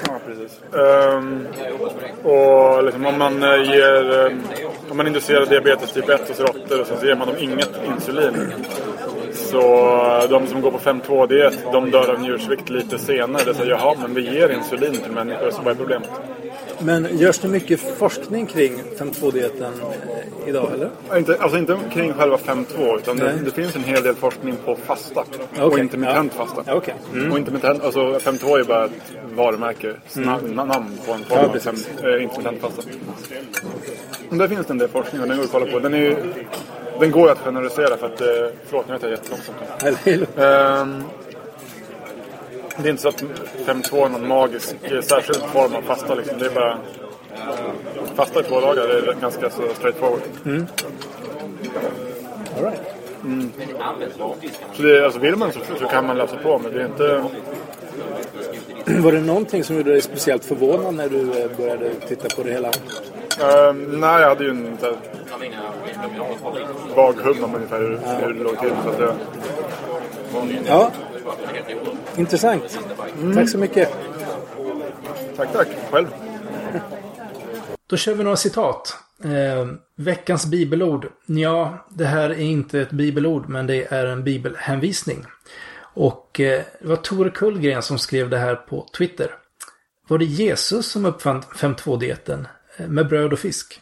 Ja, 0.07 0.19
precis. 0.27 0.61
Ehm, 0.75 1.47
och 2.23 2.85
liksom 2.85 3.07
om 3.07 3.19
man 3.19 3.41
ger... 3.65 4.27
eh, 4.27 4.33
om 4.91 4.97
man 4.97 5.07
inducerar 5.07 5.47
diabetes 5.47 5.93
typ 5.93 6.09
1 6.09 6.29
hos 6.29 6.41
råttor 6.41 6.81
och 6.81 6.87
sen 6.87 7.01
så 7.01 7.07
ger 7.07 7.17
man 7.17 7.29
dem 7.29 7.37
inget 7.39 7.71
insulin. 7.87 8.53
Så 9.51 9.61
eh, 10.23 10.31
de 10.31 10.47
som 10.47 10.61
går 10.61 10.71
på 10.71 10.79
5-2-diet, 10.79 11.59
de 11.73 11.91
dör 11.91 12.11
av 12.11 12.21
njursvikt 12.21 12.71
lite 12.71 12.99
senare. 12.99 13.43
Det 13.45 13.55
säger 13.55 13.71
jaha, 13.71 13.95
men 14.03 14.15
vi 14.15 14.35
ger 14.35 14.49
insulin 14.49 14.97
till 14.97 15.13
människor, 15.13 15.51
så 15.51 15.63
vad 15.63 15.73
är 15.73 15.75
problemet? 15.77 16.09
Men 16.81 17.19
görs 17.19 17.39
det 17.39 17.49
mycket 17.49 17.81
forskning 17.99 18.47
kring 18.47 18.73
5.2-dieten 18.99 19.73
eh, 19.83 20.49
idag 20.49 20.71
eller? 20.75 21.19
Inte, 21.19 21.37
alltså 21.41 21.59
inte 21.59 21.79
kring 21.93 22.13
själva 22.13 22.37
5-2 22.37 22.97
utan 22.99 23.17
det, 23.17 23.33
det 23.45 23.51
finns 23.51 23.77
en 23.77 23.85
hel 23.85 24.03
del 24.03 24.15
forskning 24.15 24.57
på 24.65 24.77
fasta. 24.77 25.21
Och 25.61 25.67
Okej, 25.67 25.81
intermittent 25.81 26.33
ja. 26.39 26.45
fasta. 26.47 26.63
Ja, 26.67 26.75
okej. 26.75 26.95
Mm. 27.15 27.33
Och 27.33 27.39
intermittent, 27.39 27.85
alltså 27.85 28.01
5-2 28.01 28.59
är 28.59 28.65
bara 28.65 28.85
ett 28.85 28.93
varumärke, 29.35 29.93
sna, 30.09 30.39
namn 30.55 30.99
på 31.07 31.13
en 31.13 31.25
form 31.25 31.39
Ja, 31.43 31.49
av 31.55 31.59
fem- 31.59 31.75
äh, 32.05 32.23
intermittent 32.23 32.61
fasta. 32.61 32.83
Där 34.31 34.49
finns 34.49 34.67
det 34.67 34.73
en 34.73 34.79
del 34.79 34.89
forskning 34.89 35.23
och 35.23 35.29
den 35.29 35.37
går 35.37 35.45
att 35.45 35.53
kolla 35.53 35.67
på. 35.67 35.79
Den, 35.79 35.95
är 35.95 35.99
ju, 35.99 36.17
den 37.01 37.11
går 37.11 37.27
ju 37.27 37.33
att 37.33 37.39
generalisera 37.39 37.97
för 37.97 38.07
att, 38.07 38.21
eh, 38.21 38.27
förlåt 38.67 38.87
nu 38.87 38.93
vet 38.93 39.03
jag 39.03 39.11
jättelångsamt. 39.11 39.59
Ehm, 40.39 41.05
det 42.77 42.89
är 42.89 42.91
inte 42.91 43.03
så 43.03 43.09
att 43.09 43.25
5-2 43.67 44.05
är 44.05 44.09
någon 44.09 44.29
magisk 44.29 44.77
eh, 44.83 45.01
särskild 45.01 45.43
form 45.43 45.75
av 45.75 45.83
fasta 45.83 46.15
liksom. 46.15 46.39
Det 46.39 46.47
är 46.47 46.51
bara 46.51 46.79
fasta 48.15 48.41
i 48.41 48.43
två 48.43 48.61
dagar. 48.61 48.89
Det 48.89 48.99
är 48.99 49.15
ganska 49.21 49.51
så 49.51 49.63
straightforward. 49.75 50.21
all 52.57 52.65
right. 52.65 52.81
Så 54.73 54.83
det, 54.83 55.05
alltså 55.05 55.21
vill 55.21 55.37
man 55.37 55.53
så, 55.53 55.61
så 55.79 55.85
kan 55.85 56.07
man 56.07 56.19
läsa 56.19 56.37
på 56.37 56.59
men 56.59 56.73
det 56.73 56.81
är 56.81 56.87
inte... 56.87 57.25
Var 59.03 59.13
det 59.13 59.21
någonting 59.21 59.65
som 59.65 59.77
gjorde 59.77 59.91
dig 59.91 60.03
speciellt 60.03 60.45
förvånad 60.45 60.95
när 60.95 61.09
du 61.09 61.43
eh, 61.43 61.51
började 61.57 61.91
titta 62.09 62.37
på 62.37 62.43
det 62.43 62.53
hela? 62.53 62.69
Ehm, 63.41 64.01
nej, 64.01 64.21
jag 64.21 64.29
hade 64.29 64.45
ju 64.45 64.51
en 64.51 64.79
här, 64.83 64.97
vag 66.97 67.13
hum 67.13 67.45
om 67.45 67.55
ungefär 67.55 67.79
hur, 67.79 67.99
hur 68.27 68.35
det 68.35 68.45
låg 68.45 68.59
till. 68.59 68.73
Så 68.85 68.89
att 68.91 69.17
Ja, 70.67 70.93
intressant. 72.17 72.79
Tack 73.35 73.49
så 73.49 73.59
mycket. 73.59 73.93
tack, 75.37 75.53
tack. 75.53 75.69
Själv. 75.91 76.07
Då 77.87 77.97
kör 77.97 78.15
vi 78.15 78.25
några 78.25 78.37
citat. 78.37 78.97
Eh, 79.25 79.67
veckans 79.97 80.47
bibelord. 80.47 81.07
Ja, 81.27 81.87
det 81.91 82.05
här 82.05 82.31
är 82.31 82.41
inte 82.41 82.81
ett 82.81 82.91
bibelord, 82.91 83.49
men 83.49 83.67
det 83.67 83.93
är 83.93 84.07
en 84.07 84.25
bibelhänvisning. 84.25 85.25
Och 85.95 86.41
eh, 86.41 86.63
det 86.81 86.89
var 86.89 86.97
Tore 86.97 87.31
Kullgren 87.31 87.83
som 87.83 87.99
skrev 87.99 88.31
det 88.31 88.39
här 88.39 88.55
på 88.55 88.87
Twitter. 88.99 89.31
Var 90.09 90.19
det 90.19 90.25
Jesus 90.25 90.87
som 90.87 91.07
uppfann 91.07 91.43
5.2-dieten 91.43 92.49
eh, 92.77 92.89
med 92.89 93.09
bröd 93.09 93.33
och 93.33 93.39
fisk? 93.39 93.81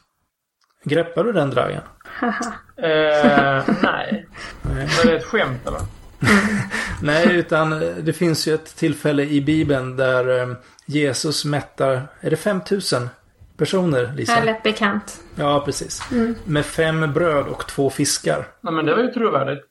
Greppar 0.89 1.25
du 1.25 1.33
den 1.33 1.51
dragen? 1.51 1.81
Eh, 2.23 2.29
nej. 3.83 4.27
Var 4.63 5.05
det 5.05 5.17
ett 5.17 5.25
skämt 5.25 5.67
eller? 5.67 5.81
Nej, 7.03 7.37
utan 7.37 7.73
eh, 7.73 7.79
det 7.79 8.13
finns 8.13 8.49
ju 8.49 8.55
ett 8.55 8.77
tillfälle 8.77 9.23
i 9.23 9.41
Bibeln 9.41 9.97
där 9.97 10.43
eh, 10.43 10.57
Jesus 10.87 11.45
mättar, 11.45 12.09
är 12.21 12.31
det 12.31 12.37
5000 12.37 13.09
personer, 13.57 14.13
Lisa? 14.17 14.33
Här 14.33 14.45
lät 14.45 14.63
bekant. 14.63 15.21
Ja, 15.35 15.63
precis. 15.65 16.03
Med 16.45 16.67
fem 16.67 17.13
bröd 17.13 17.47
och 17.47 17.67
två 17.67 17.91
fiskar. 17.91 18.49
Nej 18.61 18.75
men 18.75 18.87
det 18.87 18.95
var 18.95 19.03
ju 19.03 19.13
trovärdigt. 19.13 19.65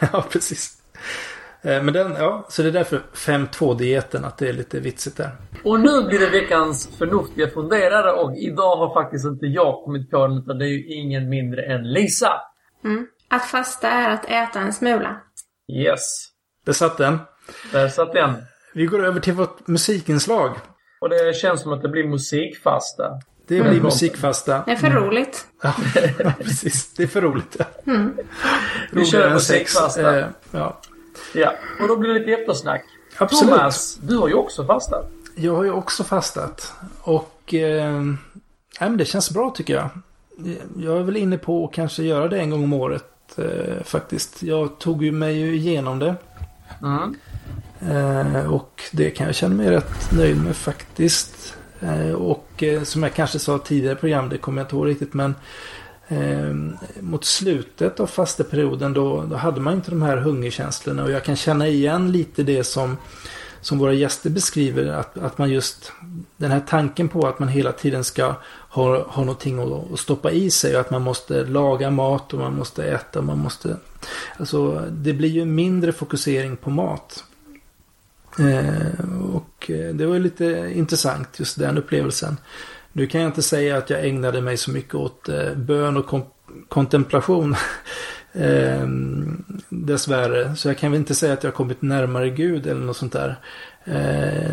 ja, 0.12 0.24
precis. 0.30 0.72
Eh, 1.62 1.82
Men 1.82 1.94
den, 1.94 2.12
ja, 2.18 2.46
så 2.48 2.62
det 2.62 2.68
är 2.68 2.72
därför 2.72 3.02
5-2-dieten, 3.14 4.24
att 4.24 4.38
det 4.38 4.48
är 4.48 4.52
lite 4.52 4.80
vitsigt 4.80 5.16
där. 5.16 5.30
Och 5.64 5.80
nu 5.80 6.02
blir 6.08 6.18
det 6.18 6.30
veckans 6.30 6.88
förnuftiga 6.98 7.48
funderare 7.50 8.12
och 8.12 8.36
idag 8.36 8.76
har 8.76 8.94
faktiskt 9.02 9.24
inte 9.26 9.46
jag 9.46 9.84
kommit 9.84 10.10
på 10.10 10.26
den 10.26 10.38
utan 10.38 10.58
det 10.58 10.64
är 10.64 10.68
ju 10.68 10.86
ingen 10.86 11.28
mindre 11.28 11.62
än 11.62 11.92
Lisa. 11.92 12.32
Mm. 12.84 13.06
Att 13.30 13.44
fasta 13.44 13.88
är 13.88 14.10
att 14.10 14.24
äta 14.24 14.60
en 14.60 14.72
smula. 14.72 15.20
Yes. 15.72 16.00
Där 16.66 16.72
satt 16.72 16.96
den. 16.98 17.18
Där 17.72 17.88
satt 17.88 18.12
den. 18.12 18.34
Vi 18.74 18.86
går 18.86 19.04
över 19.06 19.20
till 19.20 19.32
vårt 19.34 19.66
musikinslag. 19.66 20.56
Och 21.00 21.08
det 21.08 21.36
känns 21.36 21.60
som 21.62 21.72
att 21.72 21.82
det 21.82 21.88
blir 21.88 22.04
musikfasta. 22.06 23.04
Det 23.48 23.62
blir 23.62 23.80
musikfasta. 23.80 24.62
Det 24.66 24.72
är 24.72 24.76
för 24.76 24.90
roligt. 24.90 25.46
Ja, 25.62 25.74
precis. 26.38 26.94
Det 26.94 27.02
är 27.02 27.06
för 27.06 27.20
roligt. 27.20 27.56
Ja. 27.58 27.64
Vi 28.92 29.04
kör 29.04 29.30
musikfasta. 29.30 30.18
Eh, 30.18 30.26
Ja. 30.50 30.80
Ja. 31.34 31.52
Och 31.80 31.88
då 31.88 31.96
blir 31.96 32.14
det 32.14 32.18
lite 32.18 32.32
eftersnack. 32.32 32.84
Absolut. 33.18 33.54
Thomas, 33.54 33.98
du 34.02 34.16
har 34.16 34.28
ju 34.28 34.34
också 34.34 34.64
fastat. 34.64 35.10
Jag 35.34 35.56
har 35.56 35.64
ju 35.64 35.70
också 35.70 36.04
fastat. 36.04 36.72
Och 37.00 37.54
eh, 37.54 38.02
nej, 38.80 38.90
det 38.90 39.04
känns 39.04 39.30
bra 39.30 39.50
tycker 39.50 39.74
jag. 39.74 39.88
Jag 40.76 40.98
är 40.98 41.02
väl 41.02 41.16
inne 41.16 41.38
på 41.38 41.64
att 41.64 41.72
kanske 41.72 42.02
göra 42.02 42.28
det 42.28 42.38
en 42.38 42.50
gång 42.50 42.64
om 42.64 42.72
året 42.72 43.38
eh, 43.38 43.82
faktiskt. 43.84 44.42
Jag 44.42 44.78
tog 44.78 45.04
ju 45.04 45.12
mig 45.12 45.38
ju 45.38 45.56
igenom 45.56 45.98
det. 45.98 46.14
Mm. 46.82 47.16
Eh, 47.80 48.52
och 48.52 48.82
det 48.92 49.10
kan 49.10 49.26
jag 49.26 49.34
känna 49.34 49.54
mig 49.54 49.70
rätt 49.70 50.12
nöjd 50.12 50.44
med 50.44 50.56
faktiskt. 50.56 51.56
Eh, 51.80 52.12
och 52.12 52.62
eh, 52.62 52.82
som 52.82 53.02
jag 53.02 53.14
kanske 53.14 53.38
sa 53.38 53.58
tidigare 53.58 53.92
i 53.92 54.00
program, 54.00 54.28
det 54.28 54.38
kommer 54.38 54.60
jag 54.60 54.64
inte 54.64 54.76
ihåg 54.76 54.86
riktigt 54.86 55.14
men 55.14 55.34
eh, 56.08 56.54
mot 57.00 57.24
slutet 57.24 58.00
av 58.00 58.06
fasteperioden 58.06 58.92
då, 58.92 59.24
då 59.30 59.36
hade 59.36 59.60
man 59.60 59.74
inte 59.74 59.90
de 59.90 60.02
här 60.02 60.16
hungerkänslorna 60.16 61.04
och 61.04 61.10
jag 61.10 61.24
kan 61.24 61.36
känna 61.36 61.68
igen 61.68 62.12
lite 62.12 62.42
det 62.42 62.64
som 62.64 62.96
som 63.60 63.78
våra 63.78 63.92
gäster 63.92 64.30
beskriver 64.30 64.86
att, 64.86 65.18
att 65.18 65.38
man 65.38 65.50
just 65.50 65.92
den 66.36 66.50
här 66.50 66.62
tanken 66.68 67.08
på 67.08 67.26
att 67.26 67.38
man 67.38 67.48
hela 67.48 67.72
tiden 67.72 68.04
ska 68.04 68.34
ha, 68.68 69.02
ha 69.02 69.24
någonting 69.24 69.58
att, 69.58 69.92
att 69.92 69.98
stoppa 69.98 70.30
i 70.30 70.50
sig 70.50 70.74
och 70.74 70.80
att 70.80 70.90
man 70.90 71.02
måste 71.02 71.44
laga 71.44 71.90
mat 71.90 72.32
och 72.32 72.40
man 72.40 72.54
måste 72.54 72.84
äta 72.84 73.18
och 73.18 73.24
man 73.24 73.38
måste 73.38 73.76
alltså 74.36 74.84
det 74.90 75.12
blir 75.12 75.28
ju 75.28 75.44
mindre 75.44 75.92
fokusering 75.92 76.56
på 76.56 76.70
mat. 76.70 77.24
Ehm, 78.38 78.48
eh, 78.48 79.34
och 79.34 79.70
det 79.94 80.06
var 80.06 80.14
ju 80.14 80.20
lite 80.20 80.72
intressant 80.74 81.28
just 81.38 81.58
den 81.58 81.78
upplevelsen. 81.78 82.36
Nu 82.98 83.06
kan 83.06 83.20
jag 83.20 83.28
inte 83.28 83.42
säga 83.42 83.76
att 83.76 83.90
jag 83.90 84.06
ägnade 84.06 84.40
mig 84.40 84.56
så 84.56 84.70
mycket 84.70 84.94
åt 84.94 85.28
eh, 85.28 85.54
bön 85.54 85.96
och 85.96 86.06
kom 86.06 86.22
kontemplation. 86.68 87.54
eh, 88.32 88.88
dessvärre. 89.68 90.56
Så 90.56 90.68
jag 90.68 90.78
kan 90.78 90.90
väl 90.90 91.00
inte 91.00 91.14
säga 91.14 91.32
att 91.32 91.42
jag 91.42 91.50
har 91.50 91.56
kommit 91.56 91.82
närmare 91.82 92.30
Gud 92.30 92.66
eller 92.66 92.80
något 92.80 92.96
sånt 92.96 93.12
där. 93.12 93.36
Eh, 93.84 94.52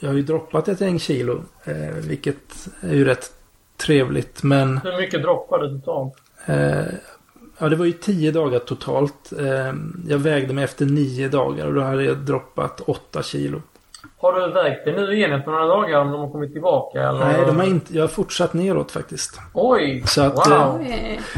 jag 0.00 0.08
har 0.08 0.16
ju 0.16 0.22
droppat 0.22 0.68
ett 0.68 0.80
gäng 0.80 0.98
kilo. 0.98 1.42
Eh, 1.64 1.94
vilket 1.94 2.68
är 2.80 2.94
ju 2.94 3.04
rätt 3.04 3.32
trevligt 3.76 4.42
men... 4.42 4.78
Hur 4.78 4.96
mycket 4.96 5.22
droppade 5.22 5.68
du 5.68 5.78
totalt? 5.78 6.14
Eh, 6.46 6.84
ja 7.58 7.68
det 7.68 7.76
var 7.76 7.86
ju 7.86 7.92
tio 7.92 8.32
dagar 8.32 8.58
totalt. 8.58 9.32
Eh, 9.38 9.74
jag 10.08 10.18
vägde 10.18 10.54
mig 10.54 10.64
efter 10.64 10.86
nio 10.86 11.28
dagar 11.28 11.66
och 11.66 11.74
då 11.74 11.80
hade 11.80 12.04
jag 12.04 12.16
droppat 12.16 12.80
åtta 12.80 13.22
kilo. 13.22 13.62
Har 14.22 14.32
du 14.32 14.52
vägt 14.52 14.84
dig 14.84 14.94
nu 14.94 15.14
igen 15.14 15.32
efter 15.32 15.50
några 15.50 15.66
dagar 15.66 15.98
om 16.00 16.10
de 16.10 16.20
har 16.20 16.30
kommit 16.30 16.52
tillbaka? 16.52 16.98
Eller? 17.02 17.18
Nej, 17.24 17.46
de 17.46 17.56
har 17.58 17.64
inte, 17.66 17.94
jag 17.96 18.02
har 18.02 18.08
fortsatt 18.08 18.54
neråt 18.54 18.90
faktiskt. 18.92 19.38
Oj! 19.54 20.02
Så 20.06 20.22
att, 20.22 20.34
wow! 20.50 20.80
eh, 20.80 20.86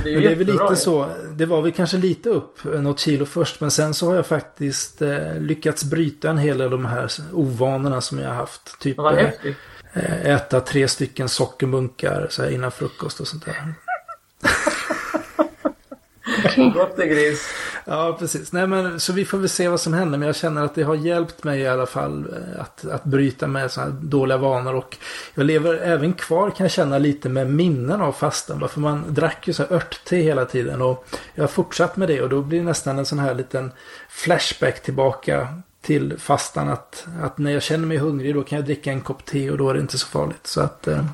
Det 0.04 0.10
är, 0.10 0.14
Men 0.14 0.22
det 0.22 0.30
är 0.32 0.34
väl 0.36 0.46
lite 0.46 0.66
ju. 0.70 0.76
så. 0.76 1.06
Det 1.32 1.46
var 1.46 1.62
väl 1.62 1.72
kanske 1.72 1.96
lite 1.96 2.28
upp 2.28 2.64
eh, 2.64 2.80
något 2.80 2.98
kilo 3.00 3.24
först. 3.24 3.60
Men 3.60 3.70
sen 3.70 3.94
så 3.94 4.06
har 4.08 4.14
jag 4.16 4.26
faktiskt 4.26 5.02
eh, 5.02 5.34
lyckats 5.38 5.84
bryta 5.84 6.30
en 6.30 6.38
hel 6.38 6.58
del 6.58 6.64
av 6.64 6.70
de 6.70 6.86
här 6.86 7.08
ovanorna 7.32 8.00
som 8.00 8.18
jag 8.18 8.28
har 8.28 8.34
haft. 8.36 8.80
Typ 8.80 8.96
Vad 8.96 9.14
eh, 9.18 9.24
häftigt. 9.24 9.56
eh, 9.92 10.26
äta 10.30 10.60
tre 10.60 10.88
stycken 10.88 11.28
sockermunkar 11.28 12.26
så 12.30 12.42
här 12.42 12.50
innan 12.50 12.70
frukost 12.70 13.20
och 13.20 13.26
sånt 13.26 13.44
där. 13.44 13.54
Gottegris. 16.74 17.48
Ja, 17.84 18.16
precis. 18.18 18.52
Nej, 18.52 18.66
men, 18.66 19.00
så 19.00 19.12
vi 19.12 19.24
får 19.24 19.38
väl 19.38 19.48
se 19.48 19.68
vad 19.68 19.80
som 19.80 19.94
händer. 19.94 20.18
Men 20.18 20.26
jag 20.26 20.36
känner 20.36 20.64
att 20.64 20.74
det 20.74 20.82
har 20.82 20.94
hjälpt 20.94 21.44
mig 21.44 21.60
i 21.60 21.68
alla 21.68 21.86
fall 21.86 22.26
eh, 22.32 22.60
att, 22.60 22.84
att 22.84 23.04
bryta 23.04 23.46
med 23.46 23.70
sådana 23.70 23.92
här 23.92 23.98
dåliga 24.00 24.38
vanor. 24.38 24.74
Och 24.74 24.96
jag 25.34 25.46
lever 25.46 25.74
även 25.74 26.12
kvar 26.12 26.50
kan 26.50 26.64
jag 26.64 26.70
känna 26.70 26.98
lite 26.98 27.28
med 27.28 27.50
minnen 27.50 28.00
av 28.00 28.12
fastan. 28.12 28.68
För 28.68 28.80
man 28.80 29.04
drack 29.14 29.46
ju 29.48 29.52
så 29.52 29.62
här 29.62 29.72
örtte 29.72 30.16
hela 30.16 30.44
tiden. 30.44 30.82
Och 30.82 31.06
jag 31.34 31.42
har 31.42 31.48
fortsatt 31.48 31.96
med 31.96 32.08
det 32.08 32.22
och 32.22 32.28
då 32.28 32.42
blir 32.42 32.58
det 32.58 32.64
nästan 32.64 32.98
en 32.98 33.06
sån 33.06 33.18
här 33.18 33.34
liten 33.34 33.72
flashback 34.08 34.82
tillbaka 34.82 35.48
till 35.82 36.18
fastan. 36.18 36.68
Att, 36.68 37.06
att 37.22 37.38
när 37.38 37.50
jag 37.50 37.62
känner 37.62 37.86
mig 37.86 37.96
hungrig 37.96 38.34
då 38.34 38.42
kan 38.42 38.56
jag 38.56 38.66
dricka 38.66 38.92
en 38.92 39.00
kopp 39.00 39.24
te 39.24 39.50
och 39.50 39.58
då 39.58 39.70
är 39.70 39.74
det 39.74 39.80
inte 39.80 39.98
så 39.98 40.06
farligt. 40.06 40.46
Så 40.46 40.60
att... 40.60 40.88
Eh, 40.88 41.04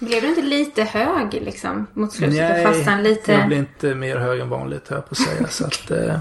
Blev 0.00 0.22
du 0.22 0.28
inte 0.28 0.42
lite 0.42 0.82
hög 0.84 1.32
liksom 1.34 1.86
mot 1.94 2.12
slutet 2.12 2.36
Nej, 2.36 2.64
fastan? 2.64 3.02
Lite... 3.02 3.32
jag 3.32 3.46
blir 3.46 3.58
inte 3.58 3.94
mer 3.94 4.16
hög 4.16 4.40
än 4.40 4.48
vanligt 4.48 4.88
höll 4.88 4.96
jag 4.98 5.08
på 5.08 5.12
att 5.12 5.18
säga. 5.28 5.48
så 5.48 5.66
att, 5.66 5.90
eh, 5.90 6.18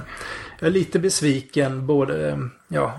jag 0.59 0.67
är 0.67 0.71
lite 0.71 0.99
besviken 0.99 1.85
både 1.87 2.29
eh, 2.29 2.37
ja, 2.67 2.93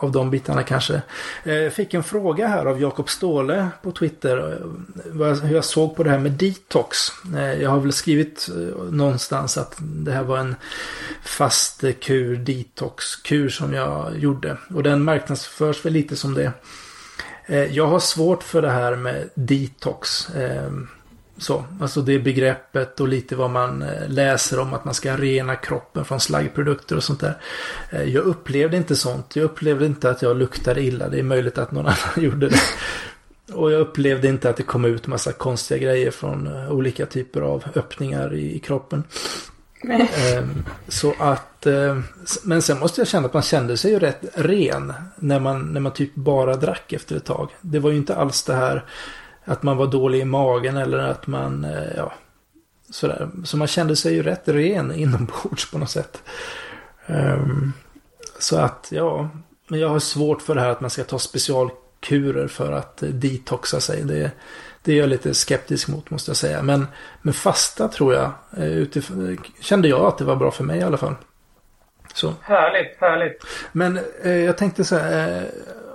av, 0.00 0.12
de 0.12 0.30
bitarna 0.30 0.62
kanske. 0.62 1.02
Eh, 1.44 1.54
Jag 1.54 1.72
fick 1.72 1.94
en 1.94 2.02
fråga 2.04 2.46
här 2.46 2.66
av 2.66 2.80
Jakob 2.80 3.08
Ståhle 3.10 3.68
på 3.82 3.92
Twitter. 3.92 4.52
eh, 5.22 5.34
Hur 5.42 5.54
jag 5.54 5.64
såg 5.64 5.96
på 5.96 6.02
det 6.02 6.10
här 6.10 6.18
med 6.18 6.32
detox. 6.32 6.96
Jag 7.60 7.70
har 7.70 7.80
väl 7.80 7.92
skrivit 7.92 8.48
någonstans 8.90 9.58
att 9.58 9.76
det 9.80 10.12
här 10.12 10.22
var 10.22 10.38
en 10.38 10.56
fast 11.24 11.84
kur, 12.00 12.36
detox, 12.36 13.16
kur 13.16 13.48
som 13.48 13.74
jag 13.74 14.18
gjorde. 14.18 14.56
Och 14.74 14.82
den 14.82 15.04
marknadsförs 15.04 15.84
väl 15.84 15.92
lite 15.92 16.16
som 16.16 16.34
det. 16.34 16.52
Eh, 17.48 17.64
jag 17.64 17.86
har 17.86 18.00
svårt 18.00 18.42
för 18.42 18.62
det 18.62 18.70
här 18.70 18.96
med 18.96 19.28
detox. 19.34 20.30
Eh, 20.30 20.70
så, 21.38 21.64
alltså 21.80 22.02
det 22.02 22.18
begreppet 22.18 23.00
och 23.00 23.08
lite 23.08 23.36
vad 23.36 23.50
man 23.50 23.82
eh, 23.82 24.08
läser 24.08 24.60
om 24.60 24.74
att 24.74 24.84
man 24.84 24.94
ska 24.94 25.16
rena 25.16 25.56
kroppen 25.56 26.04
från 26.04 26.20
slaggprodukter 26.20 26.96
och 26.96 27.04
sånt 27.04 27.20
där. 27.20 27.36
Jag 27.90 28.24
upplevde 28.24 28.76
inte 28.76 28.96
sånt. 28.96 29.36
Jag 29.36 29.44
upplevde 29.44 29.86
inte 29.86 30.10
att 30.10 30.22
jag 30.22 30.36
luktade 30.36 30.82
illa. 30.82 31.08
Det 31.08 31.18
är 31.18 31.22
möjligt 31.22 31.58
att 31.58 31.72
någon 31.72 31.86
annan 31.86 32.24
gjorde 32.24 32.48
det. 32.48 32.60
Och 33.52 33.72
jag 33.72 33.80
upplevde 33.80 34.28
inte 34.28 34.50
att 34.50 34.56
det 34.56 34.62
kom 34.62 34.84
ut 34.84 35.06
massa 35.06 35.32
konstiga 35.32 35.78
grejer 35.78 36.10
från 36.10 36.48
olika 36.68 37.06
typer 37.06 37.40
av 37.40 37.64
öppningar 37.74 38.34
i 38.34 38.58
kroppen. 38.58 39.04
Eh, 39.80 40.44
så 40.88 41.14
att, 41.18 41.66
eh, 41.66 41.98
men 42.42 42.62
sen 42.62 42.78
måste 42.78 43.00
jag 43.00 43.08
känna 43.08 43.26
att 43.26 43.32
man 43.32 43.42
kände 43.42 43.76
sig 43.76 43.90
ju 43.90 43.98
rätt 43.98 44.24
ren 44.34 44.92
när 45.16 45.40
man, 45.40 45.72
när 45.72 45.80
man 45.80 45.92
typ 45.92 46.14
bara 46.14 46.56
drack 46.56 46.92
efter 46.92 47.16
ett 47.16 47.24
tag. 47.24 47.50
Det 47.60 47.78
var 47.78 47.90
ju 47.90 47.96
inte 47.96 48.16
alls 48.16 48.42
det 48.42 48.54
här 48.54 48.84
att 49.44 49.62
man 49.62 49.76
var 49.76 49.86
dålig 49.86 50.20
i 50.20 50.24
magen 50.24 50.76
eller 50.76 50.98
att 50.98 51.26
man, 51.26 51.64
eh, 51.64 51.96
ja, 51.96 52.12
sådär. 52.90 53.28
Så 53.44 53.56
man 53.56 53.68
kände 53.68 53.96
sig 53.96 54.14
ju 54.14 54.22
rätt 54.22 54.48
ren 54.48 54.94
inombords 54.94 55.70
på 55.70 55.78
något 55.78 55.90
sätt. 55.90 56.22
Ehm, 57.06 57.72
så 58.38 58.56
att, 58.56 58.88
ja, 58.90 59.28
men 59.68 59.80
jag 59.80 59.88
har 59.88 59.98
svårt 59.98 60.42
för 60.42 60.54
det 60.54 60.60
här 60.60 60.68
att 60.68 60.80
man 60.80 60.90
ska 60.90 61.04
ta 61.04 61.18
specialkurer 61.18 62.48
för 62.48 62.72
att 62.72 63.02
detoxa 63.12 63.80
sig. 63.80 64.04
Det, 64.04 64.30
det 64.88 64.94
är 64.94 65.00
jag 65.00 65.08
lite 65.08 65.34
skeptisk 65.34 65.88
mot 65.88 66.10
måste 66.10 66.30
jag 66.30 66.36
säga. 66.36 66.62
Men, 66.62 66.86
men 67.22 67.34
fasta 67.34 67.88
tror 67.88 68.14
jag, 68.14 68.30
eh, 68.56 68.64
utifrån, 68.78 69.38
kände 69.60 69.88
jag 69.88 70.00
att 70.00 70.18
det 70.18 70.24
var 70.24 70.36
bra 70.36 70.50
för 70.50 70.64
mig 70.64 70.78
i 70.78 70.82
alla 70.82 70.96
fall. 70.96 71.14
Så. 72.14 72.32
Härligt, 72.40 73.00
härligt. 73.00 73.44
Men 73.72 73.98
eh, 74.22 74.32
jag 74.32 74.56
tänkte 74.58 74.84
så 74.84 74.96
här, 74.96 75.36
eh, 75.42 75.48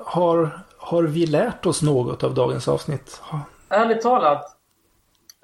har, 0.05 0.49
har 0.77 1.03
vi 1.03 1.25
lärt 1.25 1.65
oss 1.65 1.81
något 1.81 2.23
av 2.23 2.33
dagens 2.33 2.67
avsnitt? 2.67 3.19
Ha- 3.21 3.39
Ärligt 3.69 4.01
talat. 4.01 4.43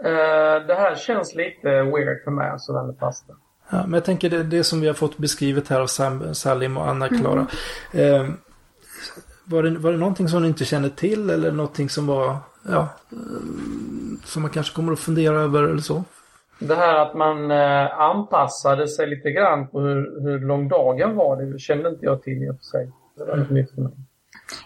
Eh, 0.03 0.67
det 0.67 0.75
här 0.75 0.95
känns 0.95 1.35
lite 1.35 1.67
weird 1.83 2.23
för 2.23 2.31
mig, 2.31 2.49
alltså, 2.49 2.73
med 2.83 2.99
pasta. 2.99 3.33
Ja, 3.69 3.81
men 3.81 3.93
jag 3.93 4.05
tänker 4.05 4.29
det, 4.29 4.43
det 4.43 4.63
som 4.63 4.81
vi 4.81 4.87
har 4.87 4.93
fått 4.93 5.17
beskrivet 5.17 5.67
här 5.67 5.79
av 5.79 5.87
Sam, 5.87 6.35
Salim 6.35 6.77
och 6.77 6.87
Anna-Klara. 6.89 7.47
Eh, 7.91 8.27
var, 9.45 9.63
det, 9.63 9.77
var 9.77 9.91
det 9.91 9.97
någonting 9.97 10.29
som 10.29 10.41
ni 10.41 10.47
inte 10.47 10.65
kände 10.65 10.89
till 10.89 11.29
eller 11.29 11.51
någonting 11.51 11.89
som 11.89 12.07
var, 12.07 12.37
ja, 12.67 12.89
som 14.25 14.41
man 14.41 14.51
kanske 14.51 14.75
kommer 14.75 14.93
att 14.93 14.99
fundera 14.99 15.41
över 15.41 15.63
eller 15.63 15.81
så? 15.81 16.03
Det 16.59 16.75
här 16.75 16.95
att 16.95 17.13
man 17.13 17.51
eh, 17.51 17.99
anpassade 17.99 18.87
sig 18.87 19.07
lite 19.07 19.31
grann 19.31 19.67
på 19.67 19.79
hur, 19.79 20.21
hur 20.21 20.39
lång 20.39 20.67
dagen 20.67 21.15
var, 21.15 21.41
det 21.41 21.59
kände 21.59 21.89
inte 21.89 22.05
jag 22.05 22.23
till 22.23 22.43
i 22.43 22.49
och 22.49 22.55
för 22.55 22.63
sig. 22.63 22.91
Det 23.17 23.25
var 23.25 23.37
lite 23.37 23.53
nytt 23.53 23.75
för 23.75 23.81
mig. 23.81 23.91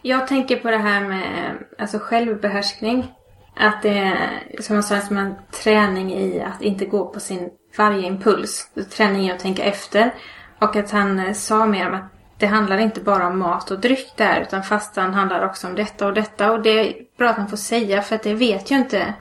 Jag 0.02 0.28
tänker 0.28 0.56
på 0.56 0.72
det 0.72 0.78
här 0.78 1.08
med 1.08 1.54
alltså 1.78 1.98
självbehärskning. 2.00 3.14
Att 3.56 3.82
det 3.82 3.98
är 3.98 4.62
som 4.62 4.76
jag 4.76 4.86
sa, 4.86 5.00
som 5.00 5.18
en 5.18 5.36
träning 5.64 6.14
i 6.14 6.42
att 6.42 6.62
inte 6.62 6.86
gå 6.86 7.06
på 7.06 7.20
sin 7.20 7.50
varje 7.78 8.08
impuls. 8.08 8.72
Träning 8.98 9.26
i 9.26 9.32
att 9.32 9.40
tänka 9.40 9.64
efter. 9.64 10.14
Och 10.60 10.76
att 10.76 10.92
han 10.92 11.20
eh, 11.20 11.34
sa 11.34 11.66
mer 11.66 11.88
om 11.88 11.94
att 11.94 12.14
det 12.38 12.46
handlar 12.46 12.78
inte 12.78 13.02
bara 13.02 13.28
om 13.28 13.40
mat 13.40 13.72
och 13.72 13.80
dryck 13.80 14.14
där 14.18 14.42
utan 14.42 14.64
fastan 14.64 15.14
handlar 15.14 15.46
också 15.46 15.68
om 15.68 15.76
detta 15.76 16.08
och 16.08 16.14
detta. 16.14 16.52
Och 16.52 16.62
det 16.62 16.94
bra 17.24 17.30
att 17.30 17.38
han 17.38 17.48
får 17.50 17.58
säga 17.58 18.02
för 18.02 18.16
att 18.16 18.24
det 18.24 18.34
vet 18.34 18.72
ju 18.72 18.76
inte 18.76 19.14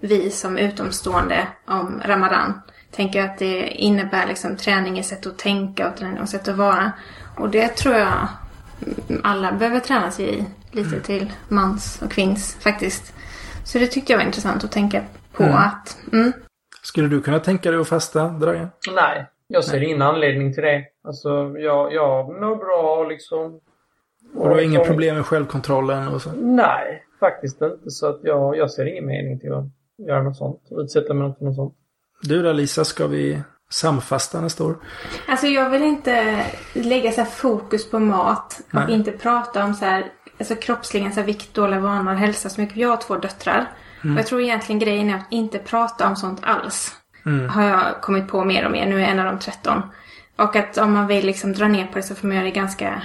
vi 0.00 0.30
som 0.30 0.58
utomstående 0.58 1.48
om 1.66 2.02
Ramadan. 2.04 2.60
Tänker 2.90 3.24
att 3.24 3.38
det 3.38 3.68
innebär 3.68 4.26
liksom 4.26 4.56
träning 4.56 4.98
i 4.98 5.02
sätt 5.02 5.26
att 5.26 5.38
tänka 5.38 5.88
och 5.90 5.96
träning 5.96 6.20
och 6.20 6.28
sätt 6.28 6.48
att 6.48 6.56
vara. 6.56 6.92
Och 7.36 7.50
det 7.50 7.68
tror 7.68 7.94
jag 7.94 8.28
alla 9.22 9.52
behöver 9.52 9.80
träna 9.80 10.10
sig 10.10 10.38
i. 10.38 10.44
Lite 10.72 11.00
till 11.00 11.32
mans 11.48 12.02
och 12.02 12.12
kvinns 12.12 12.56
faktiskt. 12.60 13.12
Så 13.64 13.78
det 13.78 13.86
tyckte 13.86 14.12
jag 14.12 14.18
var 14.18 14.26
intressant 14.26 14.64
att 14.64 14.72
tänka 14.72 15.02
på 15.32 15.42
Mm. 15.42 15.54
att 15.56 15.98
mm, 16.12 16.32
Skulle 16.82 17.08
du 17.08 17.20
kunna 17.22 17.38
tänka 17.38 17.70
dig 17.70 17.80
att 17.80 17.88
fasta, 17.88 18.28
Dragan? 18.28 18.68
Nej, 18.94 19.26
jag 19.48 19.64
ser 19.64 19.82
ingen 19.82 20.02
anledning 20.02 20.54
till 20.54 20.62
det. 20.62 20.84
Alltså, 21.04 21.54
jag, 21.58 21.94
jag 21.94 22.40
mår 22.40 22.56
bra 22.56 23.06
liksom. 23.08 23.60
Och 24.34 24.48
du 24.48 24.54
har 24.54 24.60
inga 24.60 24.80
problem 24.80 25.14
med 25.16 25.26
självkontrollen 25.26 26.08
och 26.08 26.22
så? 26.22 26.30
Nej, 26.36 27.04
faktiskt 27.20 27.62
inte. 27.62 27.90
Så 27.90 28.06
att 28.06 28.20
jag, 28.22 28.56
jag 28.56 28.70
ser 28.70 28.86
ingen 28.86 29.06
mening 29.06 29.40
till 29.40 29.52
att 29.52 29.64
göra 30.08 30.22
något 30.22 30.36
sånt. 30.36 30.60
Utsätta 30.70 31.14
mig 31.14 31.34
för 31.38 31.44
något 31.44 31.56
sånt. 31.56 31.74
Du 32.22 32.42
då 32.42 32.52
Lisa, 32.52 32.84
ska 32.84 33.06
vi 33.06 33.42
samfasta 33.70 34.40
nästa 34.40 34.64
år? 34.64 34.76
Alltså 35.28 35.46
jag 35.46 35.70
vill 35.70 35.82
inte 35.82 36.44
lägga 36.72 37.12
så 37.12 37.20
här 37.20 37.28
fokus 37.28 37.90
på 37.90 37.98
mat 37.98 38.60
och 38.66 38.74
Nej. 38.74 38.94
inte 38.94 39.12
prata 39.12 39.64
om 39.64 39.74
så 39.74 39.84
här, 39.84 40.12
alltså 40.38 40.54
kroppsligen 40.54 41.12
så 41.12 41.20
här 41.20 41.26
vikt, 41.26 41.54
dåliga 41.54 41.80
vanor, 41.80 42.14
hälsa 42.14 42.48
så 42.48 42.60
mycket. 42.60 42.76
Jag 42.76 42.88
har 42.88 42.96
två 42.96 43.16
döttrar. 43.16 43.70
Och 44.02 44.18
jag 44.18 44.26
tror 44.26 44.40
egentligen 44.40 44.78
grejen 44.78 45.10
är 45.10 45.14
att 45.14 45.26
inte 45.30 45.58
prata 45.58 46.08
om 46.08 46.16
sånt 46.16 46.40
alls. 46.42 46.94
Har 47.50 47.62
jag 47.62 48.00
kommit 48.00 48.28
på 48.28 48.44
mer 48.44 48.64
och 48.64 48.72
mer. 48.72 48.86
Nu 48.86 49.02
är 49.02 49.06
en 49.06 49.18
av 49.18 49.24
dem 49.24 49.38
13. 49.38 49.82
Och 50.36 50.56
att 50.56 50.78
om 50.78 50.92
man 50.92 51.06
vill 51.06 51.26
liksom 51.26 51.52
dra 51.52 51.68
ner 51.68 51.86
på 51.86 51.94
det 51.94 52.02
så 52.02 52.14
får 52.14 52.26
man 52.26 52.36
göra 52.36 52.44
det 52.44 52.50
ganska 52.50 53.02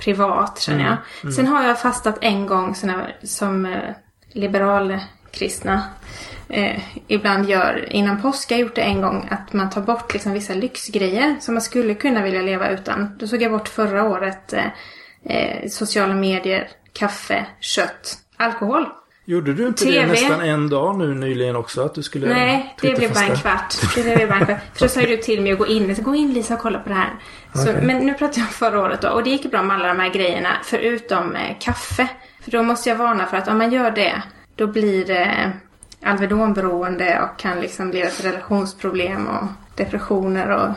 privat 0.00 0.60
känner 0.60 0.84
jag. 0.84 0.96
Mm. 1.22 1.32
Sen 1.32 1.46
har 1.46 1.62
jag 1.62 1.80
fastat 1.80 2.18
en 2.20 2.46
gång 2.46 2.74
såna, 2.74 3.06
som 3.22 3.66
eh, 3.66 3.94
liberalkristna 4.32 5.82
eh, 6.48 6.80
ibland 7.06 7.48
gör 7.48 7.92
innan 7.92 8.22
påsk. 8.22 8.50
Jag 8.50 8.56
har 8.56 8.62
gjort 8.62 8.74
det 8.74 8.82
en 8.82 9.00
gång 9.00 9.28
att 9.30 9.52
man 9.52 9.70
tar 9.70 9.80
bort 9.82 10.12
liksom 10.12 10.32
vissa 10.32 10.54
lyxgrejer 10.54 11.36
som 11.40 11.54
man 11.54 11.62
skulle 11.62 11.94
kunna 11.94 12.22
vilja 12.22 12.42
leva 12.42 12.68
utan. 12.68 13.16
Då 13.18 13.26
tog 13.26 13.42
jag 13.42 13.52
bort 13.52 13.68
förra 13.68 14.04
året 14.04 14.52
eh, 14.52 14.66
eh, 15.24 15.68
sociala 15.68 16.14
medier, 16.14 16.68
kaffe, 16.92 17.46
kött, 17.60 18.18
alkohol. 18.36 18.86
Gjorde 19.30 19.54
du 19.54 19.66
inte 19.66 19.84
det 19.84 19.90
TV. 19.92 20.06
nästan 20.06 20.40
en 20.40 20.68
dag 20.68 20.98
nu 20.98 21.14
nyligen 21.14 21.56
också? 21.56 21.84
Att 21.84 21.94
du 21.94 22.02
skulle 22.02 22.26
Nej, 22.26 22.76
det 22.80 22.94
blev 22.98 23.14
bara 23.14 23.24
en 23.24 23.36
kvart. 23.36 23.74
Det 23.94 24.02
blev 24.02 24.28
bara 24.28 24.38
en 24.38 24.46
kvart. 24.46 24.60
För 24.74 24.80
då 24.80 24.88
sa 24.88 25.00
du 25.00 25.16
till 25.16 25.40
mig 25.42 25.52
att 25.52 25.58
gå 25.58 25.66
in. 25.66 25.96
Så 25.96 26.02
gå 26.02 26.14
in 26.14 26.32
Lisa 26.32 26.54
och 26.54 26.60
kolla 26.60 26.78
på 26.78 26.88
det 26.88 26.94
här. 26.94 27.10
Så, 27.54 27.62
Okej. 27.70 27.82
Men 27.82 28.06
nu 28.06 28.14
pratar 28.14 28.38
jag 28.38 28.46
om 28.46 28.52
förra 28.52 28.80
året 28.80 29.00
då. 29.00 29.08
Och 29.08 29.22
det 29.22 29.30
gick 29.30 29.50
bra 29.50 29.62
med 29.62 29.76
alla 29.76 29.88
de 29.88 30.00
här 30.00 30.08
grejerna. 30.08 30.48
Förutom 30.64 31.36
eh, 31.36 31.56
kaffe. 31.60 32.08
För 32.40 32.50
då 32.50 32.62
måste 32.62 32.88
jag 32.88 32.96
varna 32.96 33.26
för 33.26 33.36
att 33.36 33.48
om 33.48 33.58
man 33.58 33.72
gör 33.72 33.90
det. 33.90 34.22
Då 34.56 34.66
blir 34.66 35.04
det 35.04 35.52
Alvedonberoende 36.04 37.20
och 37.20 37.38
kan 37.38 37.60
liksom 37.60 37.90
leda 37.90 38.10
till 38.10 38.24
relationsproblem 38.30 39.26
och 39.26 39.46
depressioner 39.76 40.50
och 40.50 40.68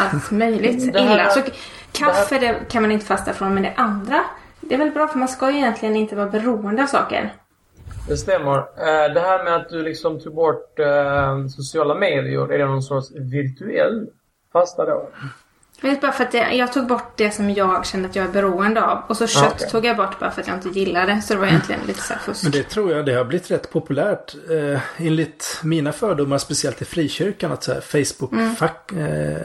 allt 0.00 0.30
möjligt 0.30 0.92
Det 0.92 1.00
här- 1.00 1.14
illa. 1.14 1.30
Så 1.30 1.40
kaffe 1.92 2.38
det 2.38 2.70
kan 2.70 2.82
man 2.82 2.92
inte 2.92 3.06
fasta 3.06 3.32
från. 3.32 3.54
Men 3.54 3.62
det 3.62 3.72
andra. 3.76 4.24
Det 4.60 4.74
är 4.74 4.78
väl 4.78 4.90
bra 4.90 5.08
för 5.08 5.18
man 5.18 5.28
ska 5.28 5.50
ju 5.50 5.56
egentligen 5.56 5.96
inte 5.96 6.16
vara 6.16 6.30
beroende 6.30 6.82
av 6.82 6.86
saker. 6.86 7.32
Det 8.08 8.16
stämmer. 8.16 8.56
Eh, 8.58 9.14
Det 9.14 9.20
här 9.20 9.44
med 9.44 9.54
att 9.56 9.68
du 9.68 9.82
liksom 9.82 10.20
tog 10.20 10.34
bort 10.34 10.78
eh, 10.78 11.46
sociala 11.46 11.94
medier, 11.94 12.52
är 12.52 12.58
det 12.58 12.64
någon 12.66 12.82
sorts 12.82 13.10
virtuell 13.14 14.06
fasta 14.52 14.84
då? 14.86 15.08
Jag 15.80 15.90
vet 15.90 16.00
bara 16.00 16.12
för 16.12 16.24
att 16.24 16.32
det, 16.32 16.52
jag 16.54 16.72
tog 16.72 16.86
bort 16.86 17.12
det 17.16 17.30
som 17.30 17.50
jag 17.50 17.86
kände 17.86 18.08
att 18.08 18.16
jag 18.16 18.24
är 18.24 18.28
beroende 18.32 18.84
av. 18.84 19.02
Och 19.08 19.16
så 19.16 19.26
kött 19.26 19.52
okej. 19.56 19.68
tog 19.70 19.84
jag 19.84 19.96
bort 19.96 20.18
bara 20.20 20.30
för 20.30 20.40
att 20.40 20.46
jag 20.48 20.56
inte 20.56 20.68
gillade. 20.68 21.22
Så 21.22 21.34
det 21.34 21.40
var 21.40 21.46
egentligen 21.46 21.80
lite 21.86 22.00
så 22.02 22.12
här 22.12 22.20
fusk. 22.20 22.42
Men 22.42 22.52
det 22.52 22.62
tror 22.62 22.92
jag 22.92 23.06
det 23.06 23.12
har 23.14 23.24
blivit 23.24 23.50
rätt 23.50 23.70
populärt. 23.70 24.34
Eh, 24.50 24.80
enligt 24.96 25.60
mina 25.64 25.92
fördomar, 25.92 26.38
speciellt 26.38 26.82
i 26.82 26.84
frikyrkan, 26.84 27.52
att 27.52 27.62
så 27.64 27.72
här 27.72 27.80
Facebook 27.80 28.32
Mm. 28.32 28.54
fack, 28.56 28.92
eh, 28.92 29.38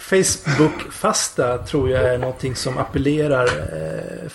Facebook-fasta 0.00 1.58
tror 1.58 1.90
jag 1.90 2.04
är 2.14 2.18
någonting 2.18 2.54
som 2.56 2.78
appellerar 2.78 3.44
eh, 3.46 4.28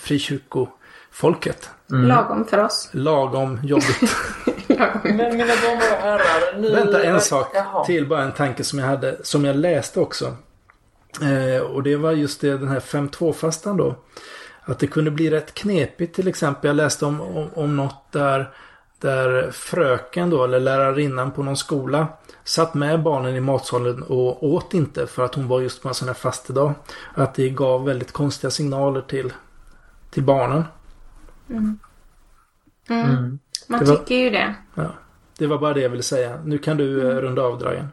frikyrkofolket. 1.16 1.70
Lagom 1.88 2.44
för 2.44 2.64
oss. 2.64 2.88
Lagom 2.92 3.60
jobbigt. 3.62 4.16
Men 5.04 5.16
mina 5.36 5.54
damer 5.54 5.92
och 5.92 6.02
herrar, 6.02 6.58
nu... 6.60 6.70
Vänta, 6.70 7.04
en 7.04 7.20
sak 7.20 7.50
Jaha. 7.54 7.84
till. 7.84 8.08
Bara 8.08 8.22
en 8.22 8.32
tanke 8.32 8.64
som 8.64 8.78
jag 8.78 8.86
hade. 8.86 9.16
Som 9.22 9.44
jag 9.44 9.56
läste 9.56 10.00
också. 10.00 10.36
Eh, 11.22 11.62
och 11.62 11.82
det 11.82 11.96
var 11.96 12.12
just 12.12 12.40
det, 12.40 12.58
den 12.58 12.68
här 12.68 12.80
5-2-fastan 12.80 13.76
då. 13.76 13.94
Att 14.64 14.78
det 14.78 14.86
kunde 14.86 15.10
bli 15.10 15.30
rätt 15.30 15.54
knepigt 15.54 16.14
till 16.14 16.28
exempel. 16.28 16.68
Jag 16.68 16.76
läste 16.76 17.06
om, 17.06 17.20
om, 17.20 17.48
om 17.54 17.76
något 17.76 18.12
där, 18.12 18.50
där 19.00 19.50
fröken 19.50 20.30
då, 20.30 20.44
eller 20.44 20.60
lärarinnan 20.60 21.30
på 21.30 21.42
någon 21.42 21.56
skola 21.56 22.06
satt 22.44 22.74
med 22.74 23.02
barnen 23.02 23.36
i 23.36 23.40
matsalen 23.40 24.02
och 24.02 24.44
åt 24.44 24.74
inte 24.74 25.06
för 25.06 25.24
att 25.24 25.34
hon 25.34 25.48
var 25.48 25.60
just 25.60 25.82
på 25.82 25.88
en 25.88 25.94
sån 25.94 26.08
här 26.08 26.14
fastedag. 26.14 26.74
Att 27.14 27.34
det 27.34 27.48
gav 27.48 27.84
väldigt 27.84 28.12
konstiga 28.12 28.50
signaler 28.50 29.00
till, 29.00 29.32
till 30.10 30.22
barnen. 30.22 30.64
Mm. 31.50 31.78
Man 33.68 33.80
Det 33.80 33.84
var- 33.90 33.96
tycker 33.96 34.14
ju 34.14 34.30
det. 34.30 34.54
Ja. 34.74 34.94
Det 35.38 35.46
var 35.46 35.58
bara 35.58 35.74
det 35.74 35.80
jag 35.80 35.88
ville 35.90 36.02
säga. 36.02 36.40
Nu 36.44 36.58
kan 36.58 36.76
du 36.76 37.10
eh, 37.10 37.14
runda 37.16 37.42
av 37.42 37.58
Dragan. 37.58 37.88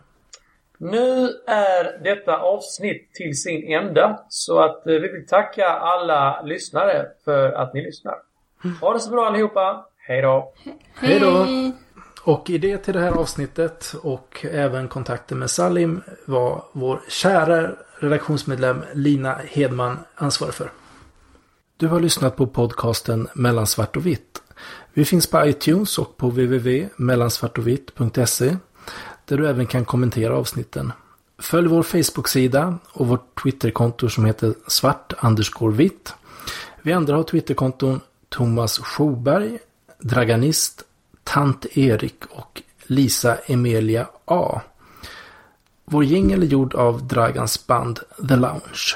Nu 0.78 1.30
är 1.48 2.04
detta 2.04 2.38
avsnitt 2.38 3.14
till 3.14 3.42
sin 3.42 3.74
ända. 3.74 4.20
Så 4.30 4.60
att 4.60 4.88
eh, 4.88 4.94
vi 4.94 5.00
vill 5.12 5.28
tacka 5.28 5.68
alla 5.70 6.42
lyssnare 6.42 7.06
för 7.26 7.52
att 7.52 7.74
ni 7.74 7.82
lyssnar. 7.86 8.16
Ha 8.82 8.94
det 8.94 9.00
så 9.00 9.10
bra 9.12 9.26
allihopa. 9.28 9.86
Hej 10.08 10.22
då! 10.22 10.54
Hej 10.94 11.20
då! 11.20 11.46
Och 12.26 12.50
idé 12.50 12.78
till 12.78 12.94
det 12.94 13.00
här 13.00 13.12
avsnittet 13.12 13.94
och 14.04 14.46
även 14.52 14.88
kontakten 14.88 15.40
med 15.40 15.50
Salim 15.50 16.02
var 16.26 16.64
vår 16.72 17.02
kära 17.10 17.72
redaktionsmedlem 18.00 18.84
Lina 18.94 19.34
Hedman 19.34 19.98
ansvarig 20.16 20.54
för. 20.54 20.72
Du 21.84 21.90
har 21.90 22.00
lyssnat 22.00 22.36
på 22.36 22.48
podcasten 22.48 23.28
Mellan 23.34 23.68
svart 23.68 23.96
och 23.96 24.06
vitt. 24.06 24.42
Vi 24.94 25.06
finns 25.06 25.28
på 25.28 25.46
iTunes 25.46 25.98
och 25.98 26.18
på 26.18 26.30
www.mellansvartovitt.se 26.30 28.58
där 29.26 29.38
du 29.38 29.50
även 29.50 29.66
kan 29.66 29.86
kommentera 29.86 30.38
avsnitten. 30.38 30.92
Följ 31.38 31.68
vår 31.68 31.84
Facebook-sida 31.84 32.78
och 32.94 33.08
vårt 33.08 33.44
Twitterkonto 33.44 34.10
som 34.10 34.26
heter 34.26 34.54
svart 34.68 35.14
vitt. 35.74 36.14
Vi 36.82 36.94
andra 36.94 37.16
har 37.16 37.24
Twitterkonton 37.24 38.00
Thomas 38.30 38.80
Schoberg, 38.80 39.60
Draganist, 40.00 40.84
Tant 41.24 41.78
Erik 41.78 42.26
och 42.30 42.62
Lisa 42.84 43.36
Emilia 43.36 44.08
A. 44.26 44.62
Vår 45.86 46.04
jingel 46.04 46.44
är 46.44 46.48
gjord 46.48 46.76
av 46.76 47.08
Dragans 47.08 47.68
band 47.68 48.00
The 48.30 48.36
Lounge. 48.36 48.96